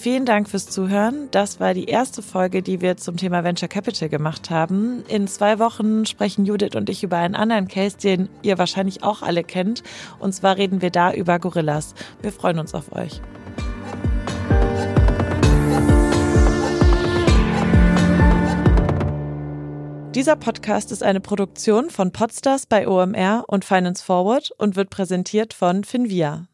Vielen 0.00 0.26
Dank 0.26 0.48
fürs 0.48 0.66
Zuhören. 0.66 1.28
Das 1.32 1.58
war 1.58 1.74
die 1.74 1.86
erste 1.86 2.22
Folge, 2.22 2.62
die 2.62 2.80
wir 2.80 2.96
zum 2.96 3.16
Thema 3.16 3.42
Venture 3.42 3.68
Capital 3.68 4.08
gemacht 4.08 4.48
haben. 4.48 5.02
In 5.08 5.26
zwei 5.26 5.58
Wochen 5.58 6.06
sprechen 6.06 6.44
Judith 6.44 6.76
und 6.76 6.88
ich 6.88 7.02
über 7.02 7.16
einen 7.16 7.34
anderen 7.34 7.66
Case, 7.66 7.96
den 7.98 8.28
ihr 8.42 8.58
wahrscheinlich 8.58 9.02
auch 9.02 9.22
alle 9.22 9.42
kennt. 9.42 9.82
Und 10.20 10.32
zwar 10.36 10.56
reden 10.56 10.82
wir 10.82 10.90
da 10.90 11.12
über 11.12 11.40
Gorillas. 11.40 11.96
Wir 12.22 12.30
freuen 12.30 12.60
uns 12.60 12.74
auf 12.74 12.92
euch. 12.92 13.20
Dieser 20.14 20.36
Podcast 20.36 20.92
ist 20.92 21.02
eine 21.02 21.20
Produktion 21.20 21.90
von 21.90 22.12
Podstars 22.12 22.66
bei 22.66 22.86
OMR 22.86 23.42
und 23.48 23.64
Finance 23.64 24.04
Forward 24.04 24.52
und 24.58 24.76
wird 24.76 24.90
präsentiert 24.90 25.54
von 25.54 25.82
Finvia. 25.82 26.46